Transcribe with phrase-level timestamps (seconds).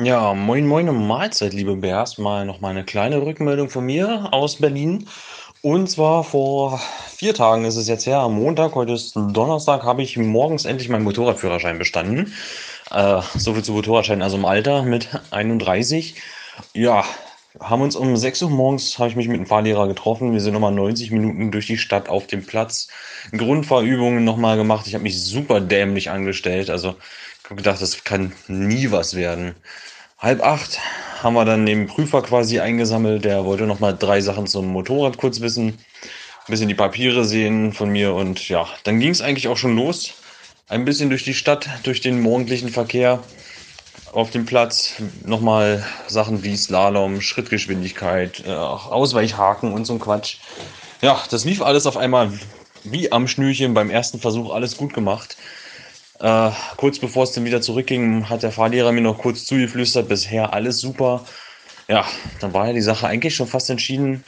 [0.00, 2.18] Ja, moin moin und Mahlzeit, liebe Bears.
[2.18, 5.08] Mal noch mal eine kleine Rückmeldung von mir aus Berlin.
[5.60, 6.80] Und zwar vor
[7.16, 10.88] vier Tagen ist es jetzt her, am Montag, heute ist Donnerstag, habe ich morgens endlich
[10.88, 12.32] meinen Motorradführerschein bestanden.
[12.92, 16.14] Äh, so viel zu Motorradschein, also im Alter mit 31.
[16.74, 17.04] Ja,
[17.58, 20.32] haben uns um 6 Uhr morgens, habe ich mich mit dem Fahrlehrer getroffen.
[20.32, 22.86] Wir sind nochmal 90 Minuten durch die Stadt auf dem Platz.
[23.36, 24.86] Grundfahrübungen nochmal gemacht.
[24.86, 26.70] Ich habe mich super dämlich angestellt.
[26.70, 26.94] Also
[27.42, 29.54] ich habe gedacht, das kann nie was werden.
[30.18, 30.78] Halb acht
[31.22, 33.24] haben wir dann den Prüfer quasi eingesammelt.
[33.24, 35.68] Der wollte nochmal drei Sachen zum Motorrad kurz wissen.
[35.68, 38.14] Ein bisschen die Papiere sehen von mir.
[38.14, 40.14] Und ja, dann ging es eigentlich auch schon los.
[40.68, 43.22] Ein bisschen durch die Stadt, durch den morgendlichen Verkehr
[44.12, 50.36] auf dem Platz nochmal Sachen wie Slalom, Schrittgeschwindigkeit, äh, Ausweichhaken und so ein Quatsch.
[51.00, 52.32] Ja, das lief alles auf einmal
[52.84, 55.36] wie am Schnürchen beim ersten Versuch alles gut gemacht.
[56.20, 60.52] Äh, kurz bevor es dann wieder zurückging, hat der Fahrlehrer mir noch kurz zugeflüstert, bisher
[60.52, 61.24] alles super.
[61.86, 62.04] Ja,
[62.40, 64.24] dann war ja die Sache eigentlich schon fast entschieden.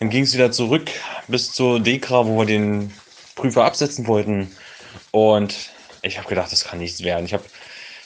[0.00, 0.90] Dann ging es wieder zurück
[1.26, 2.92] bis zur Dekra, wo wir den
[3.34, 4.50] Prüfer absetzen wollten.
[5.10, 5.70] Und
[6.02, 7.24] ich habe gedacht, das kann nichts werden.
[7.24, 7.44] Ich habe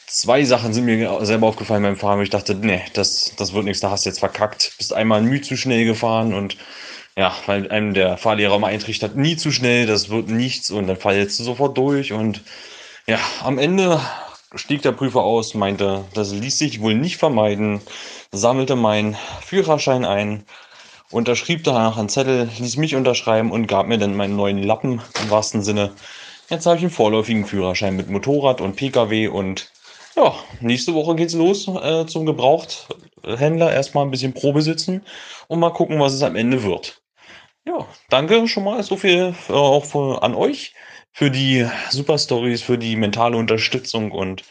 [0.07, 2.21] zwei Sachen sind mir selber aufgefallen beim Fahren.
[2.23, 4.73] Ich dachte, nee, das, das wird nichts, da hast du jetzt verkackt.
[4.79, 6.57] Bist einmal müde zu schnell gefahren und
[7.17, 10.97] ja, weil einem der Fahrlehrer mal eintrichtert, nie zu schnell, das wird nichts und dann
[10.97, 12.43] fallst du sofort durch und
[13.07, 14.01] ja, am Ende
[14.55, 17.81] stieg der Prüfer aus, meinte, das ließ sich wohl nicht vermeiden,
[18.31, 20.45] sammelte meinen Führerschein ein,
[21.11, 25.31] unterschrieb danach einen Zettel, ließ mich unterschreiben und gab mir dann meinen neuen Lappen im
[25.31, 25.93] wahrsten Sinne.
[26.49, 29.71] Jetzt habe ich einen vorläufigen Führerschein mit Motorrad und Pkw und
[30.17, 33.73] ja, nächste Woche geht's los äh, zum Gebrauchthändler.
[33.73, 35.07] Erstmal ein bisschen Probe sitzen
[35.49, 37.01] und mal gucken, was es am Ende wird.
[37.65, 40.75] Ja, danke schon mal so viel äh, auch für, an euch
[41.13, 44.43] für die Super Stories, für die mentale Unterstützung und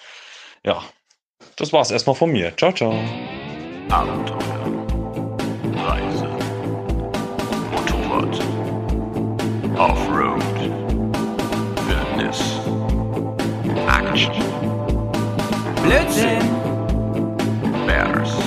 [0.63, 0.83] ja,
[1.55, 2.55] das war's erstmal von mir.
[2.55, 2.93] Ciao, ciao.
[3.89, 4.39] Abenteuer,
[5.75, 6.27] Reise,
[7.71, 8.39] Motorrad,
[9.77, 10.41] Offroad,
[11.87, 12.39] Wildnis,
[13.87, 14.33] Action,
[15.83, 16.61] Blödsinn!
[17.87, 18.37] Bears,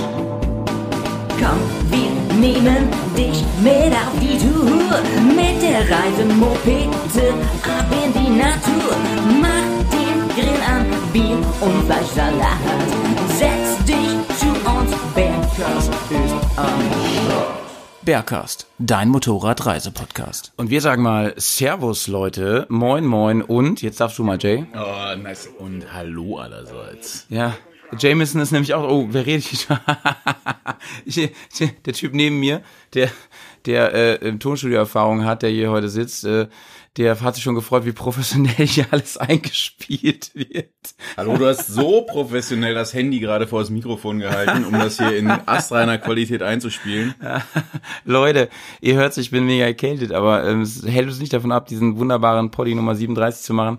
[1.38, 1.60] Komm,
[1.90, 4.98] wir nehmen dich mit auf die Tour.
[5.34, 7.32] Mit der Reise Mopete
[7.62, 8.96] ab in die Natur.
[9.40, 12.58] Mach den Grill an, Bier und Fleischsalat.
[13.28, 16.84] Setz dich zu uns, Bergkast ist am
[18.04, 20.52] Bergcast, dein Motorradreisepodcast.
[20.58, 22.66] Und wir sagen mal Servus, Leute.
[22.68, 23.40] Moin, moin.
[23.40, 24.66] Und, jetzt darfst du mal, Jay.
[24.74, 25.48] Oh, nice.
[25.58, 27.24] Und hallo allerseits.
[27.30, 27.54] Ja.
[27.98, 29.80] Jameson ist nämlich auch, oh, wer redet hier?
[31.06, 31.30] Ich-
[31.86, 32.62] der Typ neben mir,
[32.92, 33.08] der,
[33.66, 36.48] der äh, Tonstudio-Erfahrung hat, der hier heute sitzt, äh,
[36.96, 40.68] der hat sich schon gefreut, wie professionell hier alles eingespielt wird.
[41.16, 45.16] Hallo, du hast so professionell das Handy gerade vor das Mikrofon gehalten, um das hier
[45.16, 47.14] in astreiner Qualität einzuspielen.
[48.04, 48.48] Leute,
[48.80, 51.98] ihr hört, ich bin mega erkältet, aber ähm, es hält uns nicht davon ab, diesen
[51.98, 53.78] wunderbaren Poddy Nummer 37 zu machen,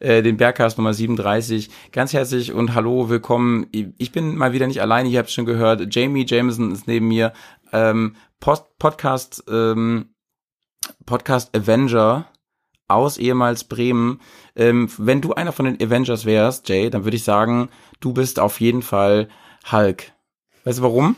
[0.00, 1.70] äh, den Bergcast Nummer 37.
[1.92, 3.66] Ganz herzlich und hallo, willkommen.
[3.98, 5.94] Ich bin mal wieder nicht alleine, ihr habt schon gehört.
[5.94, 7.32] Jamie Jameson ist neben mir.
[7.72, 10.10] Ähm, Post Podcast, ähm,
[11.04, 12.26] Podcast Avenger
[12.88, 14.20] aus ehemals Bremen.
[14.54, 17.68] Ähm, wenn du einer von den Avengers wärst, Jay, dann würde ich sagen,
[18.00, 19.28] du bist auf jeden Fall
[19.70, 20.12] Hulk.
[20.64, 21.16] Weißt du warum?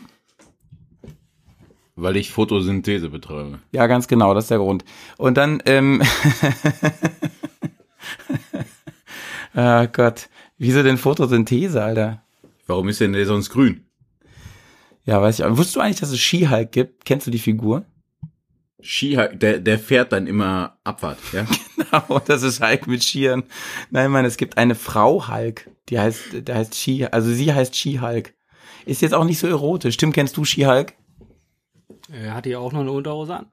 [1.95, 3.59] Weil ich Photosynthese betreibe.
[3.71, 4.85] Ja, ganz genau, das ist der Grund.
[5.17, 6.01] Und dann, ähm,
[9.53, 12.23] ah Gott, wieso denn Photosynthese, Alter?
[12.67, 13.85] Warum ist denn der sonst grün?
[15.05, 15.45] Ja, weiß ich.
[15.45, 15.57] auch.
[15.57, 17.05] Wusstest du eigentlich, dass es She-Hulk gibt?
[17.05, 17.85] Kennst du die Figur?
[18.81, 21.45] Ski, der, der fährt dann immer Abfahrt, ja?
[21.91, 23.43] Genau, das ist Hulk mit Skiern.
[23.89, 27.75] Nein, Mann, es gibt eine Frau Hulk, die heißt, der heißt She, also sie heißt
[27.75, 28.33] She-Hulk.
[28.85, 29.97] Ist jetzt auch nicht so erotisch.
[29.97, 30.93] Tim, kennst du She-Hulk?
[32.11, 33.45] Er hat hier auch noch eine Unterhose an.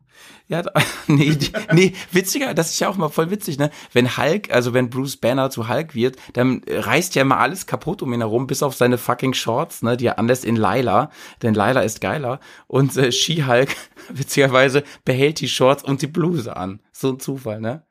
[0.48, 0.62] Ja,
[1.08, 1.36] nee,
[1.72, 3.70] nee, witziger, das ist ja auch mal voll witzig, ne?
[3.92, 8.02] Wenn Hulk, also wenn Bruce Banner zu Hulk wird, dann reißt ja immer alles kaputt
[8.02, 11.10] um ihn herum, bis auf seine fucking Shorts, ne, die er anlässt in Lila,
[11.42, 12.40] denn Lila ist geiler.
[12.68, 13.74] Und äh, She-Hulk,
[14.08, 16.80] witzigerweise, behält die Shorts und die Bluse an.
[16.92, 17.84] So ein Zufall, ne?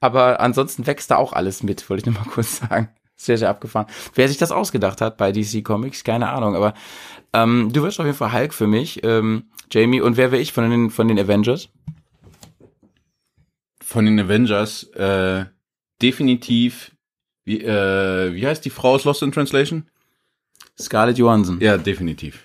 [0.00, 2.90] Aber ansonsten wächst da auch alles mit, wollte ich nur mal kurz sagen.
[3.16, 3.86] Sehr, sehr abgefahren.
[4.14, 6.74] Wer sich das ausgedacht hat bei DC Comics, keine Ahnung, aber
[7.32, 10.00] ähm, du wirst auf jeden Fall Hulk für mich, ähm, Jamie.
[10.00, 11.68] Und wer wäre ich von den, von den Avengers?
[13.82, 15.46] Von den Avengers, äh,
[16.00, 16.96] definitiv,
[17.44, 19.90] wie, äh, wie heißt die Frau aus Lost in Translation?
[20.78, 21.60] Scarlett Johansson.
[21.60, 22.42] Ja, definitiv.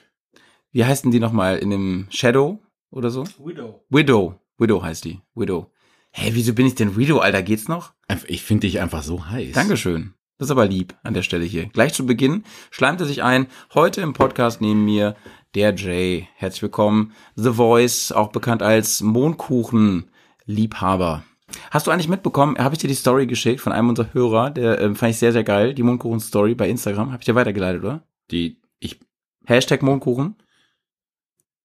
[0.71, 2.59] Wie heißt denn die nochmal in dem Shadow
[2.91, 3.23] oder so?
[3.43, 3.83] Widow.
[3.89, 4.39] Widow.
[4.57, 5.21] Widow heißt die.
[5.33, 5.71] Widow.
[6.11, 7.41] Hä, wieso bin ich denn Widow, Alter?
[7.43, 7.93] Geht's noch?
[8.27, 9.53] Ich finde dich einfach so heiß.
[9.53, 10.13] Dankeschön.
[10.39, 11.65] Das ist aber lieb an der Stelle hier.
[11.65, 13.47] Gleich zu Beginn schleimt er sich ein.
[13.73, 15.17] Heute im Podcast neben mir
[15.53, 16.29] der Jay.
[16.35, 17.11] Herzlich willkommen.
[17.35, 21.25] The Voice, auch bekannt als Mondkuchen-Liebhaber.
[21.71, 24.79] Hast du eigentlich mitbekommen, habe ich dir die Story geschickt von einem unserer Hörer, der
[24.79, 27.11] äh, fand ich sehr, sehr geil, die Mondkuchen-Story bei Instagram.
[27.11, 28.03] Habe ich dir weitergeleitet, oder?
[28.31, 28.97] Die, ich,
[29.45, 30.35] Hashtag Mondkuchen.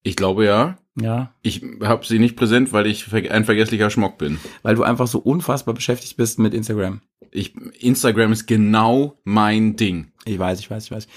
[0.02, 0.78] ich glaube ja.
[1.00, 4.38] Ja, Ich habe sie nicht präsent, weil ich ein vergesslicher Schmock bin.
[4.62, 7.00] weil du einfach so unfassbar beschäftigt bist mit Instagram.
[7.34, 10.12] Ich, Instagram ist genau mein Ding.
[10.24, 11.08] Ich weiß, ich weiß, ich weiß.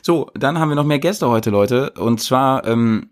[0.00, 1.90] So, dann haben wir noch mehr Gäste heute, Leute.
[1.90, 3.10] Und zwar ähm,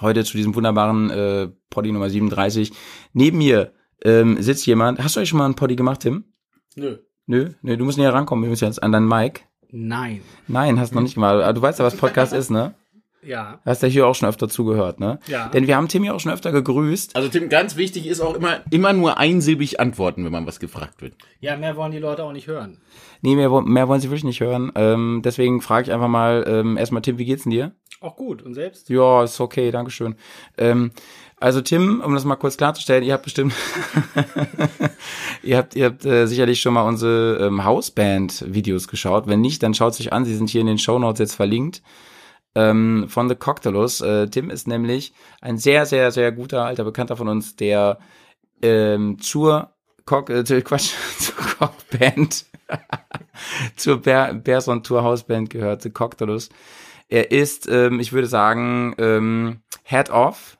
[0.00, 2.72] heute zu diesem wunderbaren äh, Poddy Nummer 37.
[3.12, 3.72] Neben mir
[4.04, 4.98] ähm, sitzt jemand.
[4.98, 6.24] Hast du euch schon mal einen Poddy gemacht, Tim?
[6.74, 6.98] Nö.
[7.26, 8.42] Nö, nö, du musst näher rankommen.
[8.42, 9.42] Wir müssen jetzt an deinen Mic.
[9.70, 10.22] Nein.
[10.48, 11.42] Nein, hast noch nicht mal.
[11.42, 12.74] Aber Du weißt ja, was Podcast ist, ne?
[13.22, 13.60] Ja.
[13.64, 15.18] Hast ja hier auch schon öfter zugehört, ne?
[15.26, 15.48] Ja.
[15.48, 17.16] Denn wir haben Tim ja auch schon öfter gegrüßt.
[17.16, 21.02] Also Tim, ganz wichtig ist auch immer, immer nur einsilbig antworten, wenn man was gefragt
[21.02, 21.14] wird.
[21.40, 22.78] Ja, mehr wollen die Leute auch nicht hören.
[23.20, 24.70] Nee, mehr, mehr wollen sie wirklich nicht hören.
[24.76, 27.72] Ähm, deswegen frage ich einfach mal ähm, erstmal, Tim, wie geht's denn dir?
[28.00, 28.42] Auch gut.
[28.42, 28.88] Und selbst?
[28.90, 30.14] Ja, ist okay, dankeschön.
[30.56, 30.92] Ähm,
[31.40, 33.52] also Tim, um das mal kurz klarzustellen, ihr habt bestimmt,
[35.42, 39.26] ihr habt, ihr habt äh, sicherlich schon mal unsere ähm, Hausband-Videos geschaut.
[39.26, 40.24] Wenn nicht, dann schaut sich an.
[40.24, 41.82] Sie sind hier in den Shownotes jetzt verlinkt.
[42.54, 44.00] Ähm, von The Cocktailus.
[44.00, 47.98] Äh, Tim ist nämlich ein sehr, sehr, sehr guter alter Bekannter von uns, der
[48.62, 49.72] ähm, zur
[50.04, 52.46] Cock, äh, Quatsch, zur Cockband,
[53.76, 56.48] zur Bear, Bears on Tour Hausband gehört, The Cocktailus.
[57.08, 60.58] Er ist, ähm, ich würde sagen, ähm, Head Off.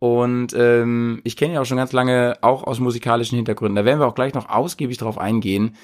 [0.00, 3.74] Und ähm, ich kenne ihn auch schon ganz lange, auch aus musikalischen Hintergründen.
[3.74, 5.76] Da werden wir auch gleich noch ausgiebig drauf eingehen.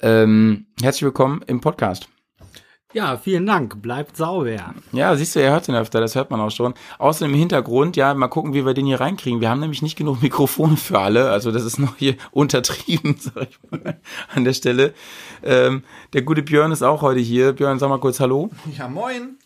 [0.00, 2.08] Ähm, herzlich willkommen im Podcast.
[2.94, 3.82] Ja, vielen Dank.
[3.82, 4.74] Bleibt sauber.
[4.92, 6.72] Ja, siehst du, er hört den öfter, das hört man auch schon.
[6.96, 9.42] Außerdem im Hintergrund, ja, mal gucken, wie wir den hier reinkriegen.
[9.42, 13.48] Wir haben nämlich nicht genug Mikrofone für alle, also das ist noch hier untertrieben, sag
[13.50, 14.00] ich mal,
[14.34, 14.94] an der Stelle.
[15.42, 15.82] Ähm,
[16.14, 17.52] der gute Björn ist auch heute hier.
[17.52, 18.48] Björn, sag mal kurz Hallo.
[18.78, 19.36] Ja, moin.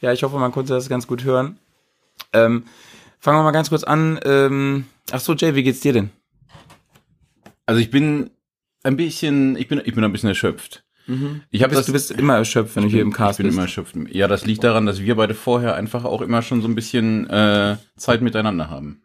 [0.00, 1.58] Ja, ich hoffe, man konnte das ganz gut hören.
[2.32, 2.64] Ähm,
[3.20, 4.18] fangen wir mal ganz kurz an.
[4.24, 6.10] Ähm, ach so, Jay, wie geht's dir denn?
[7.66, 8.30] Also ich bin
[8.84, 10.85] ein bisschen, ich bin, ich bin ein bisschen erschöpft.
[11.50, 13.46] Ich habe Du bist, du bist immer erschöpft, wenn du hier im Cast ich bin
[13.46, 13.54] bist.
[13.56, 13.94] immer erschöpft.
[14.10, 17.28] Ja, das liegt daran, dass wir beide vorher einfach auch immer schon so ein bisschen
[17.30, 19.02] äh, Zeit miteinander haben.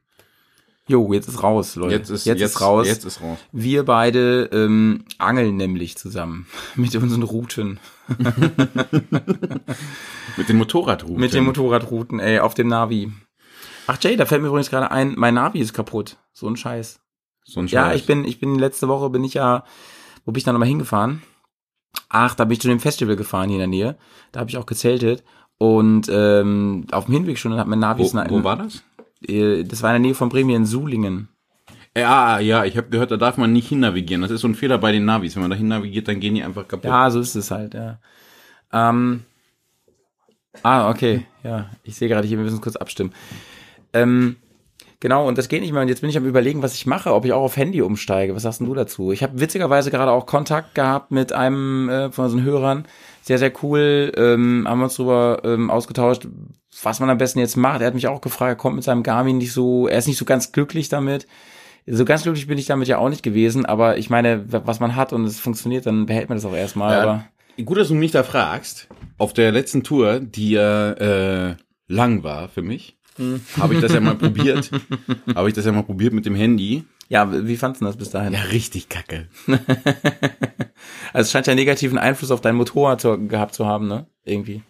[0.87, 1.93] Jo, jetzt ist raus, Leute.
[1.95, 2.87] Jetzt ist, jetzt, ist raus.
[2.87, 3.37] Jetzt ist raus.
[3.51, 7.79] Wir beide ähm, angeln nämlich zusammen mit unseren Routen.
[10.37, 11.17] Mit den Motorradrouten.
[11.19, 13.11] Mit den Motorradrouten, ey, auf dem Navi.
[13.87, 16.17] Ach Jay, da fällt mir übrigens gerade ein, mein Navi ist kaputt.
[16.33, 16.99] So ein Scheiß.
[17.43, 17.99] So ein Ja, Scheiß.
[18.01, 19.63] ich bin, ich bin letzte Woche bin ich ja,
[20.25, 21.21] wo bin ich da nochmal hingefahren?
[22.09, 23.97] Ach, da bin ich zu dem Festival gefahren hier in der Nähe.
[24.31, 25.23] Da habe ich auch gezeltet.
[25.57, 28.83] Und ähm, auf dem Hinweg schon hat mein Navi Wo, na- wo war das?
[29.27, 31.29] äh, Das war in der Nähe von Bremen in Sulingen.
[31.95, 34.21] Ja, ja, ich habe gehört, da darf man nicht hin navigieren.
[34.21, 35.35] Das ist so ein Fehler bei den Navis.
[35.35, 36.85] Wenn man da hin navigiert, dann gehen die einfach kaputt.
[36.85, 37.99] Ja, so ist es halt, ja.
[38.71, 39.23] Ähm,
[40.63, 41.69] ah, okay, ja.
[41.83, 43.11] Ich sehe gerade hier, wir müssen uns kurz abstimmen.
[43.93, 44.37] Ähm,
[45.01, 45.81] genau, und das geht nicht mehr.
[45.81, 48.33] Und jetzt bin ich am überlegen, was ich mache, ob ich auch auf Handy umsteige.
[48.33, 49.11] Was sagst denn du dazu?
[49.11, 52.85] Ich habe witzigerweise gerade auch Kontakt gehabt mit einem äh, von unseren Hörern.
[53.21, 54.13] Sehr, sehr cool.
[54.15, 56.27] Ähm, haben wir uns darüber ähm, ausgetauscht,
[56.81, 57.81] was man am besten jetzt macht.
[57.81, 60.17] Er hat mich auch gefragt, er kommt mit seinem Garmin nicht so, er ist nicht
[60.17, 61.27] so ganz glücklich damit.
[61.85, 64.95] So ganz glücklich bin ich damit ja auch nicht gewesen, aber ich meine, was man
[64.95, 66.93] hat und es funktioniert, dann behält man das auch erstmal.
[66.93, 67.01] Ja.
[67.03, 67.25] Aber
[67.65, 68.87] Gut, dass du mich da fragst.
[69.17, 71.55] Auf der letzten Tour, die ja äh,
[71.87, 73.41] lang war für mich, Hm.
[73.59, 74.71] habe ich das ja mal probiert.
[75.35, 76.83] Habe ich das ja mal probiert mit dem Handy.
[77.09, 78.33] ja, wie fandst du das bis dahin?
[78.33, 79.27] Ja, richtig kacke.
[81.13, 84.07] Also es scheint ja negativen Einfluss auf dein Motorrad zu, gehabt zu haben, ne?
[84.23, 84.63] Irgendwie.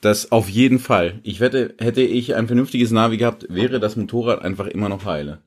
[0.00, 1.20] Das auf jeden Fall.
[1.22, 5.38] Ich wette, hätte ich ein vernünftiges Navi gehabt, wäre das Motorrad einfach immer noch heile.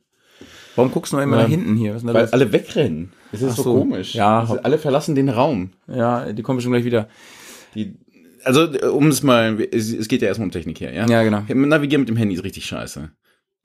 [0.75, 1.44] Warum guckst du immer Ja.
[1.44, 1.92] nach hinten hier?
[1.92, 2.34] Was ist denn Weil los?
[2.34, 3.12] alle wegrennen.
[3.32, 3.74] Es ist so, so.
[3.75, 4.16] komisch.
[4.16, 4.44] Ja.
[4.63, 5.72] Alle verlassen den Raum.
[5.88, 7.10] Ja, die kommen schon gleich wieder.
[7.75, 7.96] Die,
[8.48, 11.06] also, äh, um es mal, es, geht ja erstmal um Technik her, ja?
[11.08, 11.44] Ja, genau.
[11.54, 13.12] Navigieren mit dem Handy ist richtig scheiße.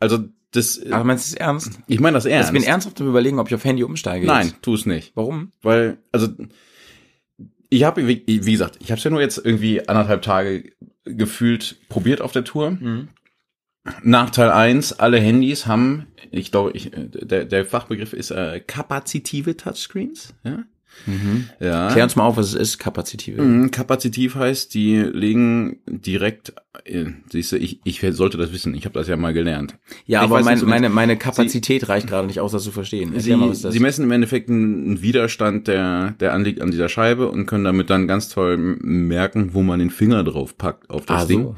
[0.00, 1.78] Also, das, äh, Aber meinst du es ernst?
[1.86, 2.50] ich meine das ernst.
[2.50, 4.26] Ich bin ernsthaft am überlegen, ob ich auf Handy umsteige.
[4.26, 4.62] Nein, Jetzt.
[4.62, 5.12] tu es nicht.
[5.14, 5.52] Warum?
[5.62, 6.28] Weil, also,
[7.70, 10.72] ich habe, wie, wie gesagt, ich habe es ja nur jetzt irgendwie anderthalb Tage
[11.04, 12.72] gefühlt probiert auf der Tour.
[12.72, 13.08] Mhm.
[14.02, 19.56] Nachteil eins: alle Handys haben, ich glaube, ich, äh, der, der Fachbegriff ist äh, kapazitive
[19.56, 20.34] Touchscreens.
[20.44, 20.64] Ja.
[21.60, 21.88] Ja.
[21.90, 23.42] Klär uns mal auf, was es ist, kapazitive.
[23.42, 26.52] Mhm, Kapazitiv heißt, die legen direkt,
[26.84, 29.76] äh, siehst du, ich, ich sollte das wissen, ich habe das ja mal gelernt.
[30.06, 33.18] Ja, Ich aber mein, nicht meine, meine Kapazität reicht gerade nicht aus, das zu verstehen.
[33.18, 37.46] Sie, mal, sie messen im Endeffekt einen Widerstand, der, der anliegt an dieser Scheibe und
[37.46, 41.26] können damit dann ganz toll merken, wo man den Finger drauf packt auf das Ah,
[41.26, 41.42] Ding.
[41.42, 41.56] so.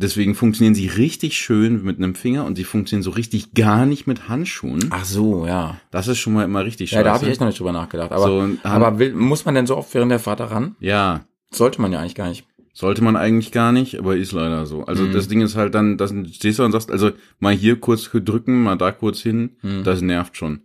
[0.00, 4.06] Deswegen funktionieren sie richtig schön mit einem Finger und sie funktionieren so richtig gar nicht
[4.06, 4.86] mit Handschuhen.
[4.90, 5.80] Ach so, ja.
[5.90, 7.04] Das ist schon mal immer richtig Ja, scheiße.
[7.04, 8.12] da habe ich echt noch nicht drüber nachgedacht.
[8.12, 10.76] Aber, So, aber will, muss man denn so oft während der Fahrt daran?
[10.80, 12.44] ja, Sollte man ja eigentlich gar nicht.
[12.74, 14.84] sollte man eigentlich gar nicht, aber ist leider so.
[14.84, 15.12] Also Mhm.
[15.14, 18.62] das Ding ist halt dann, das stehst du und sagst, also mal hier kurz drücken,
[18.62, 19.82] mal da kurz hin, Mhm.
[19.82, 20.60] das nervt schon.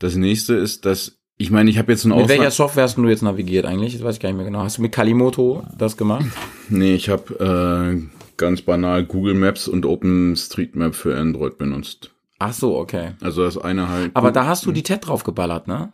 [0.00, 2.52] Das nächste ist, dass, ich meine, ich habe jetzt einen Mit welcher Ausland.
[2.54, 3.94] Software hast du jetzt navigiert eigentlich?
[3.94, 4.64] Das weiß ich gar nicht mehr genau.
[4.64, 6.26] Hast du mit Kalimoto das gemacht?
[6.68, 12.10] Nee, ich habe äh, ganz banal Google Maps und OpenStreetMap für Android benutzt.
[12.38, 13.12] Ach so, okay.
[13.22, 14.10] Also das eine halt.
[14.14, 15.92] Aber da hast du die TED drauf geballert, ne?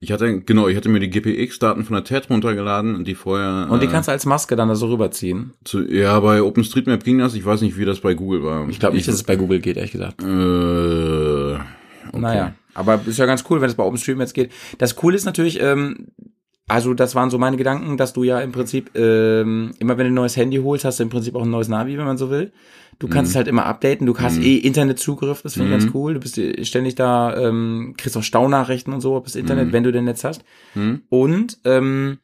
[0.00, 3.68] Ich hatte, genau, ich hatte mir die GPX-Daten von der TED runtergeladen und die vorher.
[3.70, 5.54] Und die äh, kannst du als Maske dann da so rüberziehen.
[5.64, 7.34] zu, Ja, bei OpenStreetMap ging das.
[7.34, 8.68] Ich weiß nicht, wie das bei Google war.
[8.68, 10.22] Ich glaube nicht, dass es bei Google geht, ehrlich gesagt.
[10.22, 11.60] Äh, okay.
[12.12, 14.52] Naja, aber ist ja ganz cool, wenn es bei OpenStream jetzt geht.
[14.76, 16.08] Das Coole ist natürlich, ähm,
[16.68, 20.12] also das waren so meine Gedanken, dass du ja im Prinzip ähm, immer wenn du
[20.12, 22.30] ein neues Handy holst, hast du im Prinzip auch ein neues Navi, wenn man so
[22.30, 22.52] will.
[22.98, 26.14] Du kannst es halt immer updaten, du hast eh Internetzugriff, das finde ich ganz cool.
[26.14, 29.84] Du bist eh ständig da, ähm, kriegst auch Staunachrichten und so auf das Internet, wenn
[29.84, 30.44] du denn Netz hast.
[31.08, 32.18] Und ähm,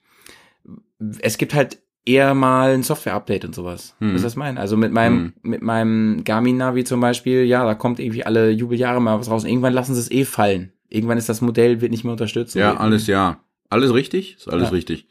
[1.20, 3.94] es gibt halt eher mal ein Software-Update und sowas.
[4.00, 4.14] Hm.
[4.14, 4.58] Was das meinen?
[4.58, 9.18] Also mit meinem, mit meinem Garmin-Navi zum Beispiel, ja, da kommt irgendwie alle Jubeljahre mal
[9.18, 9.44] was raus.
[9.44, 10.72] Irgendwann lassen sie es eh fallen.
[10.88, 12.54] Irgendwann ist das Modell, wird nicht mehr unterstützt.
[12.56, 13.38] Ja, alles ja.
[13.70, 14.36] Alles richtig?
[14.36, 14.74] Ist alles Ja.
[14.74, 15.06] richtig.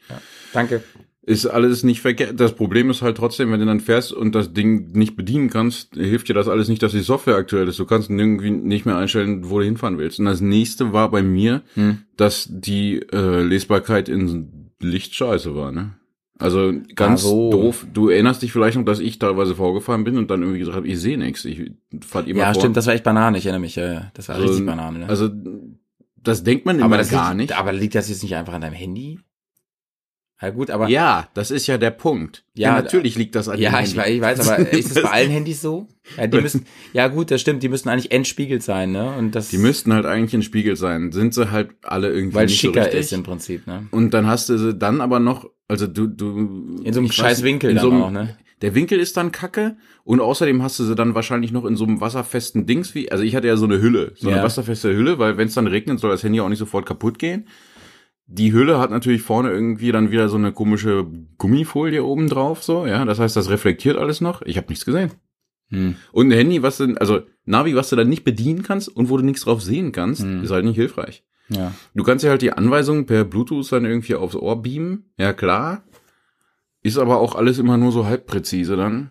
[0.52, 0.82] Danke.
[1.26, 2.38] Ist alles nicht verkehrt.
[2.38, 5.94] Das Problem ist halt trotzdem, wenn du dann fährst und das Ding nicht bedienen kannst,
[5.94, 7.78] hilft dir das alles nicht, dass die Software aktuell ist.
[7.78, 10.18] Du kannst irgendwie nicht mehr einstellen, wo du hinfahren willst.
[10.18, 11.98] Und das nächste war bei mir, Hm.
[12.18, 15.94] dass die äh, Lesbarkeit in Licht scheiße war, ne?
[16.38, 17.50] Also ganz so.
[17.50, 17.86] doof.
[17.94, 20.88] Du erinnerst dich vielleicht noch, dass ich teilweise vorgefahren bin und dann irgendwie gesagt habe,
[20.88, 21.44] ich sehe nichts.
[21.46, 21.70] Ich
[22.06, 22.60] fahrt immer Ja, vor.
[22.60, 23.76] stimmt, das war echt Banane, ich erinnere mich.
[23.76, 24.10] Ja, ja.
[24.14, 24.98] Das war also, richtig Banane.
[24.98, 25.08] Ne?
[25.08, 25.30] Also
[26.24, 27.58] das denkt man immer aber das gar liegt, nicht.
[27.58, 29.20] Aber liegt das jetzt nicht einfach an deinem Handy?
[30.42, 32.44] Ja gut, aber Ja, das ist ja der Punkt.
[32.54, 33.96] Ja, Ja, natürlich liegt das an Ja, dem Handy.
[33.96, 35.88] weiß, ich weiß, aber ist es bei allen Handys so?
[36.18, 39.14] Ja, die müssen, ja gut, das stimmt, die müssen eigentlich entspiegelt sein, ne?
[39.16, 41.12] Und das, Die müssten halt eigentlich ein Spiegel sein.
[41.12, 43.00] Sind sie halt alle irgendwie weil nicht so schicker richtig.
[43.00, 43.86] ist im Prinzip, ne?
[43.90, 46.80] Und dann hast du sie dann aber noch, also du, du.
[46.82, 48.36] In so einem scheiß Winkel in so einem, auch, ne?
[48.64, 51.84] Der Winkel ist dann kacke und außerdem hast du sie dann wahrscheinlich noch in so
[51.84, 54.42] einem wasserfesten Dings wie, also ich hatte ja so eine Hülle, so eine Ja.
[54.42, 57.46] wasserfeste Hülle, weil wenn es dann regnet, soll das Handy auch nicht sofort kaputt gehen.
[58.26, 61.06] Die Hülle hat natürlich vorne irgendwie dann wieder so eine komische
[61.36, 63.04] Gummifolie oben drauf, so, ja.
[63.04, 64.40] Das heißt, das reflektiert alles noch.
[64.40, 65.10] Ich habe nichts gesehen.
[65.68, 65.96] Hm.
[66.12, 69.18] Und ein Handy, was du, also Navi, was du dann nicht bedienen kannst und wo
[69.18, 70.42] du nichts drauf sehen kannst, Hm.
[70.42, 71.22] ist halt nicht hilfreich.
[71.50, 71.74] Ja.
[71.94, 75.12] Du kannst ja halt die Anweisungen per Bluetooth dann irgendwie aufs Ohr beamen.
[75.18, 75.84] Ja, klar.
[76.84, 79.10] Ist aber auch alles immer nur so halb präzise dann.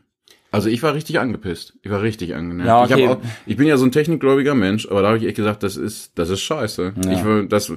[0.51, 1.73] Also ich war richtig angepisst.
[1.81, 2.67] Ich war richtig angenervt.
[2.67, 3.07] Ja, ich, okay.
[3.07, 5.75] auch, ich bin ja so ein technikgläubiger Mensch, aber da habe ich echt gesagt, das
[5.75, 6.93] ist, das ist scheiße.
[7.03, 7.11] Ja.
[7.41, 7.73] Ich das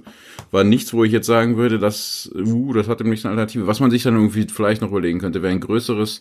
[0.50, 3.66] war nichts, wo ich jetzt sagen würde, dass, uh, das hatte mich eine Alternative.
[3.66, 6.20] Was man sich dann irgendwie vielleicht noch überlegen könnte, wäre ein größeres,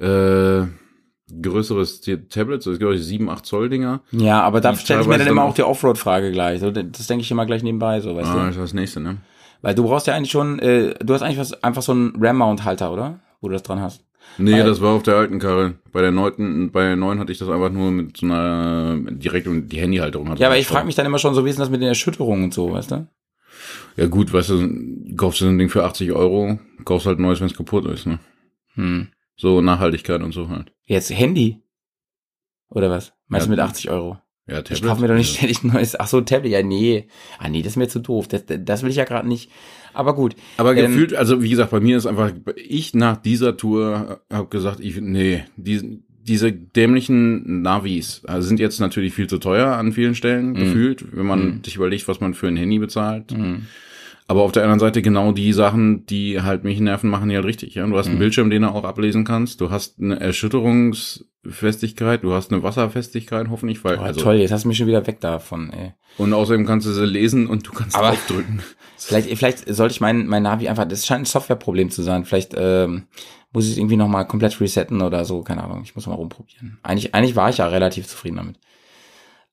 [0.00, 0.62] äh,
[1.40, 4.02] größeres Tablet, so glaube ich sieben, acht Zoll Dinger.
[4.10, 6.60] Ja, aber da Die stelle ich mir dann immer auch die Offroad-Frage gleich.
[6.60, 8.38] Das denke ich immer gleich nebenbei, so, weißt Ah, du?
[8.40, 9.18] das ist das nächste, ne?
[9.62, 12.92] Weil du brauchst ja eigentlich schon, äh, du hast eigentlich was, einfach so einen RAM-Mount-Halter,
[12.92, 13.20] oder?
[13.40, 14.04] Wo du das dran hast.
[14.38, 15.74] Nee, Weil- das war auf der alten Karre.
[15.92, 19.46] Bei der neunten, bei der neuen hatte ich das einfach nur mit so einer direkt
[19.46, 20.28] um die Handyhalterung.
[20.28, 21.88] hatte Ja, aber ich frage mich dann immer schon so, wie ist das mit den
[21.88, 23.06] Erschütterungen und so, weißt du?
[23.96, 27.40] Ja gut, weißt du, kaufst du so ein Ding für 80 Euro, kaufst halt neues,
[27.40, 28.18] wenn es kaputt ist, ne?
[28.74, 29.08] Hm.
[29.36, 30.72] So Nachhaltigkeit und so halt.
[30.84, 31.62] Jetzt Handy?
[32.68, 33.12] Oder was?
[33.28, 34.18] Meinst Ja, du mit 80 Euro?
[34.48, 35.98] Ja, Ich kaufe mir doch nicht ständig ein neues.
[35.98, 36.52] Ach so, Tablet.
[36.52, 37.08] Ja, nee.
[37.38, 38.28] Ah, nee, das ist mir zu doof.
[38.28, 39.50] Das, das will ich ja gerade nicht.
[39.92, 40.36] Aber gut.
[40.56, 44.48] Aber Ähm, gefühlt, also wie gesagt, bei mir ist einfach, ich nach dieser Tour habe
[44.48, 49.92] gesagt, ich, nee, die, diese dämlichen Navis also sind jetzt natürlich viel zu teuer an
[49.92, 53.32] vielen Stellen gefühlt, wenn man sich überlegt, was man für ein Handy bezahlt.
[54.28, 57.44] Aber auf der anderen Seite genau die Sachen, die halt mich nerven, machen die halt
[57.46, 57.76] richtig.
[57.76, 57.86] Ja?
[57.86, 59.60] Du hast einen Bildschirm, den du auch ablesen kannst.
[59.60, 60.20] Du hast eine
[61.46, 64.86] Erschütterungsfestigkeit, du hast eine Wasserfestigkeit, hoffentlich, weil Oh, also toll, jetzt hast du mich schon
[64.86, 65.92] wieder weg davon, ey.
[66.18, 68.62] und außerdem kannst du sie lesen und du kannst Aber- draufdrücken.
[68.98, 72.24] Vielleicht, vielleicht sollte ich mein, mein Navi einfach, das scheint ein Softwareproblem zu sein.
[72.24, 73.08] Vielleicht ähm,
[73.52, 75.82] muss ich es irgendwie nochmal komplett resetten oder so, keine Ahnung.
[75.84, 76.78] Ich muss mal rumprobieren.
[76.82, 78.56] Eigentlich, eigentlich war ich ja relativ zufrieden damit.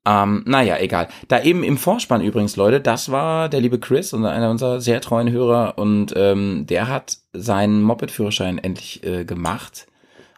[0.06, 1.10] Ähm, naja, egal.
[1.28, 5.30] Da eben im Vorspann übrigens, Leute, das war der liebe Chris, einer unserer sehr treuen
[5.30, 9.88] Hörer, und ähm, der hat seinen Moped-Führerschein endlich äh, gemacht.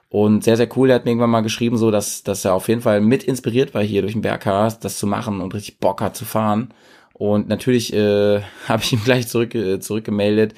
[0.09, 2.67] Und sehr, sehr cool, der hat mir irgendwann mal geschrieben, so dass, dass er auf
[2.67, 6.01] jeden Fall mit inspiriert war, hier durch den Berghast, das zu machen und richtig Bock
[6.01, 6.73] hat zu fahren.
[7.13, 10.53] Und natürlich äh, habe ich ihm gleich zurück, äh, zurückgemeldet,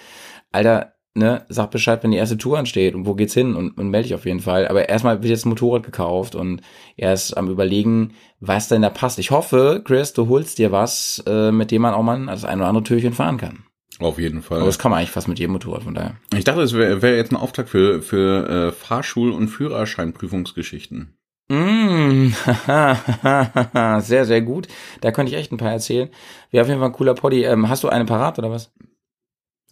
[0.51, 3.89] Alter, ne, sag Bescheid, wenn die erste Tour ansteht und wo geht's hin und, und
[3.89, 4.67] melde dich auf jeden Fall.
[4.67, 6.61] Aber erstmal wird jetzt ein Motorrad gekauft und
[6.95, 9.19] er ist am überlegen, was denn da passt.
[9.19, 12.59] Ich hoffe, Chris, du holst dir was, äh, mit dem man auch mal das ein
[12.59, 13.66] oder andere Türchen fahren kann.
[13.99, 14.57] Auf jeden Fall.
[14.59, 16.15] Aber das kann man eigentlich fast mit jedem Motorrad, von daher.
[16.35, 21.13] Ich dachte, es wäre wär jetzt ein Auftakt für, für äh, Fahrschul- und Führerscheinprüfungsgeschichten.
[21.49, 22.27] Mm,
[24.01, 24.67] sehr, sehr gut.
[25.01, 26.09] Da könnte ich echt ein paar erzählen.
[26.51, 27.43] Wäre auf jeden Fall ein cooler Poddy.
[27.43, 28.71] Ähm, hast du eine parat oder was?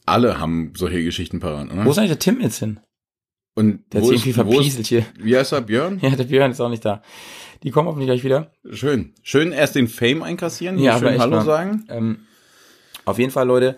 [0.06, 1.86] Alle haben solche Geschichten parat, oder?
[1.86, 2.80] Wo ist eigentlich der Tim jetzt hin?
[3.58, 5.06] und Der hat ist, sich irgendwie verpieselt hier.
[5.18, 6.00] wie heißt er, Björn?
[6.02, 7.02] Ja, der Björn ist auch nicht da.
[7.64, 8.52] Die kommen hoffentlich gleich wieder.
[8.72, 9.14] Schön.
[9.24, 11.46] Schön erst den Fame einkassieren, Ja, schön Hallo mal.
[11.46, 11.86] sagen.
[11.90, 12.18] Ähm,
[13.06, 13.76] auf jeden Fall, Leute,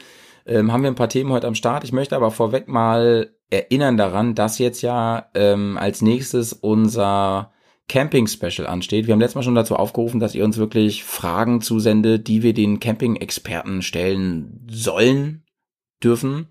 [0.47, 1.83] ähm, haben wir ein paar Themen heute am Start.
[1.83, 7.51] Ich möchte aber vorweg mal erinnern daran, dass jetzt ja ähm, als nächstes unser
[7.89, 9.07] Camping-Special ansteht.
[9.07, 12.53] Wir haben letztes Mal schon dazu aufgerufen, dass ihr uns wirklich Fragen zusendet, die wir
[12.53, 15.43] den Camping-Experten stellen sollen,
[16.03, 16.47] dürfen.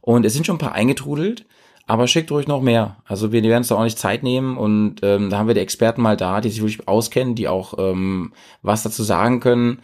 [0.00, 1.46] Und es sind schon ein paar eingetrudelt.
[1.86, 2.98] Aber schickt ruhig noch mehr.
[3.04, 5.60] Also wir werden uns da auch nicht Zeit nehmen und ähm, da haben wir die
[5.60, 9.80] Experten mal da, die sich wirklich auskennen, die auch ähm, was dazu sagen können,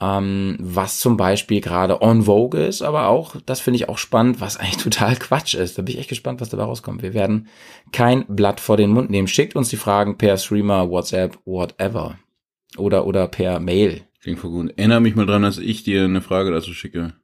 [0.00, 4.40] ähm, was zum Beispiel gerade on vogue ist, aber auch, das finde ich auch spannend,
[4.40, 5.76] was eigentlich total Quatsch ist.
[5.78, 7.02] Da bin ich echt gespannt, was dabei rauskommt.
[7.02, 7.48] Wir werden
[7.92, 9.28] kein Blatt vor den Mund nehmen.
[9.28, 12.18] Schickt uns die Fragen per Streamer, WhatsApp, whatever.
[12.76, 14.02] Oder, oder per Mail.
[14.22, 14.72] Klingt voll gut.
[14.76, 17.14] Erinnere mich mal dran, dass ich dir eine Frage dazu schicke.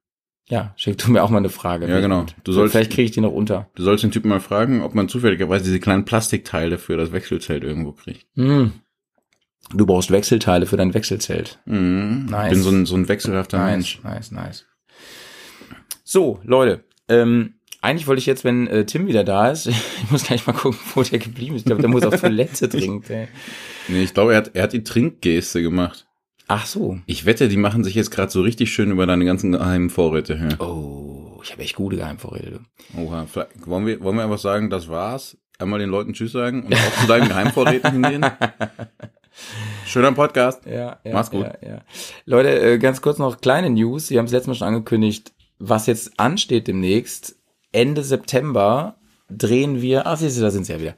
[0.49, 1.89] Ja, schickt du mir auch mal eine Frage.
[1.89, 2.25] Ja, genau.
[2.45, 3.69] Du sollst- Vielleicht kriege ich die noch unter.
[3.75, 7.65] Du sollst den Typen mal fragen, ob man zufälligerweise diese kleinen Plastikteile für das Wechselzelt
[7.65, 8.27] irgendwo kriegt.
[8.37, 8.73] Hm.
[9.75, 11.59] Du brauchst Wechselteile für dein Wechselzelt.
[11.65, 12.27] Mhm.
[12.31, 12.47] Nice.
[12.47, 14.01] Ich bin so ein, so ein wechselhafter Mensch.
[14.03, 14.67] nice, nice.
[16.05, 20.25] So, Leute, ähm, eigentlich wollte ich jetzt, wenn äh, Tim wieder da ist, ich muss
[20.25, 21.63] gleich mal gucken, wo der geblieben ist.
[21.63, 23.13] Ich glaube, der muss auf Toilette trinken.
[23.13, 23.29] Ey.
[23.89, 26.07] Nee, ich glaube, er hat, er hat die Trinkgeste gemacht.
[26.49, 26.99] Ach so.
[27.07, 30.39] Ich wette, die machen sich jetzt gerade so richtig schön über deine ganzen geheimen Vorräte
[30.39, 30.61] her.
[30.61, 32.61] Oh, ich habe echt gute Geheimvorräte.
[32.97, 35.37] Oha, vielleicht, wollen wir, wollen wir einfach sagen, das war's?
[35.59, 38.27] Einmal den Leuten Tschüss sagen und auch zu deinen Geheimvorräten hingehen?
[39.87, 40.67] Schöner Podcast.
[40.67, 41.45] Ja, ja, Mach's gut.
[41.45, 41.79] Ja, ja.
[42.25, 44.09] Leute, äh, ganz kurz noch kleine News.
[44.09, 47.37] Sie haben es letztes Mal schon angekündigt, was jetzt ansteht demnächst.
[47.73, 48.97] Ende September
[49.29, 50.95] drehen wir, ach siehst du, da sind sie ja wieder.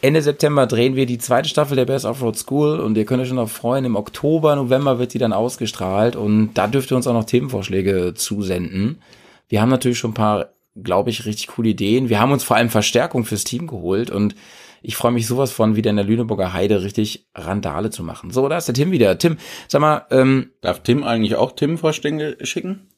[0.00, 3.28] Ende September drehen wir die zweite Staffel der Best Offroad School und ihr könnt euch
[3.28, 7.06] schon noch freuen, im Oktober, November wird die dann ausgestrahlt und da dürft ihr uns
[7.06, 9.00] auch noch Themenvorschläge zusenden.
[9.48, 12.08] Wir haben natürlich schon ein paar, glaube ich, richtig coole Ideen.
[12.08, 14.36] Wir haben uns vor allem Verstärkung fürs Team geholt und
[14.82, 18.30] ich freue mich sowas von, wieder in der Lüneburger Heide richtig Randale zu machen.
[18.30, 19.18] So, da ist der Tim wieder.
[19.18, 19.36] Tim,
[19.68, 22.88] sag mal, ähm, Darf Tim eigentlich auch Tim-Vorschläge schicken?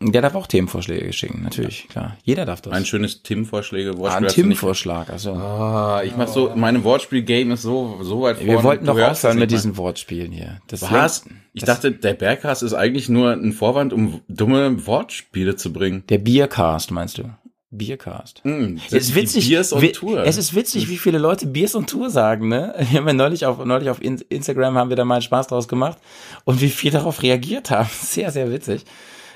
[0.00, 2.16] der darf auch Themenvorschläge schicken, natürlich, klar.
[2.24, 2.72] Jeder darf das.
[2.72, 3.90] Ein schönes Tim-Vorschläge.
[3.92, 5.32] ah, Wortspiel ein du nicht- Tim-Vorschlag, also.
[5.34, 8.50] Ah, ich mach so, meine Wortspiel-Game ist so, so weit vorne.
[8.52, 10.58] Wir wollten doch aufhören mit diesen Wortspielen hier.
[10.66, 10.82] Das.
[10.90, 11.24] Was?
[11.24, 15.72] lenkt- Ich das- dachte, der Bergcast ist eigentlich nur ein Vorwand, um dumme Wortspiele zu
[15.72, 16.02] bringen.
[16.08, 17.30] Der Biercast, meinst du?
[17.76, 18.40] Biercast.
[18.44, 20.24] Hm, Es ist witzig, Biers on Tour.
[20.24, 22.74] es ist witzig, wie viele Leute Biers on Tour sagen, ne?
[22.90, 25.48] Wir haben ja neulich auf, neulich auf In- Instagram haben wir da mal einen Spaß
[25.48, 25.98] draus gemacht
[26.44, 27.88] und wie viele darauf reagiert haben.
[28.00, 28.84] Sehr, sehr witzig.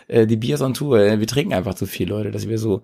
[0.09, 2.83] Äh, Die Biers on Tour, äh, wir trinken einfach zu viel, Leute, dass wir so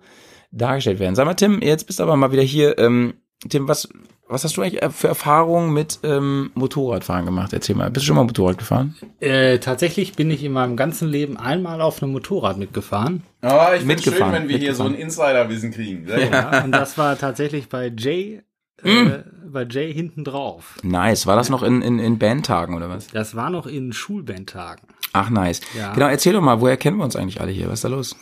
[0.51, 1.15] dargestellt werden.
[1.15, 2.77] Sag mal, Tim, jetzt bist du aber mal wieder hier.
[2.77, 3.15] Ähm,
[3.49, 3.89] Tim, was,
[4.27, 7.53] was hast du eigentlich äh, für Erfahrungen mit ähm, Motorradfahren gemacht?
[7.53, 7.89] Erzähl mal.
[7.91, 8.95] Bist du schon mal Motorrad gefahren?
[9.19, 13.23] Äh, tatsächlich bin ich in meinem ganzen Leben einmal auf einem Motorrad mitgefahren.
[13.41, 16.07] Ah, ich find's schön, wenn wir hier so ein Insiderwissen kriegen.
[16.07, 18.41] Ja, und das war tatsächlich bei Jay,
[18.81, 19.07] Hm.
[19.07, 20.75] äh, bei Jay hinten drauf.
[20.83, 21.25] Nice.
[21.27, 23.07] War das noch in, in, in Bandtagen oder was?
[23.07, 24.85] Das war noch in Schulbandtagen.
[25.13, 25.61] Ach, nice.
[25.77, 25.93] Ja.
[25.93, 27.67] Genau, erzähl doch mal, woher kennen wir uns eigentlich alle hier?
[27.67, 28.17] Was ist da los?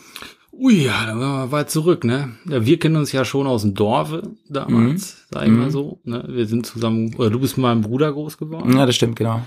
[0.58, 2.30] Ui, ja, da waren wir weit zurück, ne?
[2.48, 6.00] Ja, wir kennen uns ja schon aus dem Dorfe damals, sag ich mal so.
[6.04, 6.24] Ne?
[6.28, 8.76] Wir sind zusammen, oder du bist mit meinem Bruder groß geworden.
[8.76, 9.42] Ja, das stimmt, genau.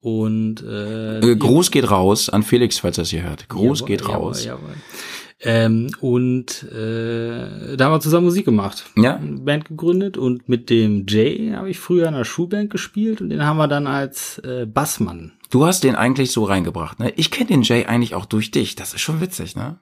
[0.00, 3.48] Und äh, Äh, Gruß geht raus an Felix, falls er es hier hört.
[3.48, 4.44] Gruß Jawohl, geht jawohl, raus.
[4.44, 4.74] Jawohl,
[5.40, 8.86] Ähm, und äh, da haben wir zusammen Musik gemacht.
[8.96, 9.16] Ja.
[9.16, 13.28] Eine Band gegründet und mit dem Jay habe ich früher in einer Schulband gespielt und
[13.28, 15.32] den haben wir dann als äh, Bassmann.
[15.50, 17.12] Du hast den eigentlich so reingebracht, ne?
[17.16, 18.74] Ich kenne den Jay eigentlich auch durch dich.
[18.76, 19.78] Das ist schon witzig, ne?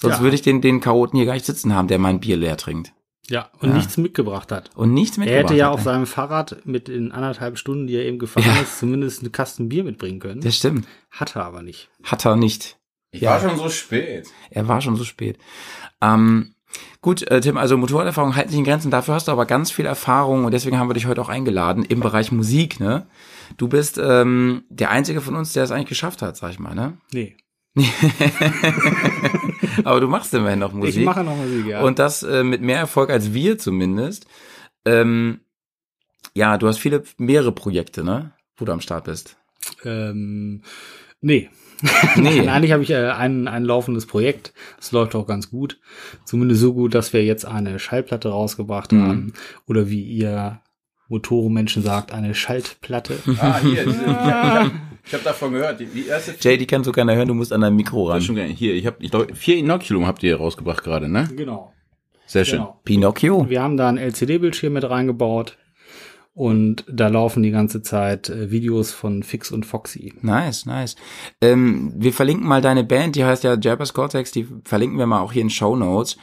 [0.00, 0.22] Sonst Ja.
[0.22, 2.92] würde ich den, den Chaoten hier gar nicht sitzen haben, der mein Bier leer trinkt.
[3.28, 3.74] Ja, und Ja.
[3.76, 4.70] nichts mitgebracht hat.
[4.76, 5.44] Und nichts Er mitgebracht.
[5.50, 5.84] hätte ja hat, auf ne?
[5.84, 8.60] seinem Fahrrad mit den anderthalb Stunden, die er eben gefahren Ja.
[8.62, 10.40] ist, zumindest eine Kasten Bier mitbringen können.
[10.42, 10.86] Das stimmt.
[11.10, 11.88] Hat er aber nicht.
[12.04, 12.76] Hat er nicht.
[13.10, 13.30] Ich Ja.
[13.30, 14.28] war schon so spät.
[14.50, 15.38] Er war schon so spät.
[16.00, 16.54] Ähm,
[17.00, 18.90] gut, äh, Tim, also Motorraderfahrung halten sich in Grenzen.
[18.92, 21.84] Dafür hast du aber ganz viel Erfahrung und deswegen haben wir dich heute auch eingeladen
[21.84, 23.06] im Bereich Musik, ne?
[23.56, 26.74] Du bist ähm, der einzige von uns, der es eigentlich geschafft hat, sag ich mal,
[26.74, 26.98] ne?
[27.12, 27.36] Nee.
[29.84, 30.96] Aber du machst immerhin noch Musik.
[30.98, 31.82] Ich mache noch Musik, ja.
[31.82, 34.26] Und das äh, mit mehr Erfolg als wir zumindest.
[34.84, 35.40] Ähm,
[36.34, 38.32] ja, du hast viele, mehrere Projekte, ne?
[38.56, 39.36] Wo du am Start bist.
[39.84, 40.62] ähm,
[41.20, 41.50] nee.
[42.16, 42.38] Nee.
[42.38, 44.54] Nein, eigentlich habe ich äh, ein, ein laufendes Projekt.
[44.78, 45.78] Das läuft auch ganz gut.
[46.24, 49.02] Zumindest so gut, dass wir jetzt eine Schallplatte rausgebracht Mhm.
[49.02, 49.32] haben.
[49.66, 50.62] Oder wie ihr
[51.08, 53.18] Motorenmenschen sagt, eine Schaltplatte.
[53.40, 53.84] Ah, hier.
[53.84, 54.04] diese-
[55.06, 55.78] Ich habe davon gehört.
[55.80, 58.12] Die, die erste Jay, die kann so keiner hören, du musst an dein Mikro Das
[58.12, 58.18] ran.
[58.18, 58.48] ist schon geil.
[58.48, 61.28] Hier, ich habe, ich glaube, vier Inoculum habt ihr rausgebracht gerade, ne?
[61.36, 61.72] Genau.
[62.26, 62.58] Sehr schön.
[62.58, 62.80] genau.
[62.84, 63.48] Pinocchio.
[63.48, 65.56] Wir haben da einen LCD-Bildschirm mit reingebaut
[66.34, 70.12] und da laufen die ganze Zeit äh, Videos von Fix und Foxy.
[70.22, 70.96] Nice, nice.
[71.40, 75.20] Ähm, wir verlinken mal deine Band, die heißt ja Jabbers Cortex, die verlinken wir mal
[75.20, 76.16] auch hier in Show Notes.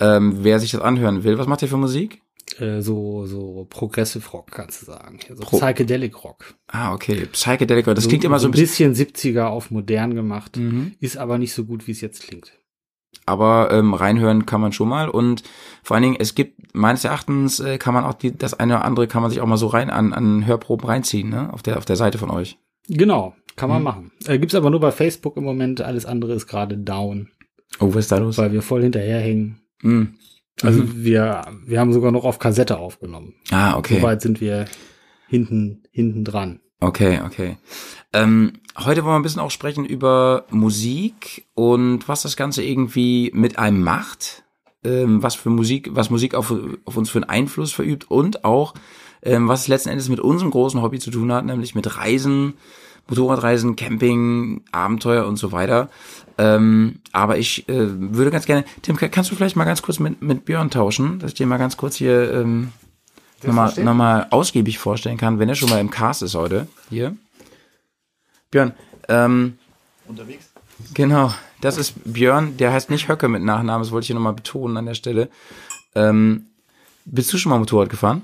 [0.00, 2.22] Ähm, wer sich das anhören will, was macht ihr für Musik?
[2.58, 5.18] Äh, so, so Progressive Rock, kannst du sagen.
[5.28, 6.54] So Pro- Psychedelic Rock.
[6.66, 7.26] Ah, okay.
[7.32, 10.92] Psychedelic, das klingt immer so ein bisschen, bisschen 70er auf modern gemacht, Mhm.
[11.00, 12.52] ist aber nicht so gut, wie es jetzt klingt.
[13.26, 15.42] aber ähm, reinhören kann man schon mal und
[15.82, 18.84] vor allen Dingen, es gibt meines Erachtens äh, kann man auch die, das eine oder
[18.86, 21.52] andere kann man sich auch mal so rein an, an Hörproben reinziehen, ne?
[21.52, 22.58] Auf der auf der Seite von euch.
[22.88, 23.84] Genau, kann man Mhm.
[23.84, 24.12] machen.
[24.26, 27.28] Äh, gibt's aber nur bei Facebook im Moment, alles andere ist gerade down,
[27.80, 28.38] Oh, was ist da los?
[28.38, 29.60] weil wir voll hinterherhängen.
[29.82, 30.14] Mhm.
[30.62, 31.04] Also Mhm.
[31.04, 33.34] wir, wir haben sogar noch auf Kassette aufgenommen.
[33.50, 34.00] Ah, okay.
[34.00, 34.66] Soweit sind wir
[35.28, 36.60] hinten, hinten dran.
[36.80, 37.56] Okay, okay.
[38.12, 43.30] Ähm, heute wollen wir ein bisschen auch sprechen über Musik und was das Ganze irgendwie
[43.34, 44.44] mit einem macht,
[44.84, 48.74] ähm, was für Musik, was Musik auf, auf uns für einen Einfluss verübt und auch,
[49.22, 52.54] ähm, was es letzten Endes mit unserem großen Hobby zu tun hat, nämlich mit Reisen,
[53.08, 55.88] Motorradreisen, Camping, Abenteuer und so weiter.
[56.38, 60.22] Ähm, aber ich äh, würde ganz gerne, Tim, kannst du vielleicht mal ganz kurz mit,
[60.22, 62.72] mit Björn tauschen, dass ich dir mal ganz kurz hier ähm,
[63.42, 66.68] nochmal noch mal ausgiebig vorstellen kann, wenn er schon mal im Cast ist heute.
[66.90, 67.16] Hier.
[68.52, 68.72] Björn,
[69.08, 69.58] ähm,
[70.06, 70.50] Unterwegs?
[70.94, 74.34] genau, das ist Björn, der heißt nicht Höcke mit Nachnamen, das wollte ich hier nochmal
[74.34, 75.28] betonen an der Stelle.
[75.96, 76.46] Ähm,
[77.04, 78.22] bist du schon mal Motorrad gefahren?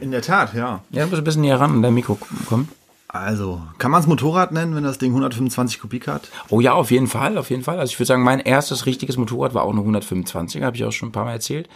[0.00, 0.82] In der Tat, ja.
[0.90, 2.68] Ja, du musst ein bisschen näher ran an dein Mikro kommen.
[3.18, 6.28] Also, kann man es Motorrad nennen, wenn das Ding 125 Kubik hat?
[6.48, 7.78] Oh ja, auf jeden Fall, auf jeden Fall.
[7.78, 10.92] Also ich würde sagen, mein erstes richtiges Motorrad war auch eine 125, habe ich auch
[10.92, 11.68] schon ein paar Mal erzählt.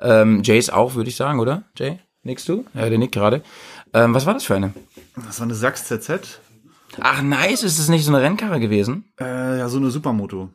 [0.00, 1.64] Ähm, Jays auch, würde ich sagen, oder?
[1.76, 2.64] Jay, nickst du?
[2.74, 3.42] Ja, der nickt gerade.
[3.92, 4.72] Ähm, was war das für eine?
[5.26, 6.40] Das war eine Sachs ZZ.
[7.00, 9.04] Ach, nice, ist es nicht so eine Rennkarre gewesen?
[9.20, 10.50] Äh, ja, so eine Supermoto.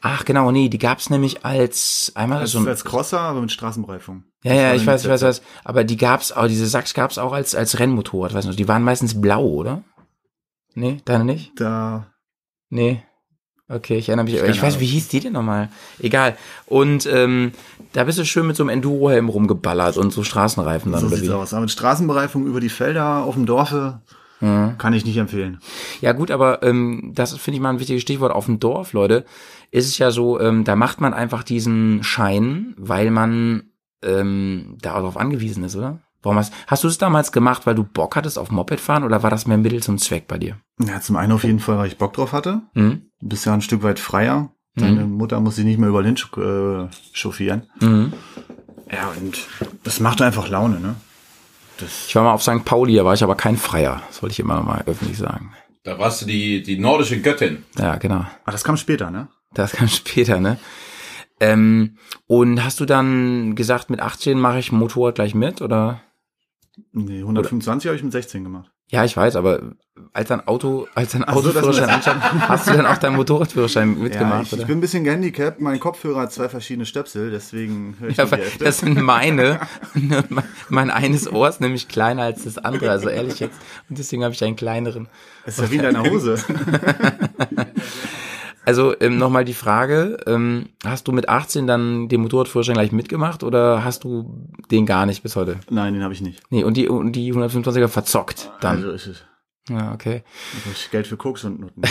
[0.00, 3.50] Ach, genau, nee, die gab's nämlich als einmal Das so ein, als Crosser, aber mit
[3.52, 4.24] Straßenbereifung.
[4.44, 5.42] Ja, ja, ich weiß, ich weiß, was.
[5.64, 8.84] Aber die gab's auch, diese Sachs gab's auch als, als Rennmotorrad, weißt du, die waren
[8.84, 9.82] meistens blau, oder?
[10.74, 11.52] Nee, deine nicht?
[11.60, 12.06] Da,
[12.70, 13.02] Nee.
[13.70, 14.34] Okay, ich erinnere mich.
[14.36, 14.80] Ich, ich weiß, Ahnung.
[14.80, 15.68] wie hieß die denn nochmal?
[15.98, 16.36] Egal.
[16.66, 17.52] Und ähm,
[17.92, 21.16] da bist du schön mit so einem Enduro-Helm rumgeballert und so Straßenreifen dann, so oder
[21.16, 21.34] sieht's wie?
[21.34, 21.52] aus.
[21.52, 24.00] Aber mit Straßenbereifung über die Felder auf dem Dorfe
[24.40, 25.58] kann ich nicht empfehlen.
[26.00, 28.30] Ja gut, aber ähm, das finde ich mal ein wichtiges Stichwort.
[28.30, 29.24] Auf dem Dorf, Leute,
[29.70, 33.70] ist es ja so, ähm, da macht man einfach diesen Schein, weil man
[34.02, 36.00] ähm, darauf angewiesen ist, oder?
[36.22, 39.22] Warum hast, hast du es damals gemacht, weil du Bock hattest auf Moped fahren oder
[39.22, 40.56] war das mehr Mittel zum Zweck bei dir?
[40.80, 42.62] Ja, zum einen auf jeden Fall, weil ich Bock drauf hatte.
[42.74, 43.02] Mhm.
[43.20, 44.50] Du bist ja ein Stück weit freier.
[44.74, 47.64] Deine Mutter muss sich nicht mehr überall hin äh, chauffieren.
[47.80, 48.12] Mhm.
[48.90, 49.46] Ja, und
[49.84, 50.94] das macht einfach Laune, ne?
[52.06, 52.64] Ich war mal auf St.
[52.64, 54.02] Pauli, da war ich aber kein Freier.
[54.08, 55.52] Das wollte ich immer noch mal öffentlich sagen.
[55.84, 57.64] Da warst du die, die nordische Göttin.
[57.76, 58.24] Ja, genau.
[58.44, 59.28] Ah, das kam später, ne?
[59.54, 60.58] Das kam später, ne?
[61.40, 66.00] Ähm, und hast du dann gesagt, mit 18 mache ich Motorrad gleich mit, oder?
[66.92, 68.70] Nee, 125 habe ich mit 16 gemacht.
[68.90, 69.74] Ja, ich weiß, aber
[70.14, 73.16] als ein Auto, als ein Ach so, das Autoführerschein anstand, hast du dann auch deinen
[73.16, 74.66] Motorradführerschein Ja, mitgemacht, ich, ich oder?
[74.66, 75.60] bin ein bisschen gehandicapt.
[75.60, 79.60] Mein Kopfhörer hat zwei verschiedene Stöpsel, deswegen höre ich Ja, weil das sind meine.
[80.70, 83.58] mein eines Ohr ist nämlich kleiner als das andere, also ehrlich jetzt.
[83.90, 85.08] Und deswegen habe ich einen kleineren.
[85.44, 86.38] ist ja wie in deiner Hose.
[88.68, 93.42] Also ähm, nochmal die Frage, ähm, hast du mit 18 dann den Motorradführerschein gleich mitgemacht
[93.42, 95.58] oder hast du den gar nicht bis heute?
[95.70, 96.42] Nein, den habe ich nicht.
[96.50, 98.76] Nee, und die, und die 125er verzockt dann.
[98.76, 99.24] Also ich, ich,
[99.70, 100.22] Ja, okay.
[100.70, 101.80] ich Geld für Koks und Noten.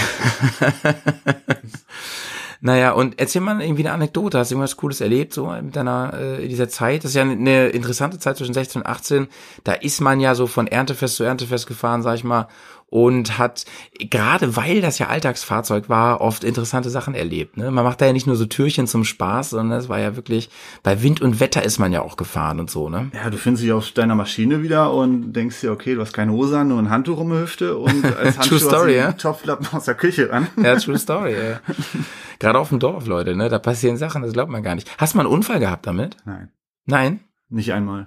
[2.60, 4.40] Naja, und erzähl mal irgendwie eine Anekdote.
[4.40, 7.04] Hast du irgendwas Cooles erlebt, so mit deiner, äh, in dieser Zeit?
[7.04, 9.28] Das ist ja eine interessante Zeit zwischen 16 und 18.
[9.64, 12.48] Da ist man ja so von Erntefest zu Erntefest gefahren, sag ich mal,
[12.90, 13.66] und hat,
[14.00, 17.58] gerade weil das ja Alltagsfahrzeug war, oft interessante Sachen erlebt.
[17.58, 17.70] Ne?
[17.70, 20.50] Man macht da ja nicht nur so Türchen zum Spaß, sondern es war ja wirklich,
[20.84, 23.12] bei Wind und Wetter ist man ja auch gefahren und so, ne?
[23.14, 26.32] Ja, du findest dich auf deiner Maschine wieder und denkst dir, okay, du hast keine
[26.32, 29.08] Hose an, nur ein Handtuch um die Hüfte und als Handschuh Story, hast du ja?
[29.08, 30.48] einen Topflappen aus der Küche an.
[30.62, 31.60] Ja, true story, ja.
[32.40, 33.50] Gerade auf dem Dorf, Leute, ne?
[33.50, 34.90] Da passieren Sachen, das glaubt man gar nicht.
[34.98, 36.16] Hast du mal einen Unfall gehabt damit?
[36.26, 36.50] Nein,
[36.86, 37.20] Nein?
[37.50, 38.06] nicht einmal.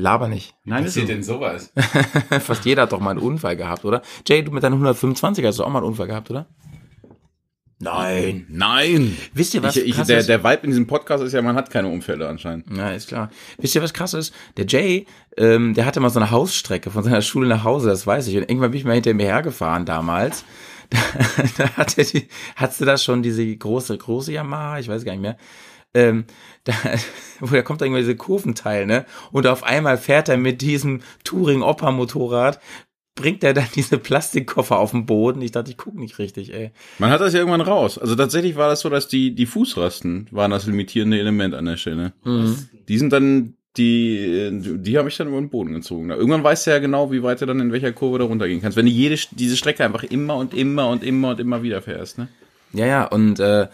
[0.00, 0.54] Laber nicht.
[0.64, 1.04] Nein, ist so.
[1.04, 1.72] denn sowas?
[2.40, 4.02] Fast jeder hat doch mal einen Unfall gehabt, oder?
[4.26, 6.46] Jay, du mit deinen 125 hast du auch mal einen Unfall gehabt, oder?
[7.80, 8.46] Nein.
[8.48, 9.16] Nein.
[9.34, 10.28] Wisst ihr, was Ich, ich, krass der, ist?
[10.28, 12.66] der Vibe in diesem Podcast ist ja, man hat keine Unfälle anscheinend.
[12.76, 13.30] Ja, ist klar.
[13.58, 14.34] Wisst ihr, was krass ist?
[14.56, 15.06] Der Jay,
[15.36, 18.36] ähm, der hatte mal so eine Hausstrecke von seiner Schule nach Hause, das weiß ich.
[18.36, 20.44] Und irgendwann bin ich mal hinter mir hergefahren damals.
[20.90, 20.98] Da,
[21.58, 24.78] da hat er die, hattest du da schon diese große, große Yamaha?
[24.78, 25.36] Ich weiß gar nicht mehr.
[25.94, 26.24] Ähm,
[26.64, 26.72] da,
[27.40, 29.06] wo da kommt da irgendwann diese Kurventeil, ne?
[29.32, 32.60] Und auf einmal fährt er mit diesem Touring-Opa-Motorrad
[33.18, 35.42] bringt er dann diese Plastikkoffer auf den Boden.
[35.42, 36.70] Ich dachte, ich guck nicht richtig, ey.
[36.98, 37.98] Man hat das ja irgendwann raus.
[37.98, 41.76] Also tatsächlich war das so, dass die, die Fußrasten waren das limitierende Element an der
[41.76, 42.12] Stelle.
[42.88, 46.10] Die sind dann, die, die habe ich dann über den Boden gezogen.
[46.10, 48.76] Irgendwann weißt du ja genau, wie weit du dann in welcher Kurve da runtergehen kannst.
[48.76, 52.18] Wenn du jede, diese Strecke einfach immer und immer und immer und immer wieder fährst,
[52.18, 52.28] ne?
[52.72, 53.66] Ja, ja, und äh,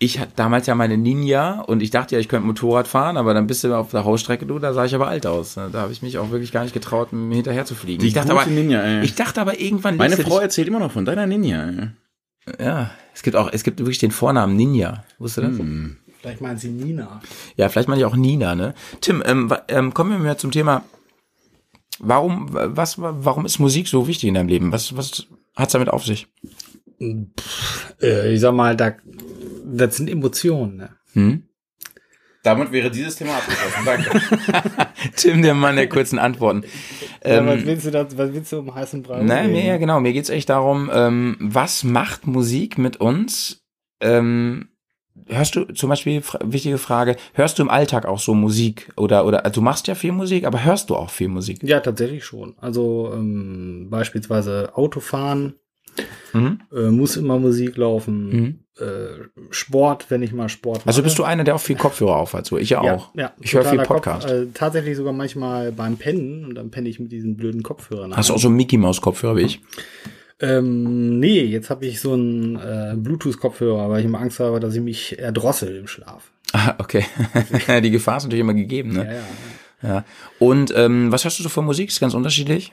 [0.00, 3.34] ich hatte damals ja meine Ninja und ich dachte ja, ich könnte Motorrad fahren, aber
[3.34, 5.54] dann bist du auf der Hausstrecke, du, da sah ich aber alt aus.
[5.54, 8.00] Da habe ich mich auch wirklich gar nicht getraut, hinterher zu fliegen.
[8.00, 9.04] Die ich dachte gute aber, Ninja, ey.
[9.04, 11.68] ich dachte aber irgendwann Meine Frau erzählt immer noch von deiner Ninja.
[11.68, 11.88] Ey.
[12.64, 15.04] ja, es gibt auch, es gibt wirklich den Vornamen Ninja.
[15.18, 15.66] Wusstest du das?
[16.20, 17.20] Vielleicht meinen Sie Nina.
[17.56, 18.74] Ja, vielleicht meine ich auch Nina, ne?
[19.00, 20.82] Tim, ähm, ähm, kommen wir mal zum Thema.
[22.00, 24.72] Warum, was, warum ist Musik so wichtig in deinem Leben?
[24.72, 26.26] Was, was hat's damit auf sich?
[27.00, 28.94] Äh, ich sag mal, da,
[29.76, 30.76] das sind Emotionen.
[30.76, 30.90] Ne?
[31.12, 31.42] Hm?
[32.44, 33.84] Damit wäre dieses Thema abgeschlossen.
[33.84, 34.88] Danke.
[35.16, 36.62] Tim, der Mann der kurzen Antworten.
[37.24, 39.22] Ja, was Ähm, willst du da, was willst du um heißen Brei?
[39.22, 40.00] nein, mir, ja, genau.
[40.00, 43.64] Mir geht's echt darum, ähm, was macht Musik mit uns?
[44.00, 44.68] Ähm,
[45.26, 48.92] hörst du zum Beispiel, wichtige Frage, hörst du im Alltag auch so Musik?
[48.96, 51.58] Oder, oder, also du machst ja viel Musik, aber hörst du auch viel Musik?
[51.62, 52.54] Ja, tatsächlich schon.
[52.60, 55.54] Also ähm, beispielsweise Autofahren,
[56.32, 56.60] Mhm.
[56.74, 58.58] äh, muss immer Musik laufen, Mhm.
[58.78, 58.84] äh,
[59.50, 60.88] Sport, wenn ich mal Sport mache.
[60.88, 63.14] Also bist du einer, der auch viel Kopfhörer aufhat, so ich ja ja, auch.
[63.14, 64.26] ja, ich höre viel Podcast.
[64.28, 68.16] Kopf, äh, tatsächlich sogar manchmal beim Pennen und dann penne ich mit diesen blöden Kopfhörern.
[68.16, 69.60] Hast du auch so einen Mickey Maus Kopfhörer wie ich?
[70.40, 74.74] Ähm, nee, jetzt habe ich so einen äh, Bluetooth-Kopfhörer, weil ich immer Angst habe, dass
[74.74, 76.30] ich mich erdrossel im Schlaf.
[76.52, 77.04] Ah, okay.
[77.82, 79.14] Die Gefahr ist natürlich immer gegeben, Ja, ne?
[79.14, 79.22] ja.
[79.80, 80.04] Ja.
[80.40, 81.88] Und ähm, was hörst du so für Musik?
[81.88, 82.72] Ist ganz unterschiedlich.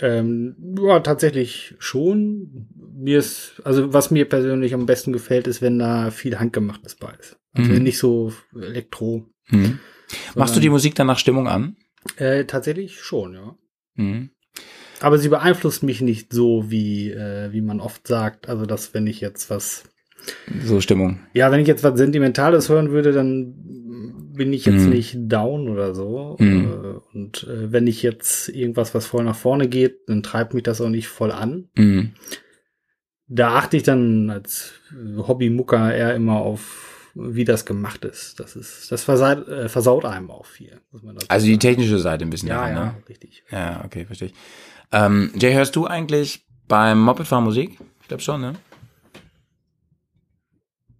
[0.00, 2.68] Ähm, ja, tatsächlich schon.
[2.94, 7.12] Mir ist, also was mir persönlich am besten gefällt, ist, wenn da viel Handgemachtes bei
[7.18, 7.36] ist.
[7.52, 7.82] Also Mhm.
[7.82, 9.26] nicht so Elektro.
[9.48, 9.78] Mhm.
[10.34, 11.76] Machst du die Musik dann nach Stimmung an?
[12.16, 13.56] Äh, tatsächlich schon, ja.
[13.94, 14.30] Mhm.
[15.00, 18.48] Aber sie beeinflusst mich nicht so, wie, äh, wie man oft sagt.
[18.48, 19.84] Also, dass wenn ich jetzt was,
[20.64, 21.20] So Stimmung.
[21.34, 24.90] ja, wenn ich jetzt was Sentimentales hören würde, dann bin ich jetzt Mhm.
[24.90, 26.36] nicht down oder so.
[26.40, 26.64] Mhm.
[26.64, 30.64] Äh, und äh, wenn ich jetzt irgendwas, was voll nach vorne geht, dann treibt mich
[30.64, 31.68] das auch nicht voll an.
[31.76, 32.10] Mhm.
[33.28, 34.72] Da achte ich dann als
[35.16, 38.40] Hobbymucker eher immer auf, wie das gemacht ist.
[38.40, 40.80] Das ist, das versaut, äh, versaut einem auch viel.
[40.90, 42.48] Muss man dazu Also die technische Seite ein bisschen.
[42.48, 42.94] ja, daran, ja, Ne?
[43.08, 43.44] richtig.
[43.50, 44.34] Ja, okay, verstehe ich.
[44.90, 47.78] Ähm, Jay, hörst du eigentlich beim Mopedfahren Musik?
[48.02, 48.54] Ich glaube schon, ne?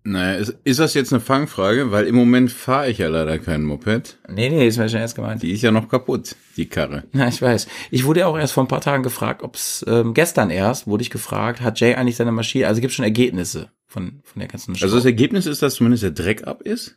[0.04, 1.92] Naja, ist, ist das jetzt eine Fangfrage?
[1.92, 4.18] Weil im Moment fahre ich ja leider kein Moped.
[4.28, 5.42] Nee, nee, ist mir schon erst gemeint.
[5.42, 7.04] Die ist ja noch kaputt, die Karre.
[7.12, 7.68] Ja, ich weiß.
[7.90, 11.02] Ich wurde ja auch erst vor ein paar Tagen gefragt, ob's ähm, gestern erst wurde
[11.02, 14.74] ich gefragt, hat Jay eigentlich seine Maschine, also gibt schon Ergebnisse von, von der ganzen
[14.74, 16.96] Also das Ergebnis ist, dass zumindest der Dreck ab ist.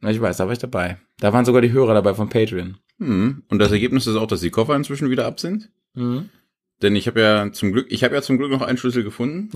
[0.00, 0.98] Na, ich weiß, da war ich dabei.
[1.20, 2.78] Da waren sogar die Hörer dabei von Patreon.
[2.98, 3.44] Hm.
[3.48, 5.70] Und das Ergebnis ist auch, dass die Koffer inzwischen wieder ab sind.
[5.94, 6.28] Mhm.
[6.82, 9.50] Denn ich habe ja zum Glück, ich habe ja zum Glück noch einen Schlüssel gefunden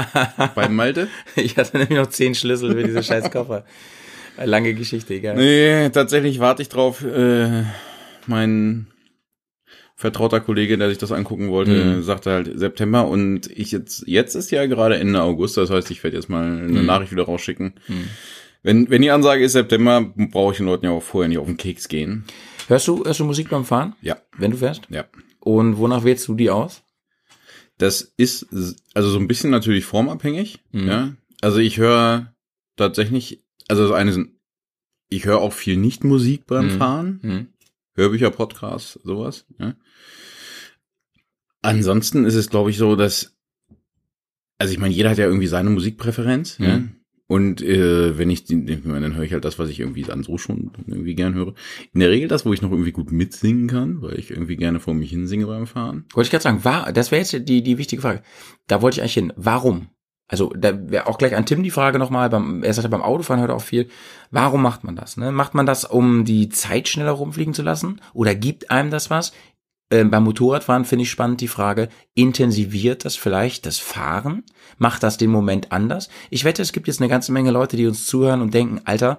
[0.54, 1.08] bei Malte.
[1.36, 3.64] ich hatte nämlich noch zehn Schlüssel für diese scheiß Koffer.
[4.42, 5.34] Lange Geschichte, egal.
[5.36, 7.02] Nee, tatsächlich warte ich drauf.
[7.04, 7.64] Äh,
[8.26, 8.86] mein
[9.96, 12.02] vertrauter Kollege, der sich das angucken wollte, Mhm.
[12.04, 16.04] sagte halt September und ich jetzt, jetzt ist ja gerade Ende August, das heißt, ich
[16.04, 16.86] werde jetzt mal eine Mhm.
[16.86, 17.74] Nachricht wieder rausschicken.
[17.88, 18.04] Mhm.
[18.62, 21.46] Wenn, wenn die Ansage ist September, brauche ich den Leuten ja auch vorher nicht auf
[21.46, 22.24] den Keks gehen.
[22.68, 23.94] Hörst du, hörst du Musik beim Fahren?
[24.02, 24.82] Ja, Wenn du fährst?
[24.90, 25.04] ja.
[25.48, 26.82] Und wonach wählst du die aus?
[27.78, 28.46] Das ist
[28.92, 30.62] also so ein bisschen natürlich formabhängig.
[30.72, 30.86] Mhm.
[30.88, 32.34] Ja, also ich höre
[32.76, 34.32] tatsächlich, also das eine sind,
[35.08, 36.70] ich höre auch viel Nicht-Musik beim Mhm.
[36.78, 37.46] Fahren, Hm.
[37.94, 39.46] Hörbücher, Podcasts, sowas.
[39.58, 39.74] Ja.
[41.62, 43.34] Ansonsten ist es, glaube ich, so, dass,
[44.58, 46.58] also ich meine, jeder hat ja irgendwie seine Musikpräferenz.
[46.58, 46.66] Mhm.
[46.66, 46.82] Ja.
[47.28, 50.02] Und äh, wenn ich, die, ich meine, dann höre ich halt das, was ich irgendwie
[50.02, 51.52] dann so schon irgendwie gern höre.
[51.92, 54.80] In der Regel das, wo ich noch irgendwie gut mitsingen kann, weil ich irgendwie gerne
[54.80, 56.06] vor mich hinsinge beim Fahren.
[56.14, 58.22] Wollte ich gerade sagen, war, das wäre jetzt die, die wichtige Frage.
[58.66, 59.32] Da wollte ich eigentlich hin.
[59.36, 59.88] Warum?
[60.26, 63.40] Also da wäre auch gleich an Tim die Frage nochmal, beim, er sagte beim Autofahren
[63.40, 63.88] hört auch viel.
[64.30, 65.18] Warum macht man das?
[65.18, 65.30] Ne?
[65.30, 68.00] Macht man das, um die Zeit schneller rumfliegen zu lassen?
[68.14, 69.32] Oder gibt einem das was?
[69.90, 74.44] Ähm, beim Motorradfahren finde ich spannend die Frage, intensiviert das vielleicht das Fahren?
[74.76, 76.10] Macht das den Moment anders?
[76.30, 79.18] Ich wette, es gibt jetzt eine ganze Menge Leute, die uns zuhören und denken, Alter,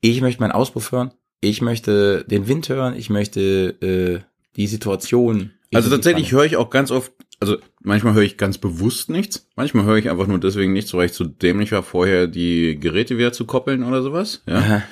[0.00, 3.40] ich möchte meinen Auspuff hören, ich möchte den Wind hören, ich möchte
[3.80, 4.20] äh,
[4.56, 5.52] die Situation.
[5.72, 9.84] Also tatsächlich höre ich auch ganz oft, also manchmal höre ich ganz bewusst nichts, manchmal
[9.84, 13.32] höre ich einfach nur deswegen nichts, weil ich zu dämlich war, vorher die Geräte wieder
[13.32, 14.42] zu koppeln oder sowas.
[14.46, 14.82] Ja.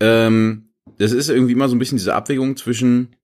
[0.00, 3.16] Ähm, das ist irgendwie immer so ein bisschen diese Abwägung zwischen,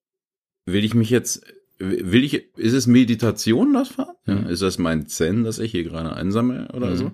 [0.66, 1.44] will ich mich jetzt,
[1.78, 4.14] will ich, ist es Meditation, das Fahren?
[4.26, 4.46] Ja, Mhm.
[4.46, 6.96] ist das mein Zen, das ich hier gerade einsammle oder Mhm.
[6.96, 7.12] so?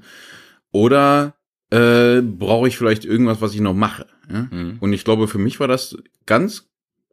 [0.73, 1.35] Oder
[1.71, 4.07] äh, brauche ich vielleicht irgendwas, was ich noch mache?
[4.31, 4.49] Ja?
[4.51, 4.79] Mhm.
[4.81, 6.69] Und ich glaube, für mich war das ganz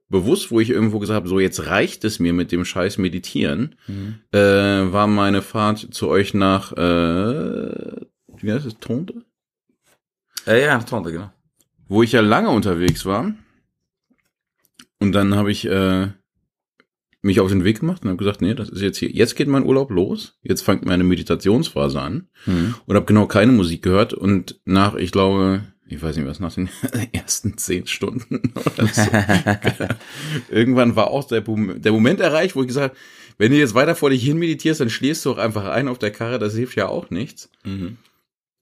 [0.09, 3.75] bewusst, wo ich irgendwo gesagt habe, so jetzt reicht es mir mit dem Scheiß Meditieren,
[4.31, 8.01] äh, war meine Fahrt zu euch nach, äh,
[8.41, 9.25] wie heißt es, Tonte?
[10.45, 11.31] Äh, ja, Tonte, genau.
[11.89, 13.33] Wo ich ja lange unterwegs war.
[14.99, 16.07] Und dann habe ich äh,
[17.21, 19.47] mich auf den Weg gemacht und habe gesagt, nee, das ist jetzt hier, jetzt geht
[19.47, 24.59] mein Urlaub los, jetzt fängt meine Meditationsphase an und habe genau keine Musik gehört und
[24.65, 26.69] nach, ich glaube, ich weiß nicht was, nach den
[27.13, 29.01] ersten zehn Stunden oder so,
[30.49, 32.99] irgendwann war auch der, der Moment erreicht, wo ich gesagt habe,
[33.37, 35.99] wenn du jetzt weiter vor dich hin meditierst, dann schläfst du auch einfach ein auf
[35.99, 37.51] der Karre, das hilft ja auch nichts.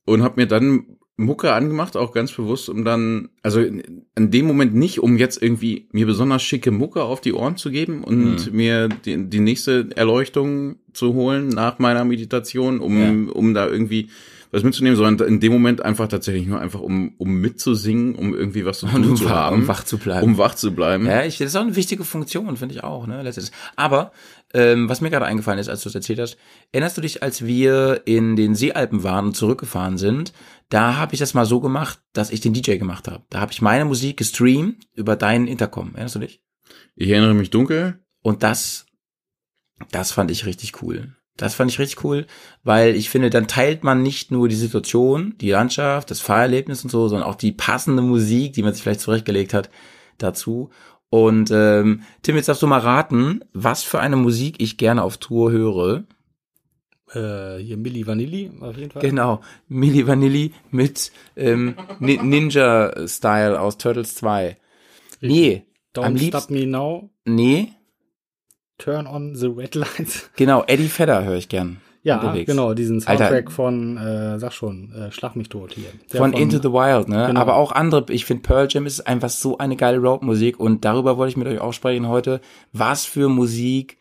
[0.06, 4.46] Und habe mir dann Mucke angemacht, auch ganz bewusst, um dann, also in, in dem
[4.46, 8.52] Moment nicht, um jetzt irgendwie mir besonders schicke Mucke auf die Ohren zu geben und
[8.52, 14.10] mir die, die nächste Erleuchtung zu holen nach meiner Meditation, um, um da irgendwie
[14.52, 18.64] was mitzunehmen, sondern in dem Moment einfach tatsächlich nur einfach, um, um mitzusingen, um irgendwie
[18.66, 19.62] was zu tun um zu haben.
[19.62, 20.26] um wach zu bleiben.
[20.26, 21.06] Um wach zu bleiben.
[21.06, 23.54] Ja, ich, das ist auch eine wichtige Funktion, finde ich auch, ne, letztendlich.
[23.76, 24.12] Aber,
[24.56, 26.38] ähm, was mir gerade eingefallen ist, als du es erzählt hast,
[26.72, 30.32] erinnerst du dich, als wir in den Seealpen waren und zurückgefahren sind,
[30.70, 33.26] da habe ich das mal so gemacht, dass ich den DJ gemacht habe.
[33.30, 35.90] Da habe ich meine Musik gestreamt über deinen Intercom.
[35.90, 36.42] Erinnerst du dich?
[36.96, 38.00] Ich erinnere mich dunkel.
[38.22, 38.86] Und das,
[39.92, 41.16] das fand ich richtig cool.
[41.36, 42.26] Das fand ich richtig cool,
[42.64, 46.90] weil ich finde, dann teilt man nicht nur die Situation, die Landschaft, das Fahrerlebnis und
[46.90, 49.70] so, sondern auch die passende Musik, die man sich vielleicht zurechtgelegt hat,
[50.18, 50.70] dazu.
[51.10, 55.18] Und ähm, Tim, jetzt darfst du mal raten, was für eine Musik ich gerne auf
[55.18, 56.04] Tour höre.
[57.14, 59.02] Äh, hier Milli Vanilli auf jeden Fall.
[59.02, 64.58] Genau, Milli Vanilli mit ähm, Ni- Ninja-Style aus Turtles 2.
[65.22, 65.64] Nee,
[65.96, 67.72] am Don't liebsten, Stop Me Now, nee,
[68.78, 70.30] Turn on the Red Lights.
[70.36, 71.80] genau, Eddie Vedder höre ich gern.
[72.06, 72.50] Ja, unterwegs.
[72.50, 73.26] genau, diesen Alter.
[73.26, 75.90] Soundtrack von, äh, sag schon, äh, Schlag mich tot hier.
[76.14, 77.26] Der von Into the Wild, ne?
[77.28, 77.40] Genau.
[77.40, 81.18] Aber auch andere, ich finde Pearl Jam ist einfach so eine geile Rockmusik und darüber
[81.18, 82.42] wollte ich mit euch auch sprechen heute.
[82.74, 83.98] Was für Musik,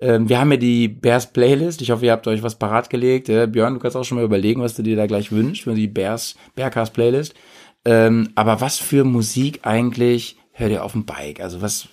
[0.00, 3.28] ähm, wir haben ja die Bears Playlist, ich hoffe, ihr habt euch was parat gelegt.
[3.28, 5.74] Äh, Björn, du kannst auch schon mal überlegen, was du dir da gleich wünschst für
[5.74, 7.34] die Bears, Bearcast Playlist.
[7.84, 11.40] Ähm, aber was für Musik eigentlich hört ihr auf dem Bike?
[11.40, 11.88] Also was,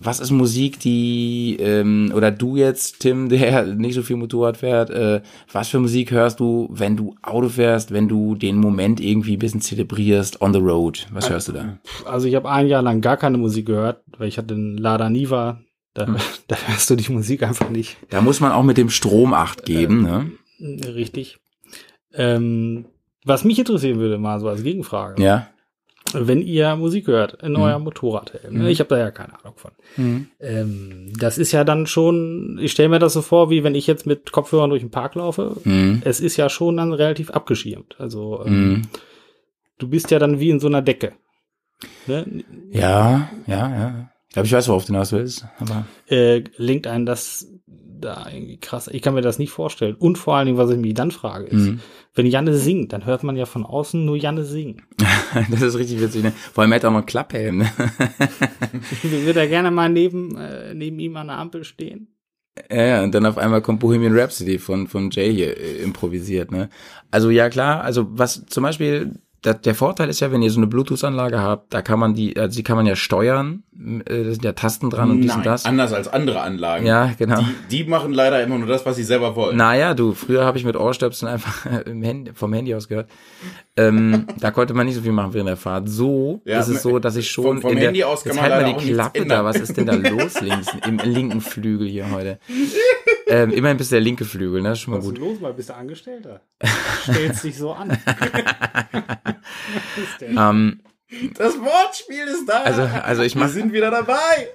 [0.00, 4.90] was ist Musik, die, ähm, oder du jetzt, Tim, der nicht so viel Motorrad fährt,
[4.90, 5.20] äh,
[5.52, 9.38] was für Musik hörst du, wenn du Auto fährst, wenn du den Moment irgendwie ein
[9.38, 11.06] bisschen zelebrierst on the road?
[11.12, 11.78] Was hörst du da?
[12.04, 15.08] Also ich habe ein Jahr lang gar keine Musik gehört, weil ich hatte einen Lada
[15.10, 15.60] Niva.
[15.94, 16.16] Da, Hm.
[16.48, 19.64] da hörst du die Musik einfach nicht Da muss man auch mit dem Strom acht
[19.64, 20.30] geben, ne?
[20.58, 21.38] äh, richtig.
[22.12, 22.84] Ähm,
[23.24, 25.22] was mich interessieren würde, mal so als Gegenfrage.
[25.22, 25.48] Ja.
[26.12, 27.58] Wenn ihr Musik hört in Mhm.
[27.60, 28.70] eurem Motorradhelm, ne?
[28.70, 29.72] ich habe da ja keine Ahnung von.
[30.40, 33.86] Ähm, das ist ja dann schon, ich stelle mir das so vor, wie wenn ich
[33.86, 35.56] jetzt mit Kopfhörern durch den Park laufe.
[35.64, 36.02] Mhm.
[36.04, 37.96] Es ist ja schon dann relativ abgeschirmt.
[37.98, 38.82] Also ähm, Mhm.
[39.78, 41.12] du bist ja dann wie in so einer Decke.
[42.06, 42.44] Ne?
[42.70, 44.10] Ja, ja, ja.
[44.36, 45.46] Ich glaube, ich weiß, worauf du hinaus willst.
[45.58, 48.88] Aber Äh, linkt einen das da irgendwie krass.
[48.92, 49.94] Ich kann mir das nicht vorstellen.
[49.94, 51.80] Und vor allen Dingen, was ich mich dann frage, ist, Mhm.
[52.14, 54.82] wenn Janne singt, dann hört man ja von außen nur Janne singen.
[55.50, 56.32] das ist richtig witzig, ne?
[56.52, 57.70] Vor allem er hat auch noch einen Klapphelm, ne?
[59.02, 62.08] Ich würde ja gerne mal neben, äh, neben ihm an der Ampel stehen.
[62.70, 66.50] Ja, ja, und dann auf einmal kommt Bohemian Rhapsody von, von Jay hier äh, improvisiert,
[66.50, 66.68] ne?
[67.10, 69.14] Also ja klar, also was zum Beispiel,
[69.46, 72.36] da, der Vorteil ist ja, wenn ihr so eine Bluetooth-Anlage habt, da kann man die,
[72.36, 75.46] also die kann man ja steuern, äh, da sind ja Tasten dran und dies und
[75.46, 75.64] das.
[75.66, 76.84] anders als andere Anlagen.
[76.84, 77.40] Ja, genau.
[77.70, 79.56] Die, die machen leider immer nur das, was sie selber wollen.
[79.56, 83.08] Naja, du, früher habe ich mit Ohrstöpseln einfach Handy, vom Handy aus gehört.
[83.76, 85.88] Ähm, da konnte man nicht so viel machen während der Fahrt.
[85.88, 88.32] So Ja, ist es so, dass ich schon vom- vom in der, Handy aus kann
[88.32, 91.40] jetzt man halt mal die Klappe da, was ist denn da los links, im linken
[91.40, 92.40] Flügel hier heute?
[93.26, 94.76] Ähm, immerhin bist du der linke Flügel, ne?
[94.76, 95.18] Schon mal gut.
[95.18, 96.40] los, mal bist du Angestellter?
[97.02, 97.96] Stellst dich so an.
[100.20, 100.80] Ähm,
[101.34, 102.62] Das Wortspiel ist da.
[102.62, 104.48] also, also ich wir mach, sind wieder dabei.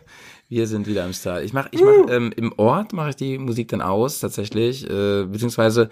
[0.49, 1.43] wir sind wieder im Style.
[1.43, 5.23] Ich mach, ich mach, ähm, im Ort mache ich die Musik dann aus, tatsächlich, äh,
[5.25, 5.89] beziehungsweise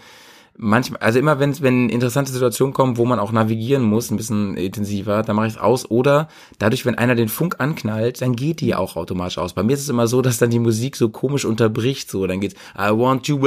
[0.60, 4.58] manchmal, also immer wenn wenn interessante Situationen kommen, wo man auch navigieren muss, ein bisschen
[4.58, 5.90] intensiver, dann mache ich es aus.
[5.90, 6.28] Oder
[6.60, 9.54] dadurch, wenn einer den Funk anknallt, dann geht die auch automatisch aus.
[9.54, 12.42] Bei mir ist es immer so, dass dann die Musik so komisch unterbricht, so dann
[12.42, 13.40] geht's I want you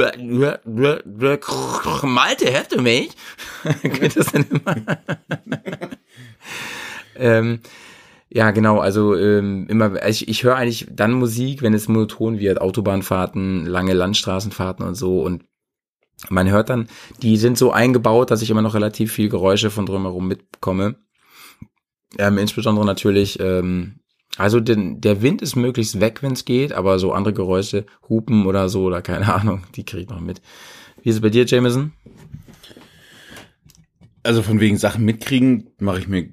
[2.03, 3.11] Malte, du mich?
[3.83, 4.75] geht das dann immer?
[7.15, 7.59] ähm,
[8.29, 12.59] ja, genau, also ähm, immer, ich, ich höre eigentlich dann Musik, wenn es monoton wird,
[12.59, 15.43] Autobahnfahrten, lange Landstraßenfahrten und so und
[16.29, 16.87] man hört dann,
[17.21, 20.95] die sind so eingebaut, dass ich immer noch relativ viel Geräusche von drumherum mitbekomme.
[22.17, 23.99] Ähm, insbesondere natürlich, ähm,
[24.37, 28.45] also den, der Wind ist möglichst weg, wenn es geht, aber so andere Geräusche, Hupen
[28.45, 30.41] oder so oder keine Ahnung, die kriege ich noch mit.
[31.01, 31.93] Wie ist es bei dir, Jameson?
[34.23, 36.29] Also von wegen Sachen mitkriegen, mache ich mir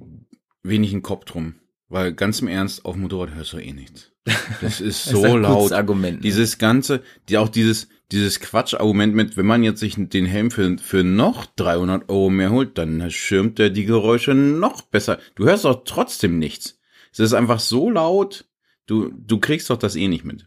[0.62, 1.57] wenig einen Kopf drum.
[1.88, 4.12] Weil ganz im Ernst, auf dem Motorrad hörst du eh nichts.
[4.24, 5.72] Das ist Das ist so ein gutes laut.
[5.72, 6.18] Argument.
[6.18, 6.22] ne?
[6.22, 10.76] Dieses ganze, die auch dieses, dieses Quatschargument mit, wenn man jetzt sich den Helm für,
[10.78, 15.18] für noch 300 Euro mehr holt, dann schirmt der die Geräusche noch besser.
[15.34, 16.78] Du hörst doch trotzdem nichts.
[17.12, 18.46] Es ist einfach so laut,
[18.86, 20.46] du, du kriegst doch das eh nicht mit.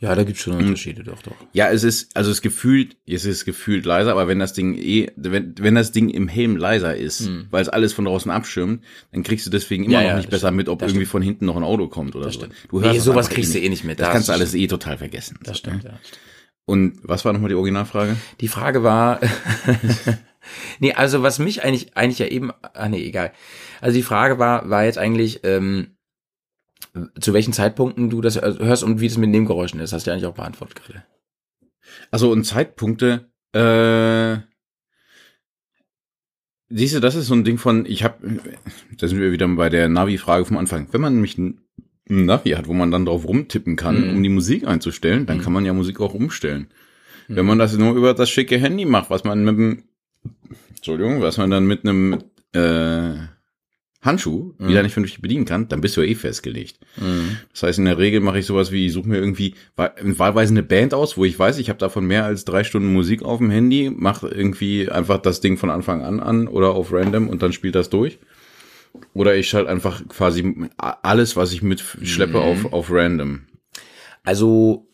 [0.00, 1.32] Ja, da gibt's schon Unterschiede, doch, doch.
[1.54, 5.10] Ja, es ist, also es gefühlt, es ist gefühlt leiser, aber wenn das Ding eh,
[5.16, 9.22] wenn, wenn das Ding im Helm leiser ist, weil es alles von draußen abschirmt, dann
[9.22, 10.56] kriegst du deswegen immer Ja, noch ja, nicht das besser stimmt.
[10.58, 12.32] mit, ob Das irgendwie von hinten noch ein Auto kommt oder so.
[12.40, 12.54] stimmt.
[12.68, 13.98] Du Nee, das sowas kriegst du eh nicht mit.
[13.98, 15.38] Das Das kannst du alles eh total vergessen.
[15.42, 15.98] Das stimmt, ja.
[16.66, 18.16] Und was war nochmal die Originalfrage?
[18.40, 19.20] Die Frage war,
[20.78, 23.32] nee, also was mich eigentlich, eigentlich ja eben, ah nee, egal.
[23.80, 25.96] Also die Frage war, war jetzt eigentlich, ähm,
[27.20, 30.14] zu welchen Zeitpunkten du das hörst und wie das mit Nebengeräuschen ist, hast du ja
[30.14, 31.04] eigentlich auch beantwortet gerade.
[32.10, 34.38] Also und Zeitpunkte, äh,
[36.68, 38.40] siehst du, das ist so ein Ding von, ich habe,
[38.96, 40.88] da sind wir wieder bei der Navi-Frage vom Anfang.
[40.92, 41.36] Wenn man nämlich
[42.10, 44.16] ein Navi hat, wo man dann drauf rumtippen kann, Mhm.
[44.16, 46.68] um die Musik einzustellen, dann kann man ja Musik auch umstellen.
[47.28, 49.82] Wenn man das nur über das schicke Handy macht, was man mit dem,
[50.76, 52.18] Entschuldigung, was man dann mit einem
[52.52, 53.14] äh,
[54.02, 56.78] Handschuh wieder nicht vernünftig bedienen kann, dann bist du ja eh festgelegt.
[57.52, 60.52] Das heißt, in der Regel mache ich sowas wie, ich suche mir irgendwie wa- wahlweise
[60.52, 63.38] eine Band aus, wo ich weiß, ich habe davon mehr als drei Stunden Musik auf
[63.38, 67.40] dem Handy, mache irgendwie einfach das Ding von Anfang an an oder auf random und
[67.42, 68.18] dann spielt das durch.
[69.14, 73.46] Oder ich schalte einfach quasi alles, was ich mitschleppe, auf, auf random.
[74.24, 74.88] Also,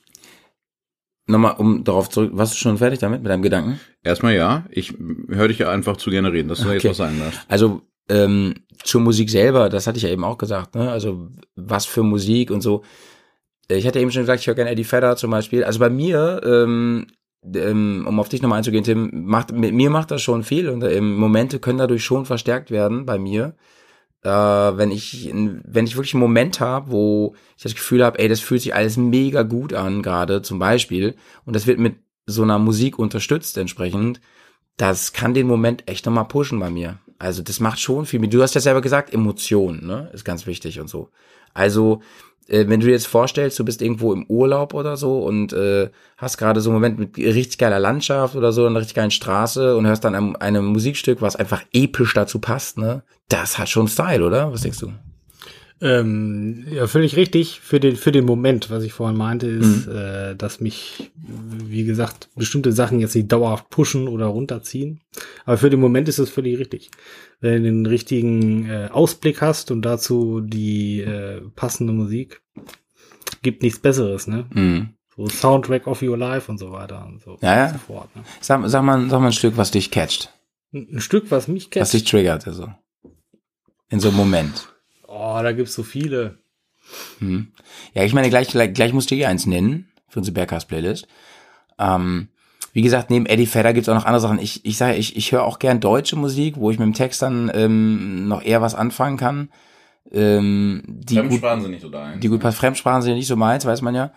[1.27, 3.81] nochmal, um darauf zurück, warst du schon fertig damit, mit deinem Gedanken?
[4.03, 4.95] Erstmal ja, ich
[5.29, 6.75] höre dich ja einfach zu gerne reden, dass du Okay.
[6.75, 7.41] jetzt was sagen darfst.
[7.49, 10.91] Also, ähm, zur Musik selber, das hatte ich ja eben auch gesagt, ne?
[10.91, 12.83] Also, was für Musik und so.
[13.69, 15.63] Ich hatte eben schon gesagt, ich höre gerne Eddie Vedder zum Beispiel.
[15.63, 17.07] Also bei mir, ähm,
[17.55, 20.83] ähm, um auf dich nochmal einzugehen, Tim, macht, mit mir macht das schon viel und
[20.83, 23.55] ähm, Momente können dadurch schon verstärkt werden bei mir.
[24.23, 28.29] Äh, wenn ich, wenn ich wirklich einen Moment habe, wo ich das Gefühl habe, ey,
[28.29, 31.15] das fühlt sich alles mega gut an, gerade zum Beispiel,
[31.47, 31.97] und das wird mit
[32.27, 34.21] so einer Musik unterstützt entsprechend,
[34.77, 36.99] das kann den Moment echt nochmal pushen bei mir.
[37.19, 38.33] Also das macht schon viel mit.
[38.33, 41.11] Du hast ja selber gesagt, Emotionen, ne, ist ganz wichtig und so.
[41.53, 42.01] Also
[42.51, 45.89] äh, wenn du dir jetzt vorstellst, du bist irgendwo im Urlaub oder so und äh,
[46.17, 49.77] hast gerade so einen Moment mit richtig geiler Landschaft oder so, einer richtig geilen Straße
[49.77, 53.03] und hörst dann ein, ein Musikstück, was einfach episch dazu passt, ne?
[53.29, 54.53] Das hat schon Style, oder?
[54.53, 54.93] Was denkst du?
[55.83, 57.61] Ähm, ja, völlig richtig.
[57.61, 62.29] Für den, für den Moment, was ich vorhin meinte, ist, äh, dass mich, wie gesagt,
[62.37, 65.01] bestimmte Sachen jetzt nicht dauerhaft pushen oder runterziehen.
[65.47, 66.91] Aber für den Moment ist es völlig richtig.
[67.41, 72.43] Wenn du den richtigen äh, Ausblick hast und dazu die äh, passende Musik,
[73.43, 74.45] gibt nichts Besseres, ne?
[74.53, 74.91] Mhm.
[75.17, 77.39] So Soundtrack of Your Life und so weiter und so.
[77.41, 77.67] Ja, ja.
[77.69, 78.23] und So fort, ne?
[78.43, 80.31] Sag, sag, mal, sag mal ein Stück, was dich catcht,
[80.75, 81.93] Ein ein Stück, was mich was kennt.
[81.95, 82.69] dich triggert, also.
[83.89, 84.69] In so einem Moment.
[85.23, 86.39] Oh, da gibt's so viele.
[87.19, 87.53] Hm.
[87.93, 91.07] Ja, ich meine, gleich, gleich, gleich musst du hier eins nennen für unsere Bergcast-Playlist.
[91.79, 92.29] Ähm,
[92.73, 94.39] wie gesagt, neben Eddie Vedder gibt's auch noch andere Sachen.
[94.39, 97.21] Ich, ich sage, ich, ich höre auch gern deutsche Musik, wo ich mit dem Text
[97.21, 99.51] dann ähm, noch eher was anfangen kann.
[100.11, 102.17] Ähm, die gut, sind nicht so da.
[102.17, 102.57] die gut passt.
[102.57, 104.13] Fremdsprachen sind ja nicht so meins, weiß man ja.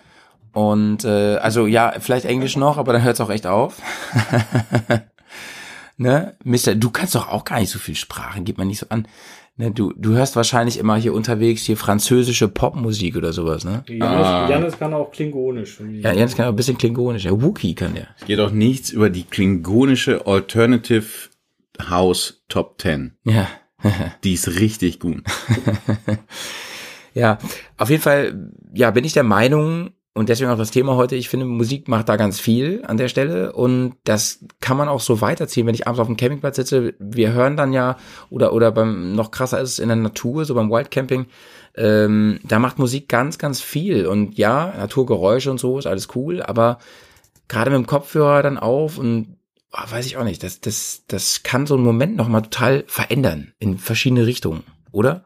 [0.54, 3.82] Und äh, also ja, vielleicht Englisch noch, aber dann hört's auch echt auf.
[5.98, 8.86] ne, Mister, du kannst doch auch gar nicht so viel Sprachen, gibt man nicht so
[8.88, 9.06] an.
[9.56, 13.84] Ne, du, du hörst wahrscheinlich immer hier unterwegs hier französische Popmusik oder sowas, ne?
[13.88, 14.50] Janis, Ah.
[14.50, 15.80] Janis kann auch klingonisch.
[16.02, 17.26] Ja, Jens kann auch ein bisschen klingonisch.
[17.26, 18.08] Ja, Wookie kann der.
[18.26, 21.06] Geht auch nichts über die klingonische Alternative
[21.88, 23.14] House Top 10.
[23.26, 23.48] Ja.
[24.24, 25.22] Die ist richtig gut.
[27.14, 27.38] Ja,
[27.78, 31.28] auf jeden Fall, ja, bin ich der Meinung, und deswegen auch das Thema heute, ich
[31.28, 35.22] finde, Musik macht da ganz viel an der Stelle und das kann man auch so
[35.22, 36.94] weiterziehen, wenn ich abends auf dem Campingplatz sitze.
[37.00, 37.98] Wir hören dann ja,
[38.30, 41.26] oder, oder beim, noch krasser ist es in der Natur, so beim Wildcamping,
[41.76, 46.44] ähm, da macht Musik ganz, ganz viel und ja, Naturgeräusche und so ist alles cool,
[46.44, 46.78] aber
[47.48, 49.38] gerade mit dem Kopfhörer dann auf und
[49.72, 53.54] ah, weiß ich auch nicht, das, das, das kann so einen Moment nochmal total verändern
[53.58, 55.26] in verschiedene Richtungen, oder?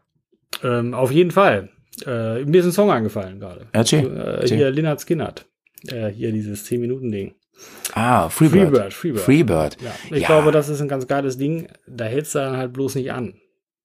[0.63, 1.71] Ähm, auf jeden Fall.
[2.05, 3.67] Äh, mir ist ein Song eingefallen gerade.
[3.73, 3.83] Äh,
[4.47, 5.45] hier Lynyrd Skynyrd.
[5.87, 7.35] Äh, hier dieses 10-Minuten-Ding.
[7.93, 8.69] Ah, Freebird.
[8.69, 9.23] Freebird, Freebird.
[9.23, 9.77] Freebird.
[9.81, 10.27] Ja, ich Ja.
[10.27, 11.67] glaube, das ist ein ganz geiles Ding.
[11.87, 13.33] Da hältst du dann halt bloß nicht an.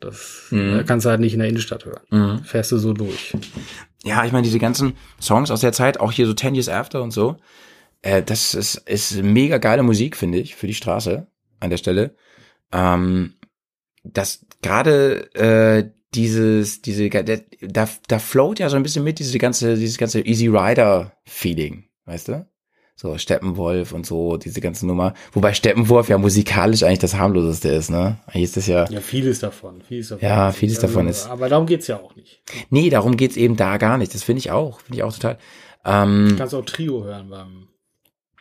[0.00, 0.80] Das Mhm.
[0.80, 2.00] äh, kannst du halt nicht in der Innenstadt hören.
[2.10, 2.44] Mhm.
[2.44, 3.34] Fährst du so durch.
[4.04, 7.02] Ja, ich meine, diese ganzen Songs aus der Zeit, auch hier so 10 Years After
[7.02, 7.36] und so,
[8.02, 11.26] äh, das ist, ist mega geile Musik, finde ich, für die Straße
[11.60, 12.14] an der Stelle.
[12.72, 13.34] Ähm,
[14.02, 19.76] das gerade äh, dieses, diese, da, da float ja so ein bisschen mit diese ganze,
[19.76, 22.46] dieses ganze Easy Rider Feeling, weißt du?
[22.94, 25.14] So Steppenwolf und so, diese ganze Nummer.
[25.32, 28.18] Wobei Steppenwolf ja musikalisch eigentlich das harmloseste ist, ne?
[28.26, 29.80] Eigentlich ist das ja, Ja, vieles davon.
[29.80, 32.42] Vieles davon Ja, vieles davon ist- Aber darum geht's ja auch nicht.
[32.70, 34.14] nee, darum geht's eben da gar nicht.
[34.14, 35.38] Das finde ich auch, finde ich auch total.
[35.84, 37.68] Ähm, Du kannst auch Trio hören beim.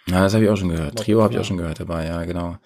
[0.08, 1.00] Ja, das habe ich auch schon gehört.
[1.00, 2.58] Trio habe ich auch schon gehört dabei, ja, genau.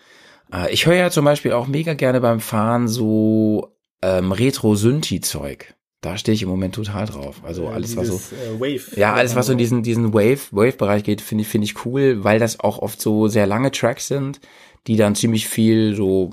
[0.52, 3.75] Äh, ich höre ja zum Beispiel auch mega gerne beim Fahren so
[4.06, 5.74] ähm, Retro-Synthi-Zeug.
[6.02, 7.42] Da stehe ich im Moment total drauf.
[7.44, 8.14] Also alles, was so.
[8.14, 9.00] dieses, Äh, Wave.
[9.00, 12.24] Ja, alles, was so in diesen, diesen Wave, Wave-Bereich geht, finde ich, finde ich cool,
[12.24, 14.40] weil das auch oft so sehr lange Tracks sind,
[14.86, 16.32] die dann ziemlich viel so,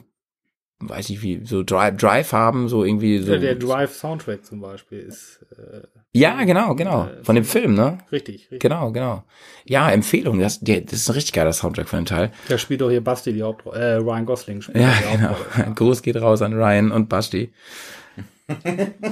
[0.80, 3.30] weiß ich wie, so Drive, Drive haben, so irgendwie so.
[3.30, 7.08] Der, der Drive-Soundtrack zum Beispiel ist äh, ja, genau, genau.
[7.22, 7.98] Von dem Film, ne?
[8.12, 8.42] richtig.
[8.42, 8.60] richtig.
[8.60, 9.24] Genau, genau.
[9.64, 10.38] Ja, Empfehlung.
[10.38, 12.30] Das, der, das ist ein richtig geiler Soundtrack von dem Teil.
[12.48, 13.78] Da spielt doch hier Basti die Hauptrolle.
[13.78, 15.30] Äh, Ryan Gosling spielt Ja, die genau.
[15.30, 15.74] Hauptrolle.
[15.74, 17.52] Gruß geht raus an Ryan und Basti.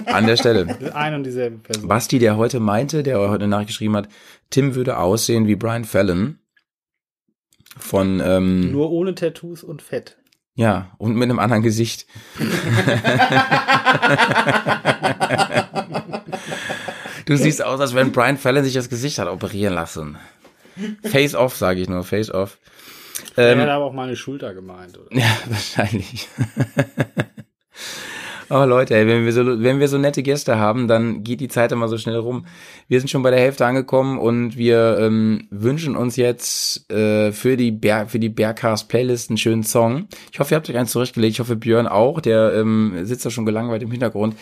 [0.07, 0.77] An der Stelle.
[0.81, 0.89] Ja.
[0.95, 1.89] Ein und dieselbe Person.
[1.89, 4.09] Basti, der heute meinte, der heute eine Nachricht geschrieben hat,
[4.51, 6.39] Tim würde aussehen wie Brian Fallon.
[7.79, 10.19] Von, ähm, Nur ohne Tattoos und Fett.
[10.55, 12.07] ja, und mit einem anderen Gesicht.
[17.31, 20.19] du siehst aus, als wenn Brian Fallon sich das Gesicht hat operieren lassen.
[21.03, 22.59] Face off, sage ich nur, face off.
[23.37, 24.99] Er Ähm, hat aber auch meine Schulter gemeint.
[24.99, 25.17] Oder?
[25.17, 26.29] Ja, wahrscheinlich.
[28.53, 31.47] Oh Leute, ey, wenn wir so, wenn wir so nette Gäste haben, dann geht die
[31.47, 32.47] Zeit immer so schnell rum.
[32.89, 37.57] Wir sind schon bei der Hälfte angekommen und wir ähm, wünschen uns jetzt äh, für
[37.57, 40.09] die Ber für die Bearcast Playlist einen schönen Song.
[40.33, 41.35] Ich hoffe, ihr habt euch eins zurechtgelegt.
[41.35, 42.21] Ich hoffe, Björn auch.
[42.21, 44.35] Der ähm, sitzt da schon gelangweilt im Hintergrund.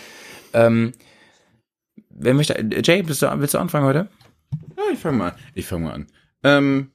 [0.55, 0.93] Ähm,
[2.11, 2.55] wer möchte?
[2.84, 4.09] Jay, bist du, willst du anfangen heute?
[4.76, 5.34] Ja, ich fange mal an.
[5.55, 6.07] Ich fange mal an.
[6.42, 6.92] Ähm,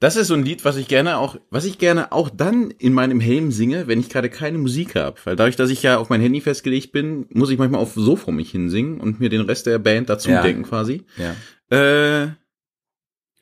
[0.00, 2.92] das ist so ein Lied, was ich gerne auch, was ich gerne auch dann in
[2.92, 5.18] meinem Helm singe, wenn ich gerade keine Musik habe.
[5.24, 8.14] Weil dadurch, dass ich ja auf mein Handy festgelegt bin, muss ich manchmal auf so
[8.14, 10.42] vor mich hinsingen und mir den Rest der Band dazu Ja.
[10.42, 11.04] denken quasi.
[11.16, 11.34] Ja.
[11.76, 12.28] Äh,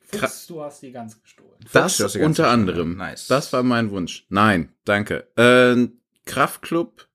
[0.09, 1.51] Fuchs, du hast die ganz gestohlen.
[1.73, 2.95] das ganze unter Zeit anderem.
[2.97, 3.27] Nice.
[3.27, 4.25] Das war mein Wunsch.
[4.29, 5.27] Nein, danke.
[5.35, 5.87] Äh,
[6.25, 7.07] Kraftclub.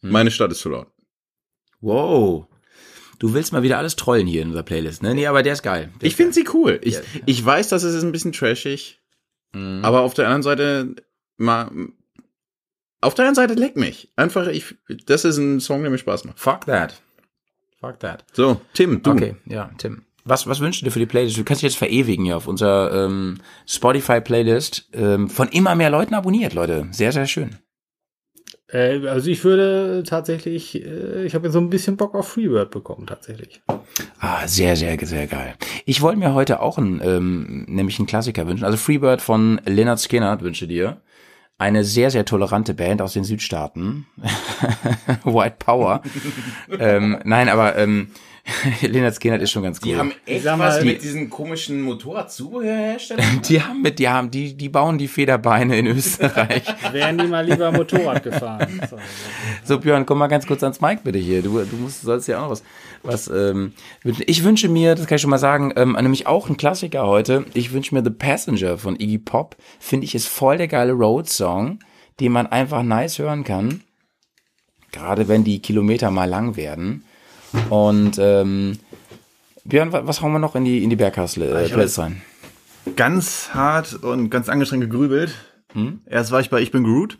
[0.00, 0.10] Hm.
[0.10, 0.92] Meine Stadt ist zu laut.
[1.80, 2.46] Wow.
[3.18, 5.14] Du willst mal wieder alles trollen hier in unserer Playlist, ne?
[5.14, 5.90] Nee, aber der ist geil.
[6.00, 6.78] Der Ich finde sie cool.
[6.82, 7.00] Ich, Ja.
[7.26, 9.00] ich weiß, dass es ist ein bisschen trashig,
[9.54, 9.80] Mhm.
[9.84, 10.94] aber auf der anderen Seite
[11.36, 11.70] mal
[13.00, 14.12] auf der anderen Seite leck mich.
[14.16, 14.74] Einfach ich
[15.06, 16.38] das ist ein Song, der mir Spaß macht.
[16.38, 17.00] Fuck that.
[17.80, 18.24] Fuck that.
[18.32, 19.10] So, Tim, du.
[19.12, 20.02] Okay, ja, Tim.
[20.24, 21.38] Was, was wünschst du dir für die Playlist?
[21.38, 24.88] Du kannst dich jetzt verewigen hier auf unserer ähm, Spotify-Playlist.
[24.92, 26.88] Ähm, von immer mehr Leuten abonniert, Leute.
[26.90, 27.56] Sehr, sehr schön.
[28.72, 32.70] Äh, also ich würde tatsächlich, äh, ich habe jetzt so ein bisschen Bock auf Freebird
[32.70, 33.60] bekommen, tatsächlich.
[34.20, 35.54] Ah, sehr, sehr, sehr geil.
[35.86, 38.64] Ich wollte mir heute auch einen, ähm, nämlich einen Klassiker wünschen.
[38.64, 41.00] Also Freebird von Leonard Skinner wünsche dir.
[41.60, 44.06] Eine sehr, sehr tolerante Band aus den Südstaaten.
[45.24, 46.02] White Power.
[46.78, 48.12] ähm, nein, aber ähm,
[48.80, 49.88] Leonard Skinner ist schon ganz cool.
[49.90, 53.42] Die haben echt was die- mit diesen komischen Motorradzubehörherstellern.
[53.42, 56.62] Die haben mit, die haben, die, die bauen die Federbeine in Österreich.
[56.92, 58.80] Wären die mal lieber Motorrad gefahren.
[59.64, 59.80] So.
[59.80, 61.42] Björn, komm mal ganz kurz ans Mic bitte hier.
[61.42, 62.62] Du, du musst, sollst ja auch noch was,
[63.02, 63.72] was ähm.
[64.26, 67.44] Ich wünsche mir, das kann ich schon mal sagen, ähm, nämlich auch ein Klassiker heute.
[67.54, 69.56] Ich wünsche mir The Passenger von Iggy Pop.
[69.78, 71.78] Finde ich, ist voll der geile Road-Song,
[72.20, 73.82] den man einfach nice hören kann.
[74.92, 77.04] Gerade wenn die Kilometer mal lang werden.
[77.70, 78.78] Und ähm,
[79.64, 82.22] Björn, wa- was hauen wir noch in die, in die Berghasle äh, Playlist rein?
[82.96, 85.34] Ganz hart und ganz angestrengt gegrübelt.
[86.06, 87.18] Erst war ich bei Ich bin Groot.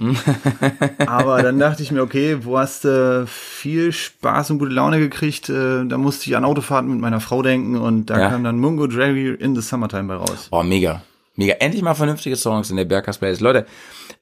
[1.06, 5.48] Aber dann dachte ich mir, okay, wo hast du viel Spaß und gute Laune gekriegt?
[5.48, 8.28] Äh, Da musste ich an Autofahrten mit meiner Frau denken und da Ja.
[8.30, 10.48] kam dann Mungo Draggy in the Summertime bei raus.
[10.50, 11.02] Oh, mega.
[11.36, 11.54] Mega.
[11.54, 13.40] Endlich mal vernünftige Songs in der Bergcast Playlist.
[13.40, 13.66] Leute,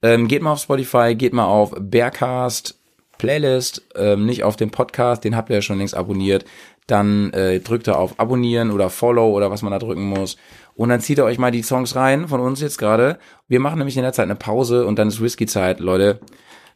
[0.02, 2.78] ähm, geht mal auf Spotify, geht mal auf Bergcast
[3.18, 6.44] Playlist, ähm, nicht auf den Podcast, den habt ihr ja schon längst abonniert.
[6.88, 10.36] Dann äh, drückt ihr auf Abonnieren oder Follow oder was man da drücken muss.
[10.74, 13.18] Und dann zieht ihr euch mal die Songs rein von uns jetzt gerade.
[13.46, 15.80] Wir machen nämlich in der Zeit eine Pause und dann ist Whisky-Zeit.
[15.80, 16.18] Leute,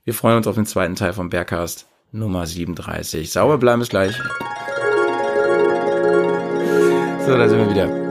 [0.04, 3.32] wir freuen uns auf den zweiten Teil vom Bergcast Nummer 37.
[3.32, 4.14] Sauber bleiben bis gleich.
[7.24, 8.01] So, da sind wir wieder.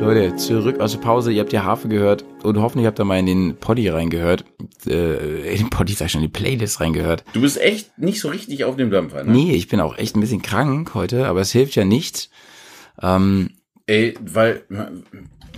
[0.00, 1.32] Leute, zurück aus der Pause.
[1.32, 4.44] Ihr habt ja Harfe gehört und hoffentlich habt ihr mal in den Poddy reingehört.
[4.86, 7.24] Äh, in den Poddy, sag ich schon, in die Playlist reingehört.
[7.32, 9.32] Du bist echt nicht so richtig auf dem Dampfer, ne?
[9.32, 12.30] Nee, ich bin auch echt ein bisschen krank heute, aber es hilft ja nichts.
[13.02, 13.50] Ähm,
[13.86, 14.62] Ey, weil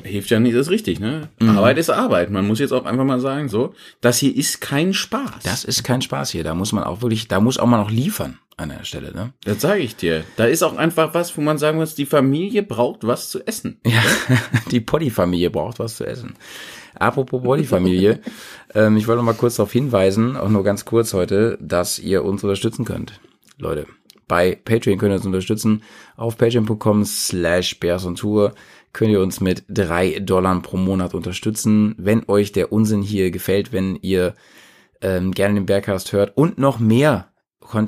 [0.05, 1.29] hilft ja nicht, das ist richtig, ne?
[1.41, 1.51] Mhm.
[1.51, 2.31] Arbeit ist Arbeit.
[2.31, 5.43] Man muss jetzt auch einfach mal sagen, so, das hier ist kein Spaß.
[5.43, 6.45] das ist kein Spaß hier.
[6.45, 9.33] Da muss man auch wirklich, da muss auch mal noch liefern an der Stelle, ne?
[9.45, 10.25] Das sage ich dir.
[10.37, 13.81] Da ist auch einfach was, wo man sagen muss, die Familie braucht was zu essen.
[13.87, 14.03] Ja,
[14.71, 16.35] die Poddy-Familie braucht was zu essen.
[16.95, 18.21] Apropos Poddy-Familie,
[18.75, 22.25] ähm, ich wollte noch mal kurz darauf hinweisen, auch nur ganz kurz heute, dass ihr
[22.25, 23.21] uns unterstützen könnt.
[23.59, 23.87] Leute,
[24.31, 25.83] bei Patreon könnt ihr uns unterstützen.
[26.17, 27.81] Auf patreon.com slash
[28.15, 28.55] Tour
[28.93, 31.95] könnt ihr uns mit drei Dollar pro Monat unterstützen.
[31.99, 34.35] Wenn euch der Unsinn hier gefällt, wenn ihr
[35.01, 37.29] ähm, gerne den Bergcast hört und noch mehr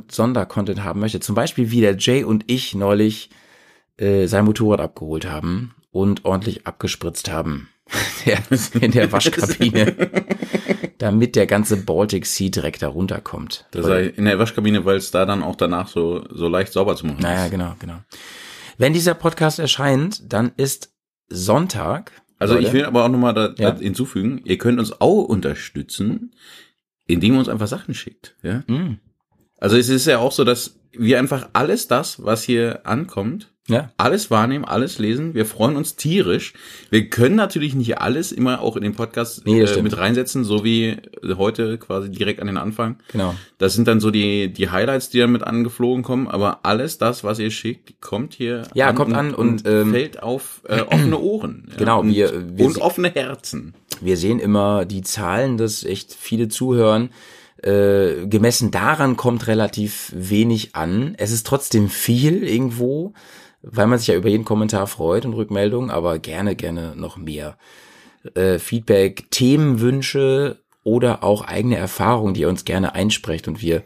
[0.09, 3.30] Sondercontent haben möchtet, zum Beispiel wie der Jay und ich neulich
[3.96, 7.68] äh, sein Motorrad abgeholt haben und ordentlich abgespritzt haben
[8.80, 9.94] in der Waschkabine,
[10.98, 13.66] damit der ganze Baltic Sea direkt da runterkommt.
[13.72, 16.96] Das sei in der Waschkabine, weil es da dann auch danach so, so leicht sauber
[16.96, 17.98] zu machen Naja, genau, genau.
[18.78, 20.91] Wenn dieser Podcast erscheint, dann ist
[21.32, 22.12] Sonntag.
[22.38, 22.66] Also Leute.
[22.66, 23.70] ich will aber auch nochmal da, Ja.
[23.72, 26.34] da hinzufügen, ihr könnt uns auch unterstützen,
[27.06, 28.36] indem ihr uns einfach Sachen schickt.
[28.42, 28.64] Ja?
[28.66, 28.98] Mm,
[29.58, 33.90] Also es ist ja auch so, dass wir einfach alles das, was hier ankommt, ja,
[33.97, 35.34] alles wahrnehmen, alles lesen.
[35.34, 36.53] Wir freuen uns tierisch.
[36.90, 40.64] Wir können natürlich nicht alles immer auch in den Podcast Nee, äh, mit reinsetzen, so
[40.64, 40.97] wie
[41.38, 42.97] heute quasi direkt an den Anfang.
[43.12, 43.36] genau.
[43.59, 47.22] Das sind dann so die, die Highlights, die dann mit angeflogen kommen, aber alles das,
[47.22, 51.68] was ihr schickt, kommt hier Ja, kommt an und, ähm, fällt auf äh, offene Ohren.
[51.70, 53.74] Ja, Genau, und, wir- wir und offene Herzen.
[54.01, 57.11] Wir sehen immer die Zahlen, dass echt viele zuhören.
[57.62, 61.14] Äh, gemessen daran kommt relativ wenig an.
[61.16, 63.12] Es ist trotzdem viel irgendwo,
[63.62, 67.56] weil man sich ja über jeden Kommentar freut und Rückmeldung, aber gerne, gerne noch mehr.
[68.34, 73.82] Äh, Feedback, Themenwünsche oder auch eigene Erfahrungen, die ihr uns gerne einsprecht und wir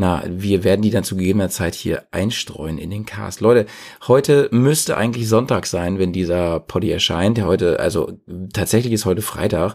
[0.00, 3.40] na, wir werden die dann zu gegebener Zeit hier einstreuen in den Cast.
[3.40, 3.66] Leute,
[4.06, 7.42] heute müsste eigentlich Sonntag sein, wenn dieser Poddy erscheint.
[7.42, 8.12] Heute, also
[8.52, 9.74] tatsächlich ist heute Freitag.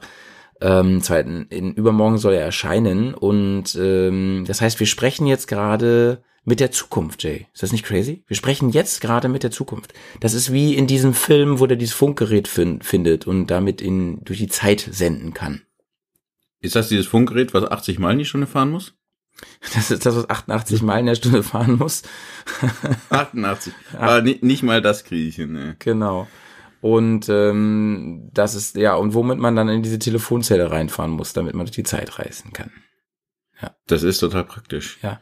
[0.66, 6.24] Ähm, zweiten, in übermorgen soll er erscheinen und ähm, das heißt, wir sprechen jetzt gerade
[6.46, 7.48] mit der Zukunft, Jay.
[7.54, 8.24] Ist das nicht crazy?
[8.28, 9.94] Wir sprechen jetzt gerade mit der Zukunft.
[10.22, 14.24] Das ist wie in diesem Film, wo der dieses Funkgerät fin findet und damit in
[14.24, 15.64] durch die Zeit senden kann.
[16.62, 18.94] Ist das dieses Funkgerät, was 80 Meilen die Stunde fahren muss?
[19.74, 22.04] Das ist das, was 88 Meilen in der Stunde fahren muss.
[23.10, 23.74] 88.
[23.98, 25.52] Aber ni- nicht mal das kriege ich hin.
[25.52, 25.76] Ne.
[25.80, 26.28] Genau.
[26.84, 31.56] Und ähm, das ist, ja, und womit man dann in diese Telefonzelle reinfahren muss, damit
[31.56, 32.72] man durch die Zeit reisen kann.
[33.88, 35.00] Das ist total praktisch.
[35.02, 35.22] Ja.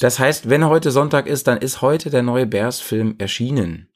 [0.00, 3.88] Das heißt, wenn heute Sonntag ist, dann ist heute der neue Bears-Film erschienen.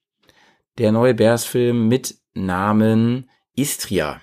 [0.79, 4.21] Der neue Bears-Film mit Namen Istria.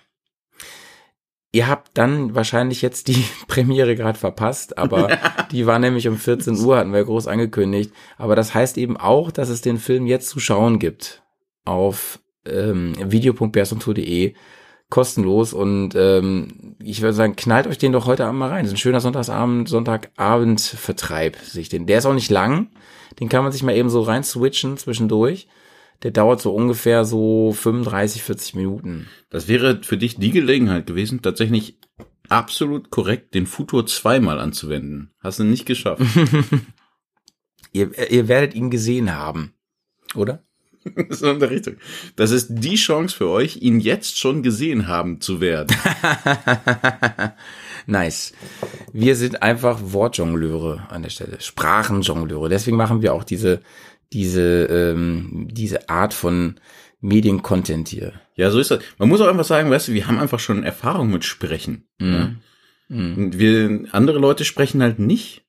[1.53, 5.17] Ihr habt dann wahrscheinlich jetzt die Premiere gerade verpasst, aber
[5.53, 7.93] die war nämlich um 14 Uhr, hatten wir groß angekündigt.
[8.17, 11.23] Aber das heißt eben auch, dass es den Film jetzt zu schauen gibt
[11.63, 14.33] auf ähm, video.bearsontour.de
[14.89, 18.63] kostenlos und ähm, ich würde sagen, knallt euch den doch heute Abend mal rein.
[18.63, 21.87] Das ist ein schöner Sonntagsabend, Sonntagabend-Vertreib sich den.
[21.87, 22.67] Der ist auch nicht lang,
[23.19, 25.47] den kann man sich mal eben so rein switchen zwischendurch.
[26.03, 29.07] Der dauert so ungefähr so 35, 40 Minuten.
[29.29, 31.79] Das wäre für dich die Gelegenheit gewesen, tatsächlich
[32.29, 35.11] absolut korrekt den Futur zweimal anzuwenden.
[35.21, 36.03] Hast du nicht geschafft.
[37.75, 39.55] Ihr, ihr werdet ihn gesehen haben,
[40.13, 40.43] oder?
[41.09, 41.75] so in der Richtung.
[42.15, 45.75] Das ist die Chance für euch, ihn jetzt schon gesehen haben zu werden.
[47.85, 48.33] nice.
[48.91, 52.49] Wir sind einfach Wortjongleure an der Stelle, Sprachenjongleure.
[52.49, 53.61] Deswegen machen wir auch diese,
[54.11, 56.55] diese, ähm, diese Art von
[57.01, 58.13] Mediencontent hier.
[58.35, 58.81] Ja, so ist das.
[58.97, 61.87] Man muss auch einfach sagen, weißt du, wir haben einfach schon Erfahrung mit Sprechen.
[61.99, 62.31] Ja?
[62.89, 65.43] Und wir, andere Leute sprechen halt nicht.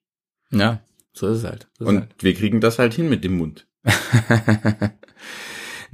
[0.50, 0.80] Ja,
[1.12, 1.68] so ist es halt.
[1.78, 2.14] So ist Und halt.
[2.20, 3.66] wir kriegen das halt hin mit dem Mund.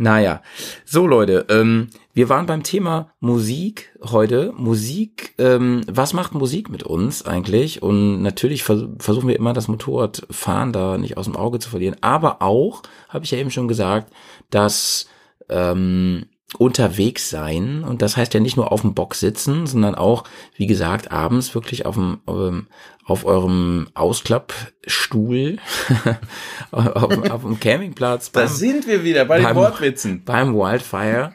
[0.03, 0.41] Naja,
[0.87, 4.51] so Leute, ähm, wir waren beim Thema Musik heute.
[4.57, 7.83] Musik, ähm, was macht Musik mit uns eigentlich?
[7.83, 11.97] Und natürlich vers versuchen wir immer das Motorradfahren da nicht aus dem Auge zu verlieren.
[12.01, 12.81] Aber auch,
[13.11, 14.11] habe ich ja eben schon gesagt,
[14.49, 15.07] dass
[15.51, 16.25] ähm,
[16.59, 20.25] unterwegs sein und das heißt ja nicht nur auf dem Bock sitzen, sondern auch,
[20.57, 22.67] wie gesagt, abends wirklich auf dem ähm,
[23.05, 25.59] auf eurem Ausklappstuhl
[26.71, 30.25] auf, auf dem Campingplatz beim, sind wir wieder bei beim- Wortwitzen.
[30.25, 31.33] beim Wildfire.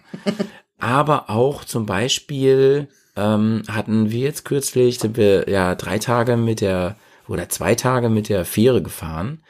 [0.80, 6.61] Aber auch zum Beispiel ähm, hatten wir jetzt kürzlich, sind wir ja drei Tage mit
[6.61, 6.95] der
[7.28, 9.43] oder zwei Tage mit der Fähre gefahren.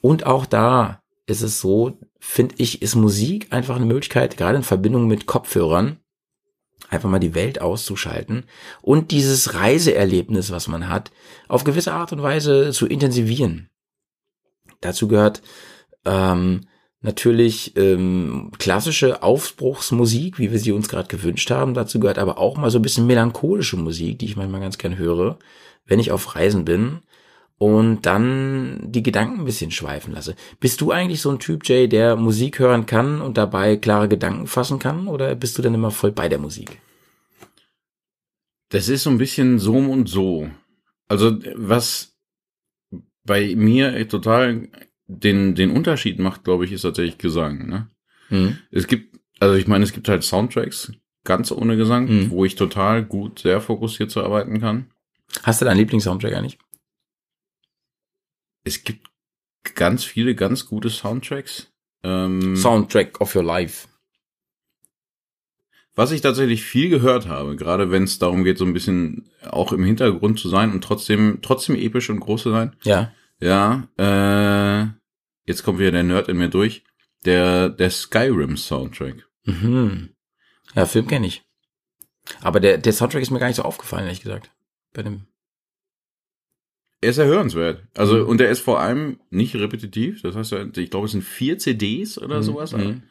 [0.00, 4.64] Und auch da ist es so, finde ich, ist Musik einfach eine Möglichkeit, gerade in
[4.64, 5.98] Verbindung mit Kopfhörern,
[6.90, 8.44] einfach mal die Welt auszuschalten
[8.82, 11.10] und dieses Reiseerlebnis, was man hat,
[11.48, 13.68] auf gewisse Art und Weise zu intensivieren.
[14.80, 15.42] Dazu gehört
[16.04, 16.66] ähm,
[17.00, 21.74] natürlich ähm, klassische Aufbruchsmusik, wie wir sie uns gerade gewünscht haben.
[21.74, 24.98] Dazu gehört aber auch mal so ein bisschen melancholische Musik, die ich manchmal ganz gern
[24.98, 25.38] höre,
[25.84, 27.00] wenn ich auf Reisen bin
[27.58, 30.34] und dann die Gedanken ein bisschen schweifen lasse.
[30.60, 34.46] Bist du eigentlich so ein Typ, Jay, der Musik hören kann und dabei klare Gedanken
[34.46, 36.80] fassen kann oder bist du dann immer voll bei der Musik?
[38.70, 40.48] Das ist so ein bisschen so und so.
[41.08, 42.14] Also was
[43.24, 44.68] bei mir total
[45.06, 47.66] den, den Unterschied macht, glaube ich, ist tatsächlich Gesang.
[47.68, 47.88] Ne?
[48.28, 48.58] Hm?
[48.70, 50.92] Es gibt Also ich meine, es gibt halt Soundtracks,
[51.24, 52.30] ganz ohne Gesang, Mhm.
[52.30, 54.90] wo ich total gut, sehr fokussiert zu arbeiten kann.
[55.44, 56.58] Hast du deinen Lieblingssoundtrack eigentlich?
[58.68, 59.08] Es gibt
[59.74, 61.72] ganz viele ganz gute Soundtracks.
[62.02, 63.88] Ähm, Soundtrack of your life.
[65.94, 69.72] Was ich tatsächlich viel gehört habe, gerade wenn es darum geht, so ein bisschen auch
[69.72, 72.76] im Hintergrund zu sein und trotzdem, trotzdem episch und groß zu sein.
[72.84, 73.12] Ja.
[73.40, 74.86] Ja, äh,
[75.46, 76.84] jetzt kommt wieder der Nerd in mir durch.
[77.24, 79.26] Der, der Skyrim Soundtrack.
[79.44, 80.10] Mhm.
[80.74, 81.42] Ja, Film kenne ich.
[82.42, 84.52] Aber der, der Soundtrack ist mir gar nicht so aufgefallen, ehrlich gesagt.
[84.92, 85.26] Bei dem.
[87.00, 87.84] Er ist ja hörenswert.
[87.96, 88.26] Also, Mhm.
[88.26, 90.22] und er ist vor allem nicht repetitiv.
[90.22, 92.42] Das heißt, ich glaube, es sind vier CDs oder Mhm.
[92.42, 93.02] sowas, Mhm.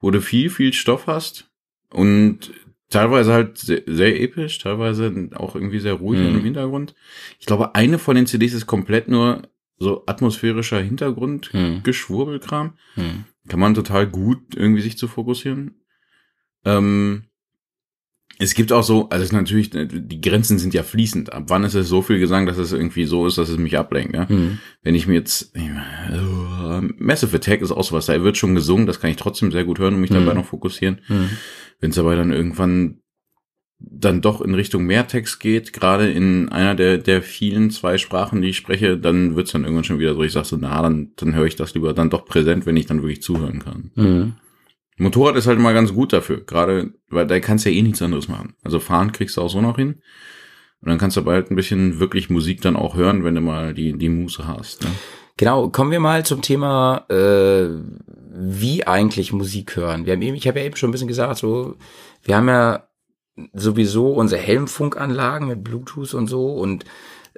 [0.00, 1.50] wo du viel, viel Stoff hast
[1.90, 2.52] und
[2.90, 6.36] teilweise halt sehr, sehr episch, teilweise auch irgendwie sehr ruhig Mhm.
[6.38, 6.94] im Hintergrund.
[7.40, 9.42] Ich glaube, eine von den CDs ist komplett nur
[9.78, 11.82] so atmosphärischer Hintergrund, Mhm.
[11.82, 12.74] Geschwurbelkram.
[12.96, 13.24] Mhm.
[13.48, 15.80] Kann man total gut irgendwie sich zu fokussieren.
[16.64, 17.24] Ähm,
[18.38, 21.32] es gibt auch so, also es ist natürlich, die Grenzen sind ja fließend.
[21.32, 23.78] Ab wann ist es so viel Gesang, dass es irgendwie so ist, dass es mich
[23.78, 24.26] ablenkt, ja?
[24.28, 24.58] Mhm.
[24.82, 29.00] Wenn ich mir jetzt, äh, Massive Attack ist auch sowas, da wird schon gesungen, das
[29.00, 30.14] kann ich trotzdem sehr gut hören und mich Mhm.
[30.26, 31.00] dabei noch fokussieren.
[31.08, 31.30] Mhm.
[31.80, 33.00] Wenn es aber dann irgendwann
[33.86, 38.48] dann doch in Richtung Mehrtext geht, gerade in einer der, der vielen zwei Sprachen, die
[38.48, 41.34] ich spreche, dann wird's dann irgendwann schon wieder so, ich sag so, na, dann, dann
[41.34, 43.90] höre ich das lieber dann doch präsent, wenn ich dann wirklich zuhören kann.
[43.94, 44.32] Mhm.
[44.96, 48.02] Motorrad ist halt mal ganz gut dafür, gerade, weil da kannst du ja eh nichts
[48.02, 48.54] anderes machen.
[48.62, 50.02] Also fahren kriegst du auch so noch hin.
[50.80, 53.74] Und dann kannst du bald ein bisschen wirklich Musik dann auch hören, wenn du mal
[53.74, 54.84] die, die Muße hast.
[54.84, 54.90] Ne?
[55.36, 57.68] Genau, kommen wir mal zum Thema, äh,
[58.36, 60.06] wie eigentlich Musik hören.
[60.06, 61.76] Wir haben eben, ich habe ja eben schon ein bisschen gesagt, so,
[62.22, 62.86] wir haben ja
[63.52, 66.84] sowieso unsere Helmfunkanlagen mit Bluetooth und so und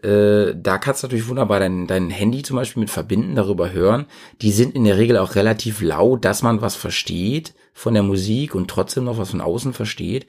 [0.03, 4.07] äh, da kannst du natürlich wunderbar dein, dein Handy zum Beispiel mit verbinden, darüber hören.
[4.43, 8.55] Die sind in der Regel auch relativ laut, dass man was versteht von der Musik
[8.55, 10.27] und trotzdem noch was von außen versteht.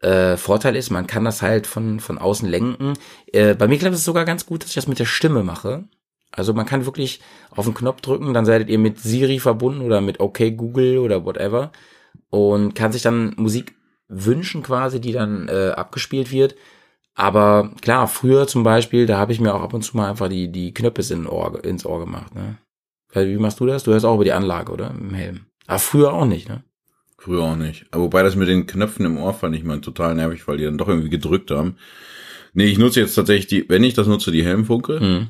[0.00, 2.94] Äh, Vorteil ist, man kann das halt von, von außen lenken.
[3.32, 5.84] Äh, bei mir klappt es sogar ganz gut, dass ich das mit der Stimme mache.
[6.32, 10.00] Also man kann wirklich auf den Knopf drücken, dann seid ihr mit Siri verbunden oder
[10.00, 11.70] mit OK Google oder whatever
[12.30, 13.74] und kann sich dann Musik
[14.08, 16.56] wünschen quasi, die dann äh, abgespielt wird.
[17.14, 20.28] Aber klar, früher zum Beispiel, da habe ich mir auch ab und zu mal einfach
[20.28, 22.34] die, die Knöpfe in Ohr, ins Ohr gemacht.
[22.34, 22.58] Ne?
[23.12, 23.84] Weil, wie machst du das?
[23.84, 24.90] Du hörst auch über die Anlage, oder?
[24.90, 25.46] Im Helm.
[25.66, 26.64] Aber früher auch nicht, ne?
[27.18, 27.86] Früher auch nicht.
[27.90, 30.64] Aber wobei das mit den Knöpfen im Ohr fand ich mal total nervig, weil die
[30.64, 31.76] dann doch irgendwie gedrückt haben.
[32.54, 34.98] Nee, ich nutze jetzt tatsächlich die, wenn ich das nutze, die Helmfunke.
[35.00, 35.28] Mhm.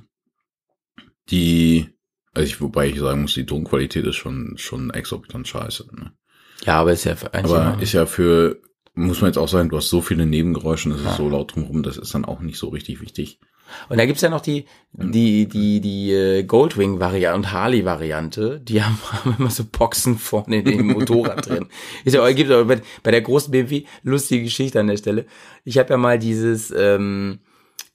[1.31, 1.89] Die,
[2.33, 5.87] also ich, wobei ich sagen muss, die Tonqualität ist schon, schon exorbitant scheiße.
[5.95, 6.13] Ne?
[6.65, 8.61] Ja, aber ist ja für Aber ist ja für,
[8.95, 11.11] muss man jetzt auch sagen, du hast so viele Nebengeräusche und es Ja.
[11.11, 13.39] ist so laut drumherum, das ist dann auch nicht so richtig wichtig.
[13.89, 18.99] Und da gibt's ja noch die, die, die, die äh, Goldwing-Variante und Harley-Variante, die haben,
[19.11, 21.69] haben immer so Boxen vorne in dem Motorrad drin.
[22.05, 25.25] Ist ja, gibt aber bei, bei der großen BMW lustige Geschichte an der Stelle.
[25.65, 27.39] Ich habe ja mal dieses ähm,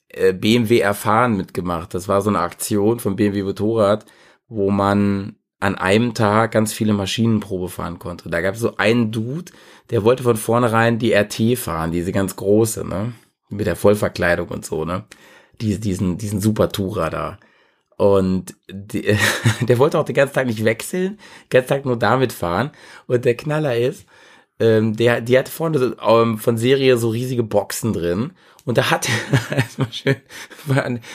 [0.08, 1.94] äh, BMW Erfahren mitgemacht.
[1.94, 4.04] Das war so eine Aktion von BMW Motorrad,
[4.48, 8.28] wo man an einem Tag ganz viele Maschinenprobe fahren konnte.
[8.30, 9.52] Da gab es so einen Dude,
[9.90, 13.12] der wollte von vornherein die RT fahren, diese ganz große, ne?
[13.48, 15.04] Mit der Vollverkleidung und so, ne?
[15.60, 17.38] Die, diesen, diesen Super Tourer da.
[17.96, 19.16] Und die,
[19.60, 22.70] der wollte auch den ganzen Tag nicht wechseln, den ganzen Tag nur damit fahren.
[23.06, 24.06] Und der Knaller ist,
[24.60, 28.32] ähm, der, die hatte vorne ähm, von Serie so riesige Boxen drin.
[28.68, 30.16] Und da hat er erstmal schön,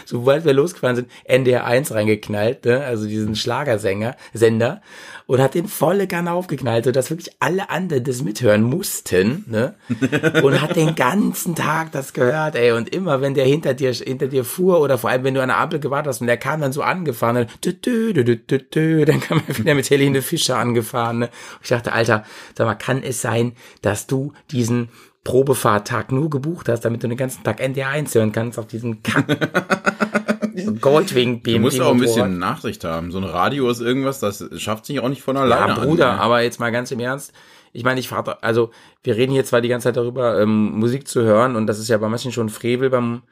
[0.06, 2.84] sobald wir losgefahren sind, NDR 1 reingeknallt, ne?
[2.84, 4.82] also diesen Schlagersänger, Sender,
[5.28, 9.76] und hat den volle Kanne aufgeknallt, sodass wirklich alle anderen das mithören mussten, ne?
[10.41, 12.72] Und hat den ganzen Tag das gehört, ey.
[12.72, 15.49] Und immer, wenn der hinter dir, hinter dir fuhr, oder vor allem, wenn du an
[15.49, 18.60] der Ampel gewartet hast und der kam dann so angefahren, dann, dü, dü, dü, dü,
[18.60, 21.26] dü, dann kam er wieder mit Helene Fischer angefahren, ne?
[21.28, 22.26] Und ich dachte, Alter,
[22.58, 24.89] sag mal, kann es sein, dass du diesen
[25.24, 29.01] Probefahrttag nur gebucht hast, damit du den ganzen Tag NDR 1 hören kannst auf diesem
[30.82, 33.11] Goldwing BMW Du musst auch ein bisschen Nachsicht haben.
[33.11, 36.17] So ein Radio ist irgendwas, das schafft sich auch nicht von Ja, alleine Bruder, an.
[36.17, 36.21] ne?
[36.21, 37.34] aber jetzt mal ganz im Ernst.
[37.71, 38.69] Ich meine, ich fahre, also
[39.01, 41.88] wir reden hier zwar die ganze Zeit darüber, ähm, Musik zu hören und das ist
[41.88, 43.24] ja bei manchen schon Frevel beim,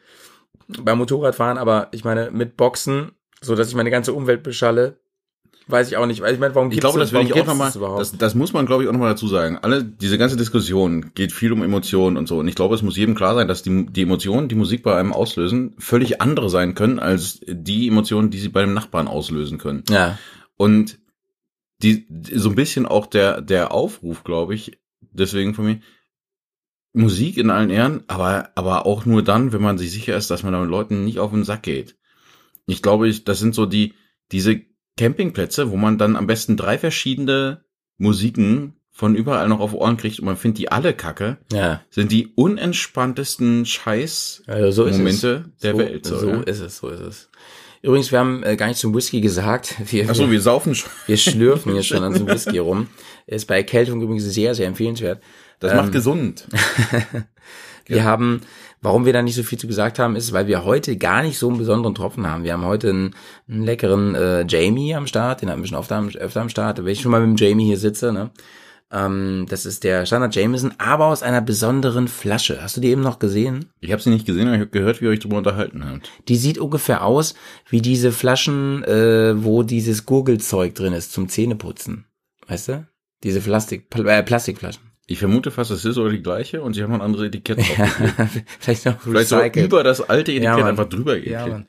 [0.68, 3.12] beim Motorradfahren, aber ich meine, mit Boxen,
[3.42, 4.98] so dass ich meine ganze Umwelt beschalle,
[5.68, 6.22] weiß ich auch nicht.
[6.24, 8.00] Ich meine, warum Ich glaube, das warum ich auch gibt's nochmal, das überhaupt?
[8.02, 9.58] das, das muss man, glaube ich, auch nochmal dazu sagen.
[9.62, 12.40] Alle, diese ganze Diskussion geht viel um Emotionen und so.
[12.40, 14.96] Und ich glaube, es muss jedem klar sein, dass die, die Emotionen, die Musik bei
[14.96, 19.58] einem auslösen, völlig andere sein können, als die Emotionen, die sie bei dem Nachbarn auslösen
[19.58, 19.84] können.
[19.90, 20.18] ja.
[20.58, 21.00] Und
[21.82, 22.06] die,
[22.36, 25.80] so ein bisschen auch der, der Aufruf, glaube ich, deswegen von mir,
[26.94, 30.44] Musik in allen Ehren, aber, aber auch nur dann, wenn man sich sicher ist, dass
[30.44, 31.98] man damit Leuten nicht auf den Sack geht.
[32.68, 33.94] Ich glaube, ich, das sind so die,
[34.32, 34.62] diese
[35.02, 37.64] Campingplätze, wo man dann am besten drei verschiedene
[37.98, 41.82] Musiken von überall noch auf Ohren kriegt und man findet die alle kacke, Ja.
[41.90, 44.94] sind die unentspanntesten Scheiß Also so der
[45.74, 46.06] so, Welt.
[46.06, 46.42] So, ja.
[46.42, 47.30] ist es, so ist es.
[47.82, 49.76] Übrigens, wir haben äh, gar nicht zum Whisky gesagt.
[49.92, 50.92] Wir, Ach so, wir, wir saufen schon.
[51.08, 52.88] wir schlürfen jetzt schon an so einem Whisky rum.
[53.26, 55.24] Ist bei Erkältung übrigens sehr, sehr empfehlenswert.
[55.60, 56.48] Das Ähm, macht gesund.
[57.88, 58.42] Wir haben,
[58.82, 61.38] warum wir da nicht so viel zu gesagt haben, ist, weil wir heute gar nicht
[61.38, 62.44] so einen besonderen Tropfen haben.
[62.44, 63.16] Wir haben heute einen,
[63.48, 66.80] einen leckeren äh, Jamie am Start, den hatten wir schon öfter am, öfter am Start.
[66.80, 68.32] Wenn ich schon mal mit dem Jamie hier sitze, ne?
[68.92, 72.62] Ähm, das ist der Standard Jameson, aber aus einer besonderen Flasche.
[72.62, 73.70] Hast du die eben noch gesehen?
[73.80, 76.12] Ich habe sie nicht gesehen, aber ich habe gehört, wie ihr euch darüber unterhalten habt.
[76.28, 77.36] Die sieht ungefähr aus
[77.70, 82.06] wie diese Flaschen, äh, wo dieses Gurgelzeug drin ist zum Zähneputzen.
[82.48, 82.88] Weißt du?
[83.24, 84.91] Diese Plastik, Pl äh, Plastikflaschen.
[85.12, 87.90] Ich vermute fast, es ist oder die gleiche und sie haben ein anderes Etikett drauf.
[88.60, 91.50] Vielleicht noch Vielleicht so über das alte Etikett Ja, einfach drüber Ja, geklebt.
[91.50, 91.66] Mann.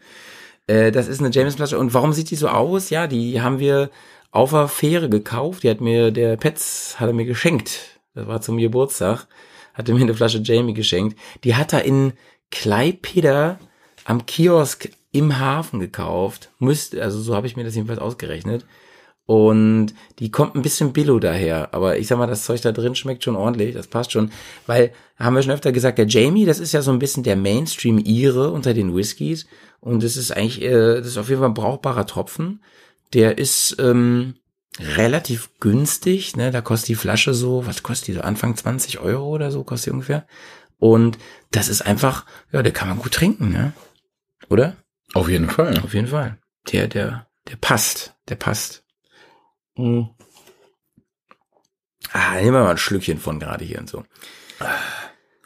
[0.68, 1.76] Äh, das ist eine James-Flasche.
[1.78, 2.90] Und warum sieht die so aus?
[2.90, 3.90] Ja, die haben wir
[4.30, 5.64] auf der Fähre gekauft.
[5.64, 8.00] Die hat mir der Petz, hat er mir geschenkt.
[8.14, 9.26] Das war zum Geburtstag.
[9.74, 11.18] Hat er mir eine Flasche Jamie geschenkt.
[11.42, 12.12] Die hat er in
[12.52, 13.58] Kleipeder
[14.04, 16.50] am Kiosk im Hafen gekauft.
[16.60, 18.64] Müsste, also so habe ich mir das jedenfalls ausgerechnet.
[19.32, 21.72] Und die kommt ein bisschen billo daher.
[21.72, 23.74] Aber ich sag mal, das Zeug da drin schmeckt schon ordentlich.
[23.74, 24.30] Das passt schon.
[24.66, 27.36] Weil, haben wir schon öfter gesagt, der Jamie, das ist ja so ein bisschen der
[27.36, 29.46] Mainstream-Ire unter den Whiskys.
[29.80, 32.62] Und das ist eigentlich, äh, das ist auf jeden Fall ein brauchbarer Tropfen.
[33.14, 34.34] Der ist ähm,
[34.78, 36.36] relativ günstig.
[36.36, 36.50] Ne?
[36.50, 38.20] Da kostet die Flasche so, was kostet die so?
[38.20, 40.26] Anfang 20 Euro oder so kostet die ungefähr.
[40.78, 41.16] Und
[41.52, 43.72] das ist einfach, ja, der kann man gut trinken, ne?
[44.50, 44.76] Oder?
[45.14, 45.78] Auf jeden Fall.
[45.78, 46.36] Auf jeden Fall.
[46.70, 48.14] Der, der, der passt.
[48.28, 48.81] Der passt.
[49.82, 50.10] Mhm.
[52.12, 54.04] Ah, nehmen wir mal ein Schlückchen von gerade hier und so.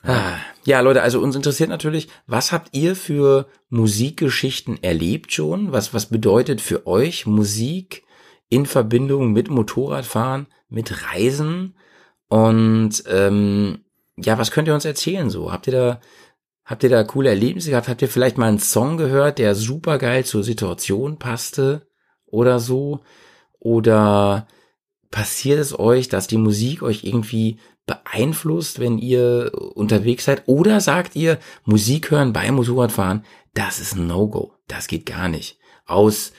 [0.03, 5.72] Ah, ja, Leute, also uns interessiert natürlich, was habt ihr für Musikgeschichten erlebt schon?
[5.72, 8.05] Was, was bedeutet für euch Musik
[8.49, 11.76] in Verbindung mit Motorradfahren, mit Reisen?
[12.28, 13.84] Und ähm,
[14.16, 15.51] ja, was könnt ihr uns erzählen so?
[15.51, 16.01] Habt ihr da,
[16.64, 17.89] habt ihr da coole Erlebnisse gehabt?
[17.89, 21.89] Habt ihr vielleicht mal einen Song gehört, der super geil zur Situation passte
[22.26, 23.01] oder so?
[23.67, 24.47] Oder
[25.11, 30.45] passiert es euch, dass die Musik euch irgendwie beeinflusst, wenn ihr unterwegs seid?
[30.47, 34.53] Oder sagt ihr, Musik hören beim Motorradfahren, das ist ein No-Go.
[34.69, 35.59] Das geht gar nicht.
[35.85, 36.33] Aus,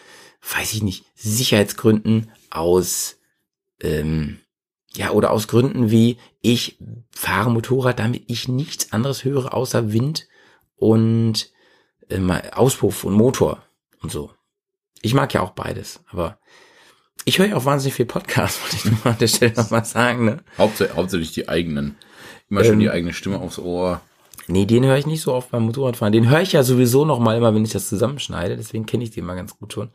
[0.55, 3.17] weiß ich nicht, Sicherheitsgründen, aus,
[3.81, 4.39] ähm,
[4.93, 6.79] ja, oder aus Gründen wie, ich
[7.11, 10.29] fahre Motorrad, damit ich nichts anderes höre außer Wind
[10.77, 11.51] und
[12.07, 13.63] äh, mal Auspuff und Motor
[14.01, 14.31] und so.
[15.01, 16.39] Ich mag ja auch beides, aber
[17.27, 20.23] ich höre ja auch wahnsinnig viel Podcast, wollte ich nur an der Stelle nochmal sagen,
[20.23, 20.37] ne?
[20.57, 21.97] Hauptsächlich, hauptsächlich die eigenen.
[22.49, 23.99] Immer schon Ähm, die eigene Stimme aufs Ohr.
[24.47, 26.13] Nee, den höre ich nicht so oft beim Motorradfahren.
[26.13, 28.55] Den höre ich ja sowieso noch mal immer, wenn ich das zusammenschneide.
[28.55, 29.89] Deswegen kenne ich den mal ganz gut schon.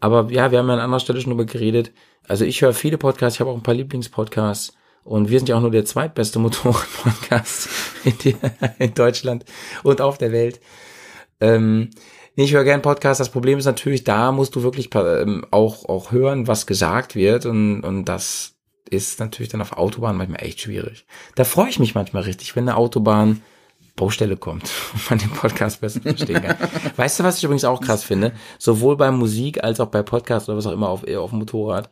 [0.00, 1.92] Aber ja, wir haben ja an anderer Stelle schon drüber geredet.
[2.26, 3.36] Also ich höre viele Podcasts.
[3.36, 4.72] Ich habe auch ein paar Lieblingspodcasts.
[5.04, 7.68] Und wir sind ja auch nur der zweitbeste Motorrad-Podcast
[8.04, 8.36] in,
[8.78, 9.44] in Deutschland
[9.82, 10.60] und auf der Welt.
[11.40, 11.90] Ähm,
[12.36, 13.18] nee, ich höre gern Podcasts.
[13.18, 17.46] Das Problem ist natürlich, da musst du wirklich ähm, auch, auch hören, was gesagt wird.
[17.46, 18.54] Und, und das
[18.88, 21.06] ist natürlich dann auf Autobahn manchmal echt schwierig.
[21.36, 23.42] Da freue ich mich manchmal richtig, wenn eine Autobahn
[23.96, 26.56] Baustelle kommt und man den Podcast besser verstehen kann.
[26.96, 28.32] weißt du, was ich übrigens auch krass finde?
[28.58, 31.90] Sowohl bei Musik als auch bei Podcast oder was auch immer auf, auf dem Motorrad.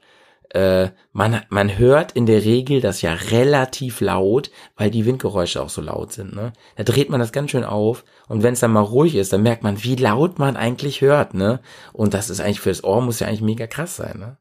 [0.50, 5.68] Äh, man, man hört in der Regel das ja relativ laut, weil die Windgeräusche auch
[5.68, 6.34] so laut sind.
[6.34, 6.52] Ne?
[6.76, 9.42] Da dreht man das ganz schön auf und wenn es dann mal ruhig ist, dann
[9.42, 11.34] merkt man, wie laut man eigentlich hört.
[11.34, 11.60] Ne?
[11.92, 14.18] Und das ist eigentlich für das Ohr muss ja eigentlich mega krass sein.
[14.18, 14.38] Ne?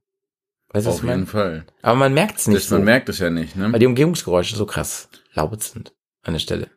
[0.69, 1.65] Weißt Auf jeden Fall.
[1.81, 3.79] Aber man merkt es nicht Das, so, man merkt es ja nicht, weil ne?
[3.79, 5.93] die Umgebungsgeräusche so krass laut sind
[6.23, 6.69] an der Stelle.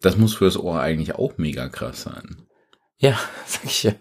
[0.00, 2.36] Das muss fürs Ohr eigentlich auch mega krass sein.
[2.98, 3.92] Ja, sag ich ja.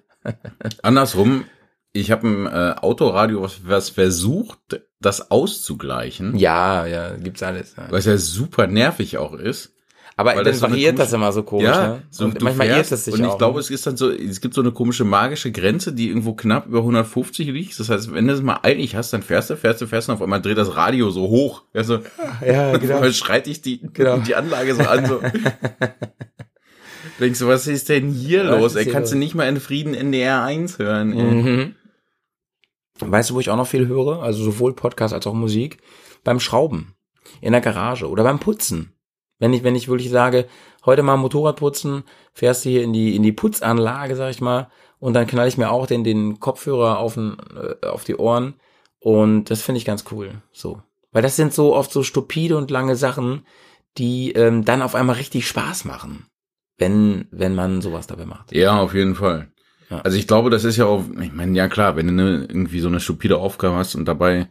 [0.82, 1.46] Andersrum,
[1.94, 7.76] ich habe ein äh, Autoradio, was, was versucht, das auszugleichen, Ja, ja, gibt's alles.
[7.78, 7.88] Ja.
[7.90, 9.70] was ja super nervig auch ist.
[10.16, 11.66] Aber dann das so variiert komische- das immer so komisch.
[11.66, 12.04] ja, ne?
[12.12, 13.38] so und manchmal fährst, irrt es sich Und ich auch.
[13.40, 13.62] glaube, ne?
[13.62, 16.80] es ist dann so, es gibt so eine komische magische Grenze, die irgendwo knapp über
[16.80, 17.80] 150 liegt.
[17.80, 20.12] Das heißt, wenn du es mal eilig hast, dann fährst du, fährst du, fährst du
[20.12, 21.64] und auf einmal dreht das Radio so hoch.
[21.74, 22.00] Also,
[22.46, 23.02] ja, genau.
[23.02, 24.18] dann schreit dich die, Genau.
[24.20, 25.06] die Anlage so an.
[25.08, 25.20] So.
[27.20, 28.76] Denkst du, was ist denn hier Was los?
[28.76, 31.14] Ey, hier kannst du nicht mal in Frieden NDR 1 hören?
[31.14, 31.24] ey?
[31.24, 31.76] Mhm.
[33.00, 34.22] Weißt du, wo ich auch noch viel höre?
[34.22, 35.80] Also sowohl Podcast als auch Musik.
[36.24, 36.96] Beim Schrauben.
[37.42, 38.94] In der Garage oder beim Putzen.
[39.40, 40.48] Wenn ich, wenn ich wirklich sage,
[40.86, 44.70] heute mal Motorrad putzen, fährst du hier in die, in die Putzanlage, sag ich mal,
[45.00, 48.54] und dann knall ich mir auch den, den Kopfhörer auf, den, äh, auf die Ohren.
[49.00, 50.42] Und das finde ich ganz cool.
[50.52, 50.82] So.
[51.12, 53.46] Weil das sind so oft so stupide und lange Sachen,
[53.98, 56.28] die ähm, dann auf einmal richtig Spaß machen.
[56.78, 58.52] Wenn, wenn man sowas dabei macht.
[58.52, 59.52] Ja, auf jeden Fall.
[59.94, 60.02] Ja.
[60.02, 62.80] Also ich glaube, das ist ja auch, ich meine, ja klar, wenn du ne, irgendwie
[62.80, 64.48] so eine stupide Aufgabe hast und dabei,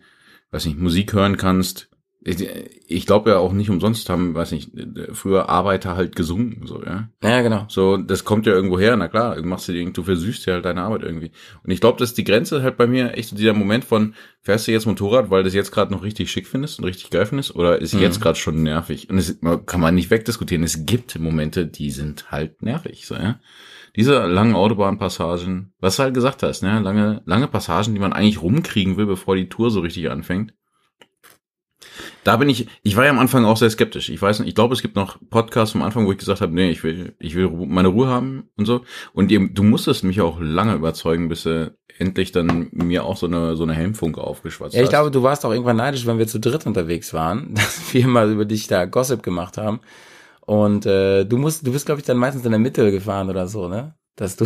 [0.50, 1.88] weiß nicht, Musik hören kannst,
[2.24, 2.36] Ich,
[2.86, 4.70] ich glaube ja auch nicht umsonst haben, weiß nicht,
[5.12, 7.08] früher Arbeiter halt gesungen, so, ja.
[7.20, 7.64] Ja, genau.
[7.68, 10.54] So, das kommt ja irgendwo her, na klar, du machst dir, irgend- du versüßt ja
[10.54, 11.32] halt deine Arbeit irgendwie.
[11.64, 14.68] Und ich glaube, dass die Grenze halt bei mir echt so dieser Moment von, fährst
[14.68, 17.26] du jetzt Motorrad, weil du es jetzt gerade noch richtig schick findest und richtig geil
[17.26, 19.10] findest, oder ist jetzt gerade schon nervig?
[19.10, 19.36] Und das
[19.66, 20.62] kann man nicht wegdiskutieren.
[20.62, 23.40] Es gibt Momente, die sind halt nervig, so, ja.
[23.96, 28.40] Diese langen Autobahnpassagen, was du halt gesagt hast, ne, lange, lange Passagen, die man eigentlich
[28.40, 30.54] rumkriegen will, bevor die Tour so richtig anfängt.
[32.24, 34.08] Da bin ich, ich war ja am Anfang auch sehr skeptisch.
[34.08, 36.54] Ich weiß nicht, ich glaube, es gibt noch Podcasts am Anfang, wo ich gesagt habe,
[36.54, 38.82] nee, ich will, ich will meine Ruhe haben und so.
[39.12, 43.56] Und du musstest mich auch lange überzeugen, bis du endlich dann mir auch so eine,
[43.56, 44.90] so eine Helmfunke aufgeschwatzt Ja, ich hast.
[44.90, 48.30] glaube, du warst auch irgendwann neidisch, wenn wir zu dritt unterwegs waren, dass wir mal
[48.30, 49.80] über dich da Gossip gemacht haben.
[50.52, 53.48] Und äh, du musst, du bist, glaube ich, dann meistens in der Mitte gefahren oder
[53.48, 53.94] so, ne?
[54.16, 54.44] Dass du,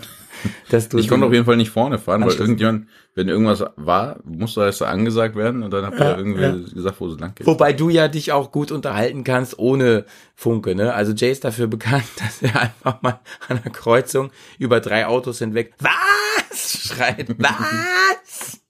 [0.68, 0.98] dass du.
[0.98, 4.76] ich konnte auf jeden Fall nicht vorne fahren, weil irgendjemand, wenn irgendwas war, musste das
[4.76, 7.46] so angesagt werden und dann habt ihr irgendwie gesagt, wo es lang geht.
[7.46, 10.04] Wobei du ja dich auch gut unterhalten kannst ohne
[10.34, 10.92] Funke, ne?
[10.92, 15.38] Also Jay ist dafür bekannt, dass er einfach mal an der Kreuzung über drei Autos
[15.38, 17.28] hinweg was schreit.
[17.38, 18.61] Was?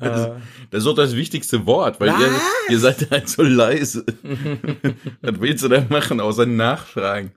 [0.00, 0.30] Das,
[0.70, 2.30] das ist doch das wichtigste Wort, weil ihr,
[2.68, 4.04] ihr seid halt so leise.
[5.22, 7.32] Was willst du da machen, außer nachfragen?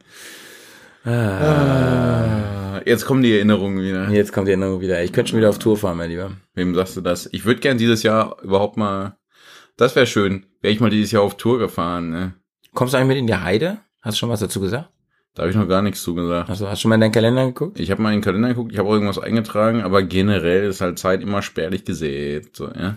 [1.03, 4.09] Ah, jetzt kommen die Erinnerungen wieder.
[4.09, 5.03] Jetzt kommt die Erinnerung wieder.
[5.03, 6.31] Ich könnte schon wieder auf Tour fahren, mein Lieber.
[6.53, 7.27] Wem sagst du das?
[7.31, 9.17] Ich würde gern dieses Jahr überhaupt mal,
[9.77, 12.11] das wäre schön, wäre ich mal dieses Jahr auf Tour gefahren.
[12.11, 12.33] Ne?
[12.73, 13.79] Kommst du eigentlich mit in die Heide?
[14.01, 14.89] Hast du schon was dazu gesagt?
[15.33, 16.49] Da habe ich noch gar nichts zugesagt.
[16.49, 17.79] Also hast du schon mal in deinen Kalender geguckt?
[17.79, 20.81] Ich habe mal in den Kalender geguckt, ich habe auch irgendwas eingetragen, aber generell ist
[20.81, 22.55] halt Zeit immer spärlich gesät.
[22.55, 22.95] So, ja.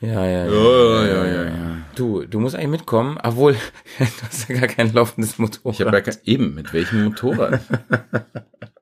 [0.00, 0.52] Ja, ja, ja.
[0.52, 1.76] Ja, ja, ja, ja.
[1.96, 3.54] Du, du musst eigentlich mitkommen, obwohl
[3.98, 5.74] du hast ja gar kein laufendes Motorrad.
[5.74, 7.60] Ich habe ja kein, eben, mit welchem Motorrad?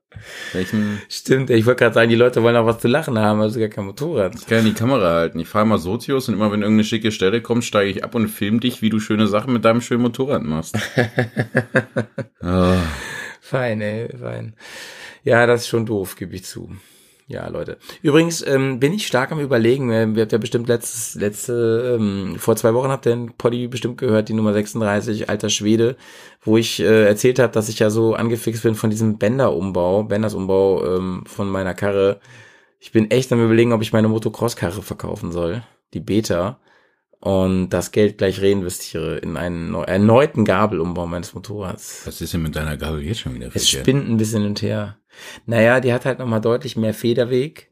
[0.53, 3.59] welchen, Stimmt, ich wollte gerade sagen, die Leute wollen auch was zu lachen haben, also
[3.59, 4.35] gar kein Motorrad.
[4.35, 5.39] ich kann ja die Kamera halten.
[5.39, 8.29] Ich fahre mal Sozius und immer wenn irgendeine schicke Stelle kommt, steige ich ab und
[8.29, 10.77] film dich, wie du schöne Sachen mit deinem schönen Motorrad machst.
[12.41, 12.77] Ah.
[13.41, 14.55] Fein, ey, fein.
[15.25, 16.71] Ja, das ist schon doof, gebe ich zu.
[17.29, 17.79] Ja, Leute.
[18.03, 22.37] Übrigens ähm, bin ich stark am überlegen, äh, ihr habt ja bestimmt letztes, letzte, ähm,
[22.39, 25.97] vor zwei Wochen habt ihr den Poddy bestimmt gehört, die Nummer 36, alter Schwede,
[26.47, 30.97] wo ich äh, erzählt habe, dass ich ja so angefixt bin von diesem Bänder-Umbau, Bänders-Umbau
[30.97, 32.21] ähm, von meiner Karre.
[32.81, 36.61] Ich bin echt am überlegen, ob ich meine Motocross-Karre verkaufen soll, die Beta,
[37.21, 42.03] und das Geld gleich reinvestiere in einen neu- erneuten Gabelumbau meines Motorrads.
[42.07, 44.63] Was ist denn mit deiner Gabel jetzt schon wieder Es spinnt ein bisschen hin und
[44.63, 44.99] her.
[45.47, 47.71] Naja, die hat halt nochmal deutlich mehr Federweg.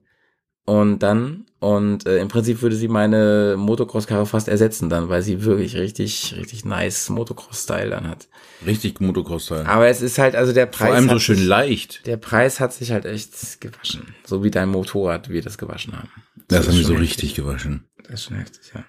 [0.67, 5.45] Und dann, und äh, im Prinzip würde sie meine Motocross-Karre fast ersetzen dann, weil sie
[5.45, 8.29] wirklich richtig, richtig nice Motocross-Style dann hat.
[8.65, 9.67] Richtig Motocross-Teil.
[9.67, 10.89] Aber es ist halt, also der Preis.
[10.89, 12.07] Vor allem so schön sich, leicht.
[12.07, 14.15] Der Preis hat sich halt echt gewaschen.
[14.25, 16.09] So wie dein Motorrad, wie wir das gewaschen haben.
[16.49, 17.85] Das ist haben wir so richtig gewaschen.
[18.05, 18.85] Das ist schon heftig, ja.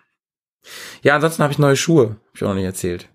[1.03, 2.17] Ja, ansonsten habe ich neue Schuhe.
[2.27, 3.09] Hab ich auch noch nicht erzählt.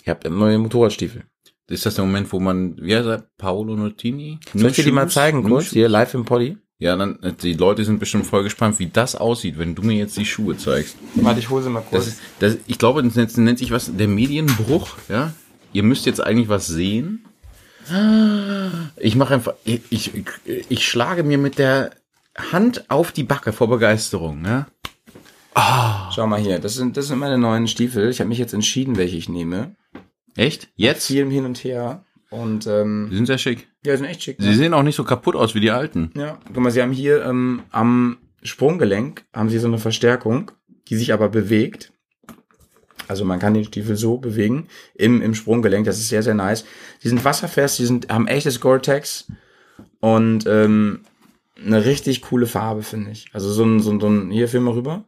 [0.00, 1.24] Ich habe neue Motorradstiefel.
[1.66, 4.38] Ist das der Moment, wo man, wie heißt er, Paolo Nutini?
[4.54, 5.66] Soll ich dir die mal zeigen kurz?
[5.66, 5.82] Hier.
[5.82, 6.56] Hier, live im Poddy.
[6.80, 9.96] Ja, dann, äh, die Leute sind bestimmt voll gespannt, wie das aussieht, wenn du mir
[9.96, 10.96] jetzt die Schuhe zeigst.
[11.14, 12.04] Warte, ich hole sie mal kurz.
[12.04, 15.32] Das ist, das, ich glaube, das nennt, nennt sich was, der Medienbruch, ja.
[15.72, 17.24] Ihr müsst jetzt eigentlich was sehen.
[18.96, 20.12] Ich mache einfach, ich, ich,
[20.44, 21.90] ich schlage mir mit der
[22.52, 24.66] Hand auf die Backe vor Begeisterung, ja.
[26.14, 28.08] Schau mal hier, das sind, das sind meine neuen Stiefel.
[28.08, 29.74] Ich habe mich jetzt entschieden, welche ich nehme.
[30.36, 30.68] Echt?
[30.76, 31.08] Jetzt?
[31.08, 32.04] Die Viel hin und her.
[32.30, 33.68] Und ähm, sind sehr schick.
[33.84, 34.36] ja, sind echt schick.
[34.40, 34.54] Sie Ne?
[34.54, 36.10] sehen auch nicht so kaputt aus wie die alten.
[36.16, 40.50] Ja, guck mal, sie haben hier ähm, am Sprunggelenk haben sie so eine Verstärkung,
[40.88, 41.92] die sich aber bewegt.
[43.08, 45.86] Also man kann den Stiefel so bewegen im, im Sprunggelenk.
[45.86, 46.64] Das ist sehr, sehr nice.
[47.02, 49.28] Die sind wasserfest, die sind, haben echtes Gore-Tex
[50.00, 51.00] und ähm,
[51.64, 53.30] eine richtig coole Farbe, finde ich.
[53.32, 55.04] Also so ein, so ein, so ein hier, film mal rüber.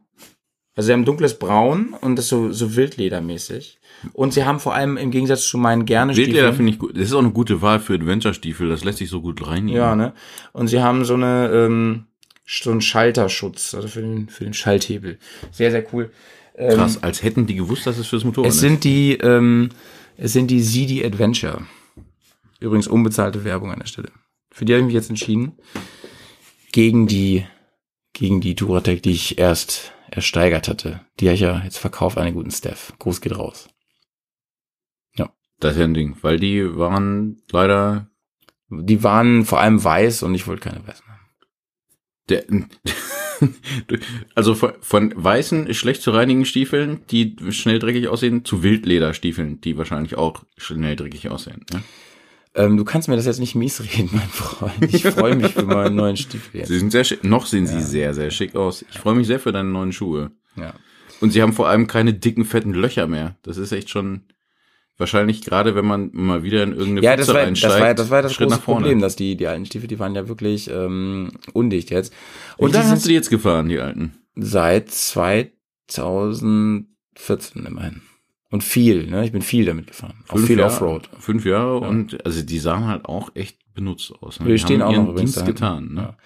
[0.75, 3.79] Also sie haben dunkles Braun und das so, so Wildledermäßig.
[4.13, 6.95] Und sie haben vor allem im Gegensatz zu meinen gerne Wildleder finde ich gut.
[6.95, 8.69] Das ist auch eine gute Wahl für Adventure-Stiefel.
[8.69, 9.77] Das lässt sich so gut reinnehmen.
[9.79, 10.13] Ja, ne?
[10.53, 12.05] Und sie haben so eine ähm,
[12.45, 15.17] so einen Schalterschutz, also für den für den Schalthebel.
[15.51, 16.11] Sehr sehr cool.
[16.55, 18.61] Ähm, Krass, als hätten die gewusst, dass es fürs Motorrad Es ist.
[18.61, 19.69] sind die ähm,
[20.17, 21.61] es sind die ZD Adventure.
[22.59, 24.11] Übrigens unbezahlte Werbung an der Stelle.
[24.51, 25.53] Für die habe ich mich jetzt entschieden
[26.71, 27.45] gegen die
[28.13, 31.01] gegen die Duratec, die ich erst ersteigert hatte.
[31.19, 32.93] Die habe ich ja jetzt verkauft an den guten Steph.
[32.99, 33.69] Gruß geht raus.
[35.61, 38.07] Das ist ja ein Ding, weil die waren leider
[38.69, 41.29] Die waren vor allem weiß und ich wollte keine weißen haben.
[42.29, 42.45] der,
[44.35, 49.77] also von, von weißen, schlecht zu reinigen Stiefeln, die schnell dreckig aussehen, zu Wildlederstiefeln, die
[49.77, 51.65] wahrscheinlich auch schnell dreckig aussehen.
[51.71, 51.83] Ne?
[52.53, 54.93] Ähm, du kannst mir das jetzt nicht mies reden, mein Freund.
[54.93, 56.67] Ich freue mich für meinen neuen Stiefel jetzt.
[56.67, 57.23] Sie sind sehr schick.
[57.23, 58.83] Noch sehen sie sehr, sehr schick aus.
[58.91, 60.31] Ich freue mich sehr für deine neuen Schuhe.
[60.55, 60.73] Ja.
[61.21, 63.37] Und sie haben vor allem keine dicken, fetten Löcher mehr.
[63.43, 64.23] Das ist echt schon
[65.01, 68.09] wahrscheinlich gerade, wenn man mal wieder in irgendeine Ja, das Pfütze war, das war, das
[68.09, 68.61] war das Schritt große.
[68.61, 72.13] Problem, dass die, die alten Stiefel, die waren ja wirklich ähm, undicht jetzt.
[72.55, 74.13] Und die dann hast du die jetzt gefahren, die alten.
[74.35, 78.01] seit 2014 immerhin.
[78.49, 79.25] Und viel, ne?
[79.25, 80.23] Ich bin viel damit gefahren.
[80.29, 81.09] Auch viel Jahre, Offroad.
[81.19, 84.39] Fünf Jahre und also die sahen halt auch echt benutzt aus.
[84.39, 84.47] Ne?
[84.47, 85.93] Die stehen haben auch noch Dienst getan.
[85.93, 86.01] Ne?
[86.01, 86.17] Ja.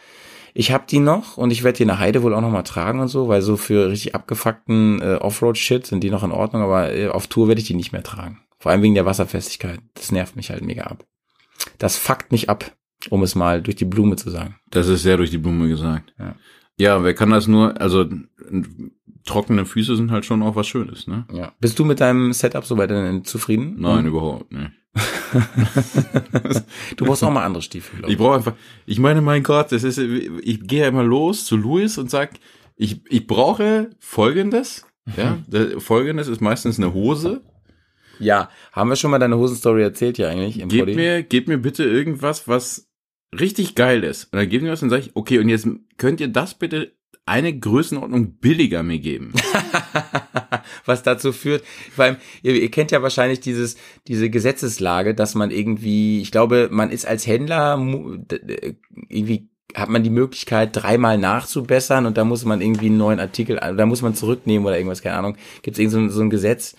[0.58, 2.64] Ich habe die noch und ich werde die in der Heide wohl auch noch mal
[2.64, 6.62] tragen und so, weil so für richtig abgefuckten äh, Offroad-Shit sind die noch in Ordnung,
[6.62, 8.40] aber äh, auf Tour werde ich die nicht mehr tragen.
[8.66, 9.80] Vor allem wegen der Wasserfestigkeit.
[9.94, 11.06] Das nervt mich halt mega ab.
[11.78, 12.76] Das fuckt mich ab,
[13.12, 14.56] um es mal durch die Blume zu sagen.
[14.72, 16.16] Das ist sehr durch die Blume gesagt.
[16.18, 16.36] Ja.
[16.76, 18.10] Ja, wer kann das nur, also
[19.24, 21.28] trockene Füße sind halt schon auch was Schönes, ne?
[21.32, 21.52] Ja.
[21.60, 22.90] Bist du mit deinem Setup soweit
[23.28, 23.76] zufrieden?
[23.78, 24.72] Nein, überhaupt nicht.
[26.98, 28.00] Du brauchst auch mal andere Stiefel.
[28.00, 28.54] glaub Ich brauche einfach,
[28.88, 32.32] ich meine, mein Gott, das ist, ich gehe ja immer los zu Louis und sag,
[32.78, 34.86] ich, ich brauche folgendes,
[35.16, 37.44] ja, der- folgendes ist meistens eine Hose.
[38.20, 41.58] Ja, haben wir schon mal deine Hosenstory erzählt ja eigentlich im Gebt mir, gebt mir
[41.58, 42.90] bitte irgendwas, was
[43.38, 44.26] richtig geil ist.
[44.26, 46.94] Und dann gebt mir was und sag ich, okay, und jetzt könnt ihr das bitte
[47.26, 49.34] eine Größenordnung billiger mir geben.
[50.86, 55.50] was dazu führt, vor allem, ihr, ihr kennt ja wahrscheinlich dieses, diese Gesetzeslage, dass man
[55.50, 57.78] irgendwie, ich glaube, man ist als Händler
[59.10, 63.58] irgendwie hat man die Möglichkeit, dreimal nachzubessern und da muss man irgendwie einen neuen Artikel,
[63.58, 66.76] da muss man zurücknehmen oder irgendwas, keine Ahnung, gibt es irgend so, so ein Gesetz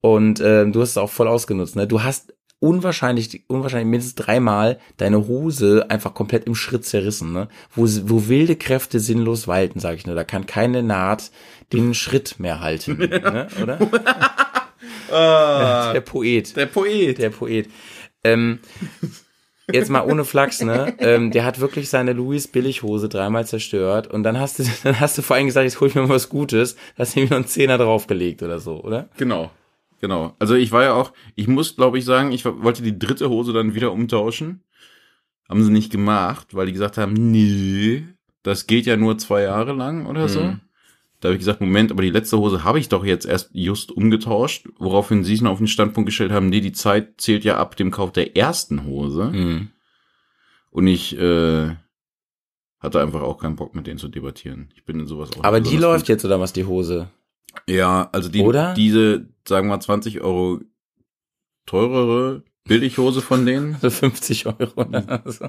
[0.00, 1.86] und ähm, du hast es auch voll ausgenutzt, ne?
[1.86, 7.48] Du hast unwahrscheinlich, unwahrscheinlich mindestens dreimal deine Hose einfach komplett im Schritt zerrissen, ne?
[7.74, 10.16] Wo, wo wilde Kräfte sinnlos walten, sag ich nur.
[10.16, 11.30] Da kann keine Naht
[11.72, 13.48] den Schritt mehr halten, ne?
[13.62, 13.78] oder?
[15.92, 16.56] der Poet.
[16.56, 17.18] Der Poet.
[17.18, 17.68] Der Poet.
[18.24, 18.60] Ähm,
[19.70, 20.94] jetzt mal ohne Flachs, ne?
[20.98, 25.18] Ähm, der hat wirklich seine Louis Billighose dreimal zerstört und dann hast du, dann hast
[25.18, 27.46] du vor allem gesagt, jetzt hol ich mir mal was Gutes, hast ihm noch einen
[27.46, 29.08] Zehner draufgelegt oder so, oder?
[29.16, 29.50] Genau.
[30.00, 30.34] Genau.
[30.38, 33.52] Also ich war ja auch, ich muss glaube ich sagen, ich wollte die dritte Hose
[33.52, 34.62] dann wieder umtauschen.
[35.48, 38.04] Haben sie nicht gemacht, weil die gesagt haben, nee,
[38.42, 40.42] das geht ja nur zwei Jahre lang oder so.
[40.42, 40.60] Mhm.
[41.20, 43.90] Da habe ich gesagt, Moment, aber die letzte Hose habe ich doch jetzt erst just
[43.90, 47.56] umgetauscht, woraufhin sie es noch auf den Standpunkt gestellt haben, nee, die Zeit zählt ja
[47.56, 49.30] ab dem Kauf der ersten Hose.
[49.32, 49.68] Mhm.
[50.70, 51.74] Und ich äh,
[52.80, 54.68] hatte einfach auch keinen Bock mit denen zu debattieren.
[54.74, 57.08] Ich bin in sowas auch Aber die läuft jetzt oder was, die Hose?
[57.66, 58.74] ja, also die, Oder?
[58.74, 60.60] diese, sagen wir mal, 20 Euro
[61.66, 63.76] teurere Billighose von denen.
[63.80, 65.48] So 50 Euro oder so.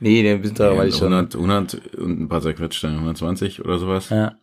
[0.00, 1.12] Nee, der sind teurer, weil ich schon.
[1.12, 4.10] 100, 100 und ein paar zerquetschte, 120 oder sowas.
[4.10, 4.36] Ja.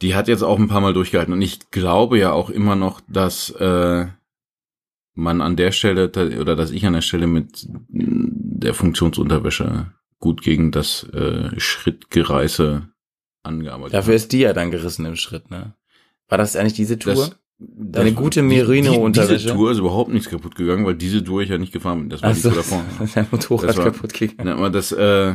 [0.00, 1.32] Die hat jetzt auch ein paar Mal durchgehalten.
[1.32, 4.06] Und ich glaube ja auch immer noch, dass äh,
[5.14, 6.10] man an der Stelle,
[6.40, 12.88] oder dass ich an der Stelle mit der Funktionsunterwäsche gut gegen das äh, Schrittgereiße
[13.42, 15.74] angearbeitet Dafür ist die ja dann gerissen im Schritt, ne?
[16.28, 17.14] War das eigentlich diese Tour?
[17.14, 17.38] Das,
[17.76, 19.44] Deine das- gute Merino-Unterwäsche?
[19.44, 22.10] Diese Tour ist überhaupt nichts kaputt gegangen, weil diese Tour ich ja nicht gefahren bin.
[22.10, 22.84] Das war Ach die Tour davor.
[23.14, 24.48] dein Motorrad Das war- kaputt gegangen.
[24.48, 25.34] Ja, aber das, äh,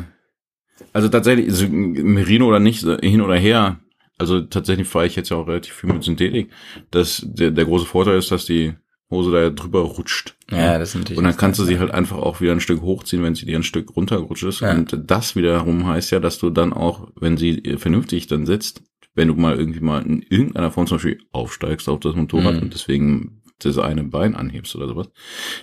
[0.93, 3.79] also tatsächlich, also Merino oder nicht, hin oder her,
[4.17, 6.49] also tatsächlich fahre ich jetzt ja auch relativ viel mit Synthetik.
[6.91, 8.73] Das, der, der große Vorteil ist, dass die
[9.09, 10.35] Hose da drüber rutscht.
[10.51, 11.17] Ja, das ist natürlich.
[11.17, 13.57] Und dann kannst du sie halt einfach auch wieder ein Stück hochziehen, wenn sie dir
[13.57, 14.59] ein Stück runtergerutscht ist.
[14.59, 14.71] Ja.
[14.73, 18.83] Und das wiederum heißt ja, dass du dann auch, wenn sie vernünftig dann sitzt,
[19.19, 22.61] wenn du mal irgendwie mal in irgendeiner Form zum Beispiel aufsteigst auf das Motorrad Mhm.
[22.61, 25.09] und deswegen das eine Bein anhebst oder sowas,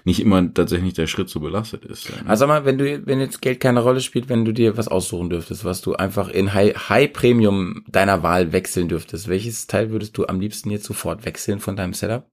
[0.05, 2.11] nicht immer tatsächlich der Schritt so belastet ist.
[2.11, 2.29] Ja, ne?
[2.29, 4.89] Also sag mal, wenn du, wenn jetzt Geld keine Rolle spielt, wenn du dir was
[4.89, 9.91] aussuchen dürftest, was du einfach in High, High Premium deiner Wahl wechseln dürftest, welches Teil
[9.93, 12.29] würdest du am liebsten jetzt sofort wechseln von deinem Setup?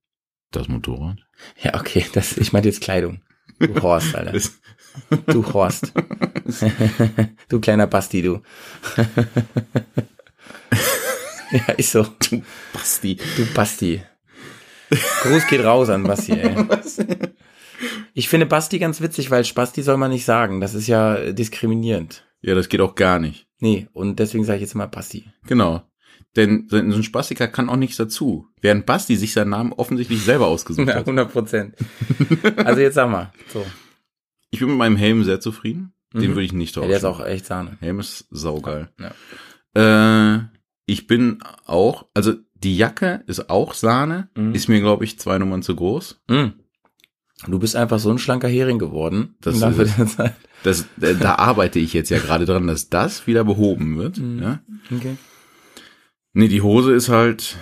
[0.52, 1.18] das Motorrad.
[1.64, 3.22] Ja, okay, das, ich meine jetzt Kleidung.
[3.60, 4.38] Du Horst, Alter.
[5.28, 5.94] Du Horst.
[7.50, 8.42] du kleiner Basti, du.
[11.68, 12.06] ja, ist so.
[12.74, 13.18] Basti.
[13.38, 14.02] Du Basti.
[15.24, 16.56] Gruß geht raus an Basti, ey.
[18.14, 20.62] Ich finde Basti ganz witzig, weil Spasti soll man nicht sagen.
[20.62, 22.26] Das ist ja diskriminierend.
[22.42, 23.48] Ja, das geht auch gar nicht.
[23.60, 25.26] Nee, und deswegen sage ich jetzt mal Basti.
[25.48, 25.82] Genau.
[26.36, 28.48] Denn so ein Spastiker kann auch nichts dazu.
[28.62, 31.02] Während Basti sich seinen Namen offensichtlich selber ausgesucht Ja, hat.
[31.02, 31.76] 100 Prozent.
[32.58, 33.34] Also jetzt sag mal.
[33.52, 33.66] So.
[34.52, 35.94] Ich bin mit meinem Helm sehr zufrieden.
[36.14, 36.36] Den Mhm.
[36.36, 36.90] würde ich nicht Ja, tauschen.
[36.90, 37.78] der ist auch echt Sahne.
[37.82, 38.90] Helm ist saugeil.
[39.00, 40.36] Ja.
[40.38, 40.44] Äh,
[40.86, 44.54] ich bin auch, also die Jacke ist auch Sahne, Mhm.
[44.56, 46.22] ist mir, glaube ich, zwei Nummern zu groß.
[46.30, 46.48] Mm.
[47.48, 49.36] Du bist einfach so ein schlanker Hering geworden.
[49.42, 50.36] Das ist- der Zeit.
[50.64, 54.18] Das, da arbeite ich jetzt ja gerade dran, dass das wieder behoben wird.
[54.18, 54.42] Mhm.
[54.42, 54.60] Ja?
[54.96, 55.18] Okay.
[56.34, 57.58] Nee, die Hose ist halt,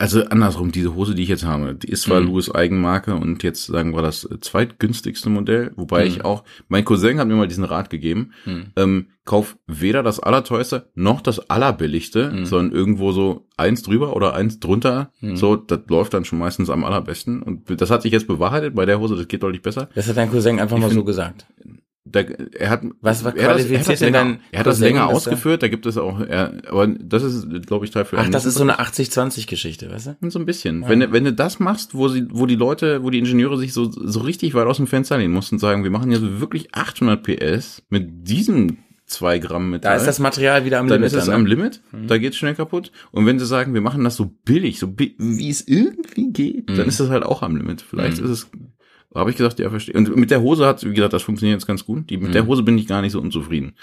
[0.00, 3.66] also andersrum, diese Hose, die ich jetzt habe, die ist zwar Louis Eigenmarke und jetzt
[3.66, 7.90] sagen wir das zweitgünstigste Modell, wobei ich auch, mein Cousin hat mir mal diesen Rat
[7.90, 8.32] gegeben,
[8.76, 14.58] ähm, kauf weder das allerteuerste noch das allerbilligste, sondern irgendwo so eins drüber oder eins
[14.58, 17.42] drunter, so, das läuft dann schon meistens am allerbesten.
[17.42, 19.90] Und das hat sich jetzt bewahrheitet bei der Hose, das geht deutlich besser.
[19.94, 21.46] Das hat dein Cousin einfach mal so gesagt.
[22.12, 24.66] Da, er hat, Was- was er hat das, er hat qualifiziert das länger, er hat
[24.66, 28.04] das länger er- ausgeführt, da gibt es auch, er, aber das ist, glaube ich, Teil
[28.04, 30.30] für Ach, das ist so eine 80-20-Geschichte, weißt du?
[30.30, 30.84] so ein bisschen.
[30.88, 33.72] Wenn, du- wenn du das machst, wo sie, wo die Leute, wo die Ingenieure sich
[33.72, 36.74] so, so richtig weit aus dem Fenster lehnen mussten und sagen, wir machen jetzt wirklich
[36.74, 39.92] 800 PS mit diesem 2 Gramm Metall.
[39.92, 41.12] Da ist das Material wieder am dann Limit.
[41.12, 41.48] ist es dann, am ne?
[41.50, 42.92] Limit, da geht's schnell kaputt.
[43.10, 46.70] Und wenn sie sagen, wir machen das so billig, so bi wie es irgendwie geht,
[46.70, 46.76] Mhm.
[46.76, 47.82] dann ist es halt auch am Limit.
[47.82, 48.50] Vielleicht ist es,
[49.14, 49.94] habe ich gesagt, ja, verstehe.
[49.96, 52.08] Und mit der Hose hat, wie gesagt, das funktioniert jetzt ganz gut.
[52.10, 52.32] Die, mit Mhm.
[52.32, 53.74] der Hose bin ich gar nicht so unzufrieden.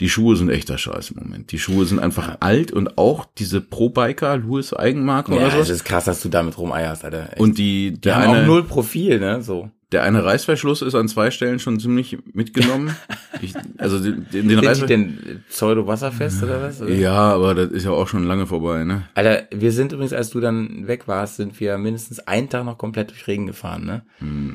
[0.00, 1.52] Die Schuhe sind echter Scheiß im Moment.
[1.52, 5.70] Die Schuhe sind einfach alt und auch diese Pro-Biker, Louis Eigenmarke Ja, oder es sowas.
[5.70, 7.30] ist krass, dass du damit rumeierst, Alter.
[7.32, 7.40] Echt.
[7.40, 9.40] Und die, die der auch eine, null Profil, ne?
[9.42, 9.70] So.
[9.92, 12.96] Der eine Reißverschluss ist an zwei Stellen schon ziemlich mitgenommen.
[13.42, 16.82] ich, also den, den Sind die Reißver denn pseudo-wasserfest oder was?
[16.82, 16.92] Oder?
[16.92, 19.08] Ja, aber das ist ja auch schon lange vorbei, ne?
[19.14, 22.78] Alter, wir sind übrigens, als du dann weg warst, sind wir mindestens einen Tag noch
[22.78, 24.04] komplett durch Regen gefahren, ne?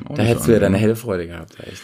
[0.04, 1.82] Auch Da hättest du ja deine helle Freude gehabt, echt.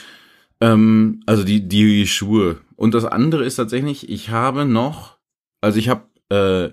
[0.60, 2.60] Ähm, also die, die Schuhe.
[2.76, 5.18] Und das andere ist tatsächlich, ich habe noch,
[5.60, 6.70] also ich habe äh,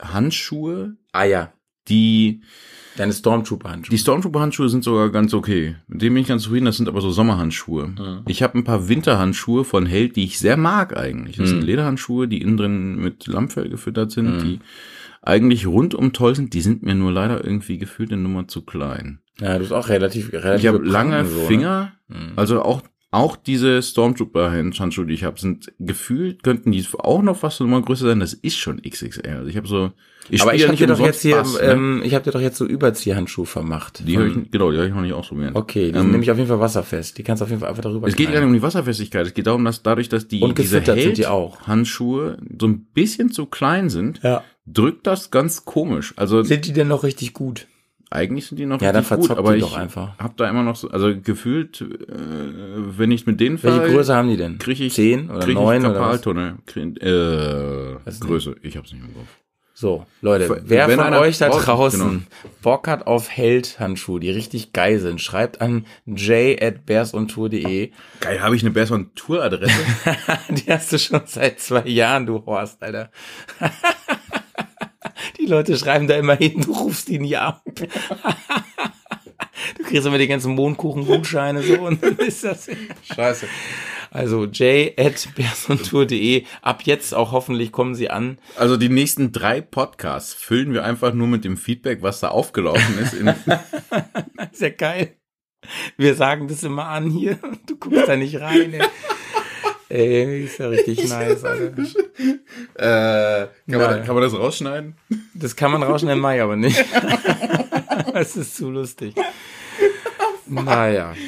[0.00, 1.52] Handschuhe, Ah ja,
[1.88, 2.42] die,
[2.98, 3.90] deine Stormtrooper-Handschuhe.
[3.90, 5.76] die Stormtrooper-Handschuhe sind sogar ganz okay.
[5.86, 8.22] Mit denen bin ich ganz zufrieden, das sind aber so Sommerhandschuhe.
[8.26, 11.36] Ich habe ein paar Winterhandschuhe von Held, die ich sehr mag eigentlich.
[11.36, 14.60] Das sind Lederhandschuhe, die innen drin mit Lammfell gefüttert sind, die
[15.22, 16.54] eigentlich rundum toll sind.
[16.54, 19.20] Die sind mir nur leider irgendwie gefühlt eine Nummer zu klein.
[19.40, 21.46] Ja, du bist auch relativ, relativ Ich habe lange so, ne?
[21.46, 21.92] Finger,
[22.36, 27.60] also auch auch diese Stormtrooper-Handschuhe, die ich habe, sind gefühlt, könnten die auch noch fast
[27.60, 28.20] eine Nummer größer sein.
[28.20, 29.28] Das ist schon XXL.
[29.28, 29.92] Also ich habe so,
[30.30, 31.60] ich Aber ich habe nicht dir doch jetzt hier, Bass, ne?
[31.68, 34.06] ähm, ich habe dir doch jetzt so Überziehhandschuhe vermacht.
[34.06, 35.54] die habe ich, genau, die habe ich noch nicht ausprobiert.
[35.54, 37.18] Okay, die sind Ähm, nämlich auf jeden Fall wasserfest.
[37.18, 39.26] Die kannst du auf jeden Fall einfach darüber Es geht gar nicht um die Wasserfestigkeit.
[39.26, 41.62] Es geht darum, dass dadurch, dass die Und diese sind die auch.
[41.66, 44.42] Handschuhe so ein bisschen zu klein sind, Ja.
[44.66, 46.12] drückt das ganz komisch.
[46.16, 47.66] Also Sind die denn noch richtig gut?
[48.10, 51.12] eigentlich sind die noch Ja, richtig gut, aber ich habe da immer noch so, also
[51.20, 51.84] gefühlt, äh,
[52.96, 54.58] wenn ich mit denen Welche fahre, Größe haben die denn?
[54.58, 56.22] kriege ich Zehn oder krieg neun ich oder was?
[56.22, 59.28] Krieg, äh, Größe, ich hab's nicht im Kopf.
[59.80, 62.22] So, Leute, Für- wer von euch da draußen genau.
[62.62, 67.92] Bock hat auf Held-Handschuhe, die richtig geil sind, schreibt an j at bearsontour.de.
[68.18, 69.78] Geil, habe ich eine Berson Tour Adresse?
[70.48, 73.12] Die hast du schon seit zwei Jahren, du Horst, Alter.
[75.38, 77.62] Die Leute schreiben da immer hin, du rufst die nie ab.
[79.76, 82.68] Du kriegst immer die ganzen Mondkuchen-Gutscheine so und dann ist das.
[83.02, 83.46] Scheiße.
[84.10, 86.44] Also j at bearsontour.de.
[86.62, 88.38] Ab jetzt auch hoffentlich kommen sie an.
[88.56, 92.98] Also die nächsten drei Podcasts füllen wir einfach nur mit dem Feedback, was da aufgelaufen
[92.98, 93.14] ist.
[93.14, 95.14] Ist ja geil.
[95.96, 97.38] Wir sagen das immer an hier.
[97.66, 98.82] Du guckst da nicht rein, ey.
[99.90, 101.72] Ey, ist ja richtig nice, Alter.
[102.74, 104.96] äh, kann, man, kann man das rausschneiden?
[105.32, 106.84] Das kann man rausschneiden, Mai aber nicht.
[108.12, 109.14] Das ist zu lustig.
[110.48, 111.14] Naja.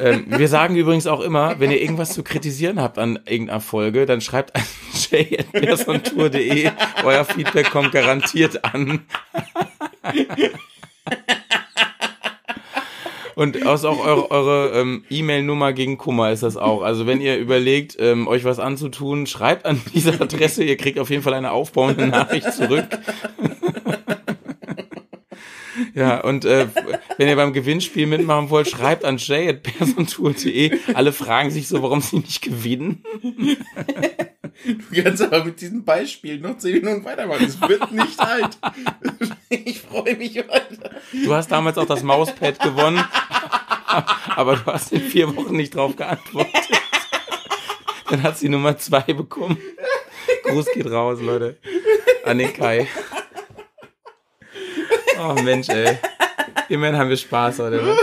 [0.00, 4.06] Ähm, wir sagen übrigens auch immer, wenn ihr irgendwas zu kritisieren habt an irgendeiner Folge,
[4.06, 4.62] dann schreibt an
[5.10, 6.70] j.persontour.de.
[7.04, 9.00] Euer Feedback kommt garantiert an.
[13.34, 16.82] Und aus auch eure, eure ähm, E-Mail-Nummer gegen Kummer ist das auch.
[16.82, 20.64] Also wenn ihr überlegt, ähm, euch was anzutun, schreibt an diese Adresse.
[20.64, 22.86] Ihr kriegt auf jeden Fall eine aufbauende Nachricht zurück.
[25.94, 26.66] Ja, und äh,
[27.16, 30.78] wenn ihr beim Gewinnspiel mitmachen wollt, schreibt an jay.persontour.de.
[30.94, 33.02] Alle fragen sich so, warum sie nicht gewinnen.
[34.64, 37.46] Du kannst aber mit diesem Beispiel noch zehn Minuten weitermachen.
[37.46, 38.58] Es wird nicht alt.
[39.50, 40.90] Ich freue mich weiter.
[41.12, 43.02] Du hast damals auch das Mauspad gewonnen,
[44.36, 46.52] aber du hast in vier Wochen nicht drauf geantwortet.
[48.10, 49.58] Dann hat sie Nummer zwei bekommen.
[50.44, 51.58] Gruß geht raus, Leute.
[52.24, 52.88] An den Kai.
[55.18, 55.98] Oh Mensch, ey.
[56.68, 57.82] Immerhin haben wir Spaß heute.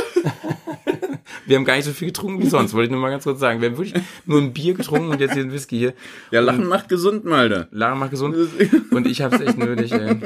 [1.48, 3.40] Wir haben gar nicht so viel getrunken wie sonst, wollte ich nur mal ganz kurz
[3.40, 3.62] sagen.
[3.62, 5.94] Wir haben wirklich nur ein Bier getrunken und jetzt hier ein Whisky hier.
[6.32, 7.68] Ja, Lachen macht gesund, Malter.
[7.70, 8.36] Lara macht gesund.
[8.92, 10.18] Und ich hab's echt nötig, ey.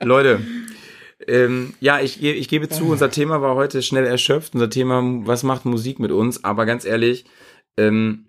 [0.00, 0.40] Leute,
[1.26, 4.54] ähm, ja, ich, ich gebe zu, unser Thema war heute schnell erschöpft.
[4.54, 6.44] Unser Thema, was macht Musik mit uns?
[6.44, 7.24] Aber ganz ehrlich,
[7.76, 8.26] ähm,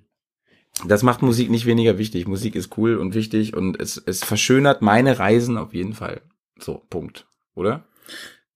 [0.88, 2.28] das macht Musik nicht weniger wichtig.
[2.28, 6.22] Musik ist cool und wichtig und es, es verschönert meine Reisen auf jeden Fall.
[6.60, 7.28] So, Punkt.
[7.56, 7.86] Oder?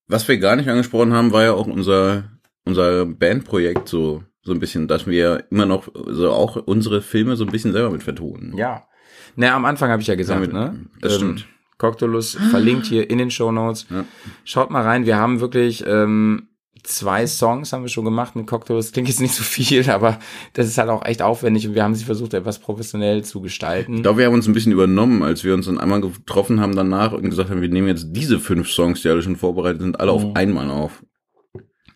[0.07, 2.31] Was wir gar nicht angesprochen haben, war ja auch unser,
[2.63, 7.43] unser Bandprojekt so, so ein bisschen, dass wir immer noch so auch unsere Filme so
[7.45, 8.55] ein bisschen selber mit vertonen.
[8.57, 8.87] Ja.
[9.35, 10.85] Na, am Anfang habe ich ja gesagt, Damit- ne?
[11.01, 11.45] das stimmt.
[11.77, 13.85] Coctolus verlinkt hier in den Show Notes.
[13.91, 14.05] Ja.
[14.45, 15.05] Schaut mal rein.
[15.05, 16.47] Wir haben wirklich ähm,
[16.87, 18.91] zwei Songs haben wir schon gemacht mit Coctolus.
[18.91, 20.19] Klingt jetzt nicht so viel, aber
[20.53, 23.95] das ist halt auch echt aufwendig und wir haben sie versucht, etwas professionell zu gestalten.
[23.95, 26.75] Ich glaube, wir haben uns ein bisschen übernommen, als wir uns dann einmal getroffen haben
[26.75, 29.99] danach und gesagt haben, wir nehmen jetzt diese fünf Songs, die alle schon vorbereitet sind,
[29.99, 31.03] alle auf einmal auf.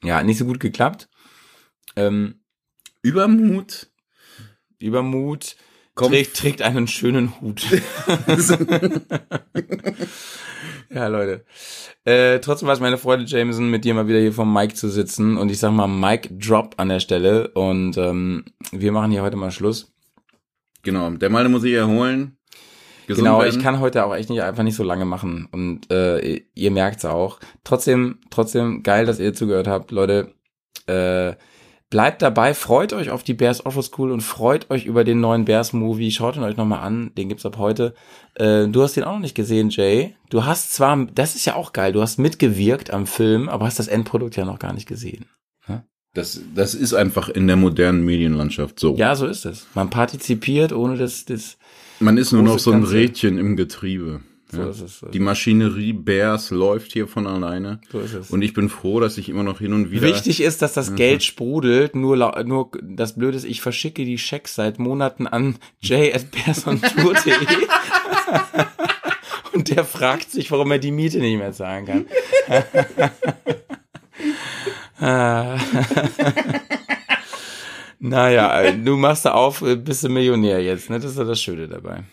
[0.04, 1.10] Ja, nicht so gut geklappt.
[1.96, 2.42] Ähm,
[3.02, 3.88] Übermut.
[4.80, 5.56] Übermut
[5.96, 7.64] trägt, trägt einen schönen Hut.
[10.90, 11.46] ja, Leute.
[12.04, 14.90] Äh, trotzdem war es meine Freude, Jameson, mit dir mal wieder hier vom Mike zu
[14.90, 15.38] sitzen.
[15.38, 17.50] Und ich sag mal, Mike Drop an der Stelle.
[17.50, 19.94] Und ähm, wir machen hier heute mal Schluss.
[20.84, 22.38] Genau, der Malte muss sich erholen.
[23.08, 23.56] Genau, werden.
[23.56, 25.48] ich kann heute auch echt nicht einfach nicht so lange machen.
[25.52, 27.40] Und äh, ihr merkt's auch.
[27.64, 30.34] Trotzdem, trotzdem geil, dass ihr zugehört habt, Leute.
[30.88, 31.36] Äh,
[31.92, 35.46] bleibt dabei, freut euch auf die Bears Offer School und freut euch über den neuen
[35.46, 36.10] Bears Movie.
[36.10, 37.94] Schaut ihn euch nochmal an, den gibt's ab heute.
[38.34, 40.16] Äh, du hast den auch noch nicht gesehen, Jay.
[40.32, 43.78] Du hast zwar, das ist ja auch geil, du hast mitgewirkt am Film, aber hast
[43.78, 45.28] das Endprodukt ja noch gar nicht gesehen.
[46.14, 48.96] Das, das ist einfach in der modernen Medienlandschaft so.
[48.98, 49.68] Ja, so ist es.
[49.76, 51.58] Man partizipiert, ohne das, das
[52.02, 52.96] Man ist nur noch so ein Ganze.
[52.96, 54.22] Rädchen im Getriebe.
[54.52, 54.70] So Ja.
[54.70, 55.06] ist es.
[55.14, 57.80] Die Maschinerie Bears läuft hier von alleine.
[57.92, 58.30] So ist es.
[58.32, 60.04] Und ich bin froh, dass ich immer noch hin und wieder.
[60.08, 61.96] Wichtig ist, dass das Geld sprudelt.
[61.96, 67.34] Nur, nur das Blöde ist, ich verschicke die Schecks seit Monaten an jay.persontour.de
[69.54, 72.06] und der fragt sich, warum er die Miete nicht mehr zahlen kann.
[78.00, 81.00] Naja, du machst da auf, bist du Millionär jetzt, ne?
[81.00, 82.04] Das ist ja das Schöne dabei.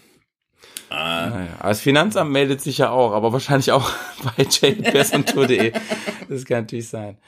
[0.90, 3.90] Naja, das Finanzamt meldet sich ja auch, aber wahrscheinlich auch
[4.36, 5.73] bei jay.persontour.de.
[6.28, 7.19] Das kann natürlich sein.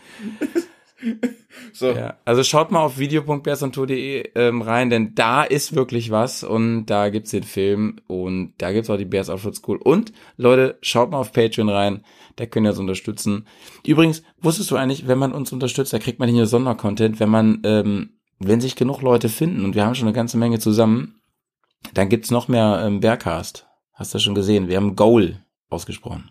[1.72, 1.92] So.
[1.92, 7.08] Ja, also schaut mal auf video.bearsontour.de ähm, rein, denn da ist wirklich was und da
[7.08, 9.78] gibt's den Film und da gibt's auch die Bears Outfit School.
[9.78, 12.04] Und Leute, schaut mal auf Patreon rein,
[12.36, 13.46] da könnt ihr uns unterstützen.
[13.86, 17.30] Übrigens, wusstest du eigentlich, wenn man uns unterstützt, da kriegt man nicht nur Sondercontent, wenn
[17.30, 21.19] man, ähm, wenn sich genug Leute finden und wir haben schon eine ganze Menge zusammen,
[21.94, 23.66] dann gibt's noch mehr ähm, Bearcast.
[23.92, 24.68] Hast du schon gesehen?
[24.68, 26.30] Wir haben Goal ausgesprochen.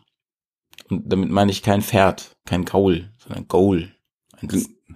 [0.89, 3.91] Und damit meine ich kein Pferd, kein Gaul, sondern Goal.
[4.41, 4.49] Ein,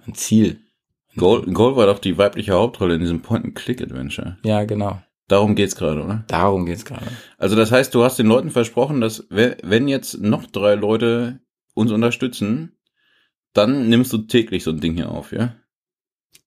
[0.06, 0.60] ein Ziel.
[1.16, 4.38] Gold, Gold war doch die weibliche Hauptrolle in diesem Point-and-Click-Adventure.
[4.44, 5.00] Ja, genau.
[5.28, 6.24] Darum geht's gerade, oder?
[6.26, 7.06] Darum geht's gerade.
[7.38, 11.40] Also das heißt, du hast den Leuten versprochen, dass we- wenn jetzt noch drei Leute
[11.74, 12.76] uns unterstützen,
[13.52, 15.54] dann nimmst du täglich so ein Ding hier auf, ja?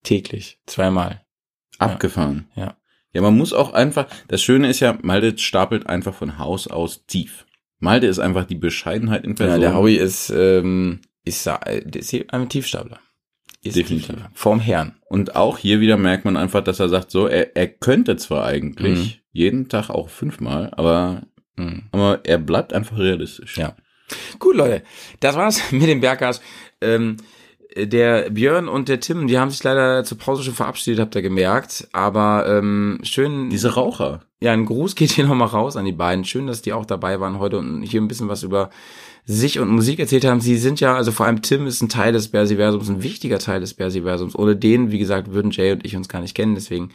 [0.03, 0.59] Täglich.
[0.65, 1.25] Zweimal.
[1.79, 2.49] Abgefahren.
[2.55, 2.63] Ja.
[2.65, 2.77] Ja,
[3.13, 7.45] man muss auch einfach, das Schöne ist ja, Malte stapelt einfach von Haus aus tief.
[7.79, 9.61] Malte ist einfach die Bescheidenheit in Ja, Person.
[9.61, 12.99] der Howie ist, ähm, ist, ist ein Tiefstapler.
[13.63, 14.07] Ist Definitiv.
[14.07, 14.31] Tiefstapler.
[14.33, 14.95] Vorm Herrn.
[15.09, 18.43] Und auch hier wieder merkt man einfach, dass er sagt, so, er, er könnte zwar
[18.43, 18.47] Mhm.
[18.53, 21.23] eigentlich jeden Tag auch fünfmal, aber,
[21.55, 21.83] Mhm.
[21.91, 23.57] aber er bleibt einfach realistisch.
[23.57, 23.75] Ja.
[24.39, 24.83] Gut, Leute,
[25.19, 26.41] das war's mit dem Berggas.
[26.81, 27.17] Ähm,
[27.85, 31.21] der Björn und der Tim, die haben sich leider zur Pause schon verabschiedet, habt ihr
[31.21, 31.87] gemerkt.
[31.91, 34.21] Aber ähm, schön, Diese Raucher.
[34.39, 36.25] ja, ein Gruß geht hier nochmal raus an die beiden.
[36.25, 38.69] Schön, dass die auch dabei waren heute und hier ein bisschen was über
[39.25, 40.39] sich und Musik erzählt haben.
[40.39, 43.59] Sie sind ja, also vor allem Tim ist ein Teil des Bersiversums, ein wichtiger Teil
[43.59, 44.35] des Bersiversums.
[44.35, 46.55] Ohne den, wie gesagt, würden Jay und ich uns gar nicht kennen.
[46.55, 46.89] Deswegen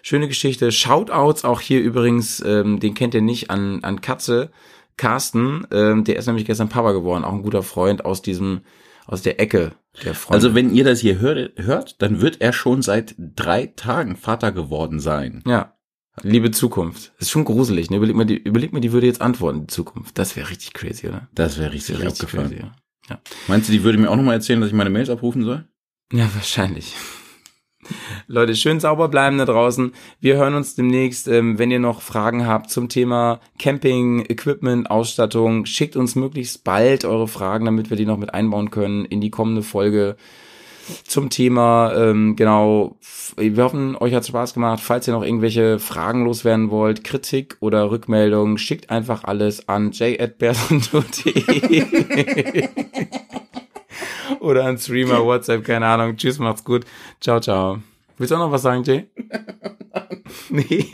[0.00, 0.72] schöne Geschichte.
[0.72, 4.50] Shoutouts auch hier übrigens, ähm, den kennt ihr nicht, an, an Katze,
[4.96, 5.66] Carsten.
[5.72, 7.24] Ähm, der ist nämlich gestern Papa geworden.
[7.24, 8.60] Auch ein guter Freund aus diesem,
[9.06, 9.72] aus der Ecke
[10.04, 10.34] der Freunde.
[10.34, 14.52] Also wenn ihr das hier hört, hört, dann wird er schon seit drei Tagen Vater
[14.52, 15.42] geworden sein.
[15.46, 15.76] Ja.
[16.22, 17.12] Liebe Zukunft.
[17.18, 17.96] Das ist schon gruselig, ne?
[17.96, 20.16] Überleg mal, die, überleg mal, die würde jetzt antworten, die Zukunft.
[20.16, 21.28] Das wäre richtig crazy, oder?
[21.34, 22.50] Das wäre richtig, Richtig abgefahren.
[22.50, 22.62] crazy,
[23.10, 23.20] ja.
[23.48, 25.66] Meinst du, die würde mir auch nochmal erzählen, dass ich meine Mails abrufen soll?
[26.12, 26.94] Ja, wahrscheinlich.
[28.26, 29.92] Leute, schön sauber bleiben da draußen.
[30.20, 31.28] Wir hören uns demnächst.
[31.28, 37.04] Ähm, wenn ihr noch Fragen habt zum Thema Camping, Equipment, Ausstattung, schickt uns möglichst bald
[37.04, 40.16] eure Fragen, damit wir die noch mit einbauen können in die kommende Folge
[41.04, 41.94] zum Thema.
[41.96, 42.96] Ähm, genau,
[43.36, 44.80] wir hoffen, euch hat Spaß gemacht.
[44.82, 52.68] Falls ihr noch irgendwelche Fragen loswerden wollt, Kritik oder Rückmeldungen, schickt einfach alles an j.bertranto.de
[54.40, 56.16] oder an Streamer, WhatsApp, keine Ahnung.
[56.16, 56.84] Tschüss, macht's gut.
[57.20, 57.78] Ciao, ciao.
[58.16, 59.06] Willst du auch noch was sagen, Jay?
[60.48, 60.86] nee.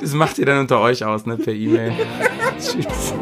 [0.00, 1.92] Das macht ihr dann unter euch aus, ne, per E-Mail.
[2.58, 3.14] Tschüss.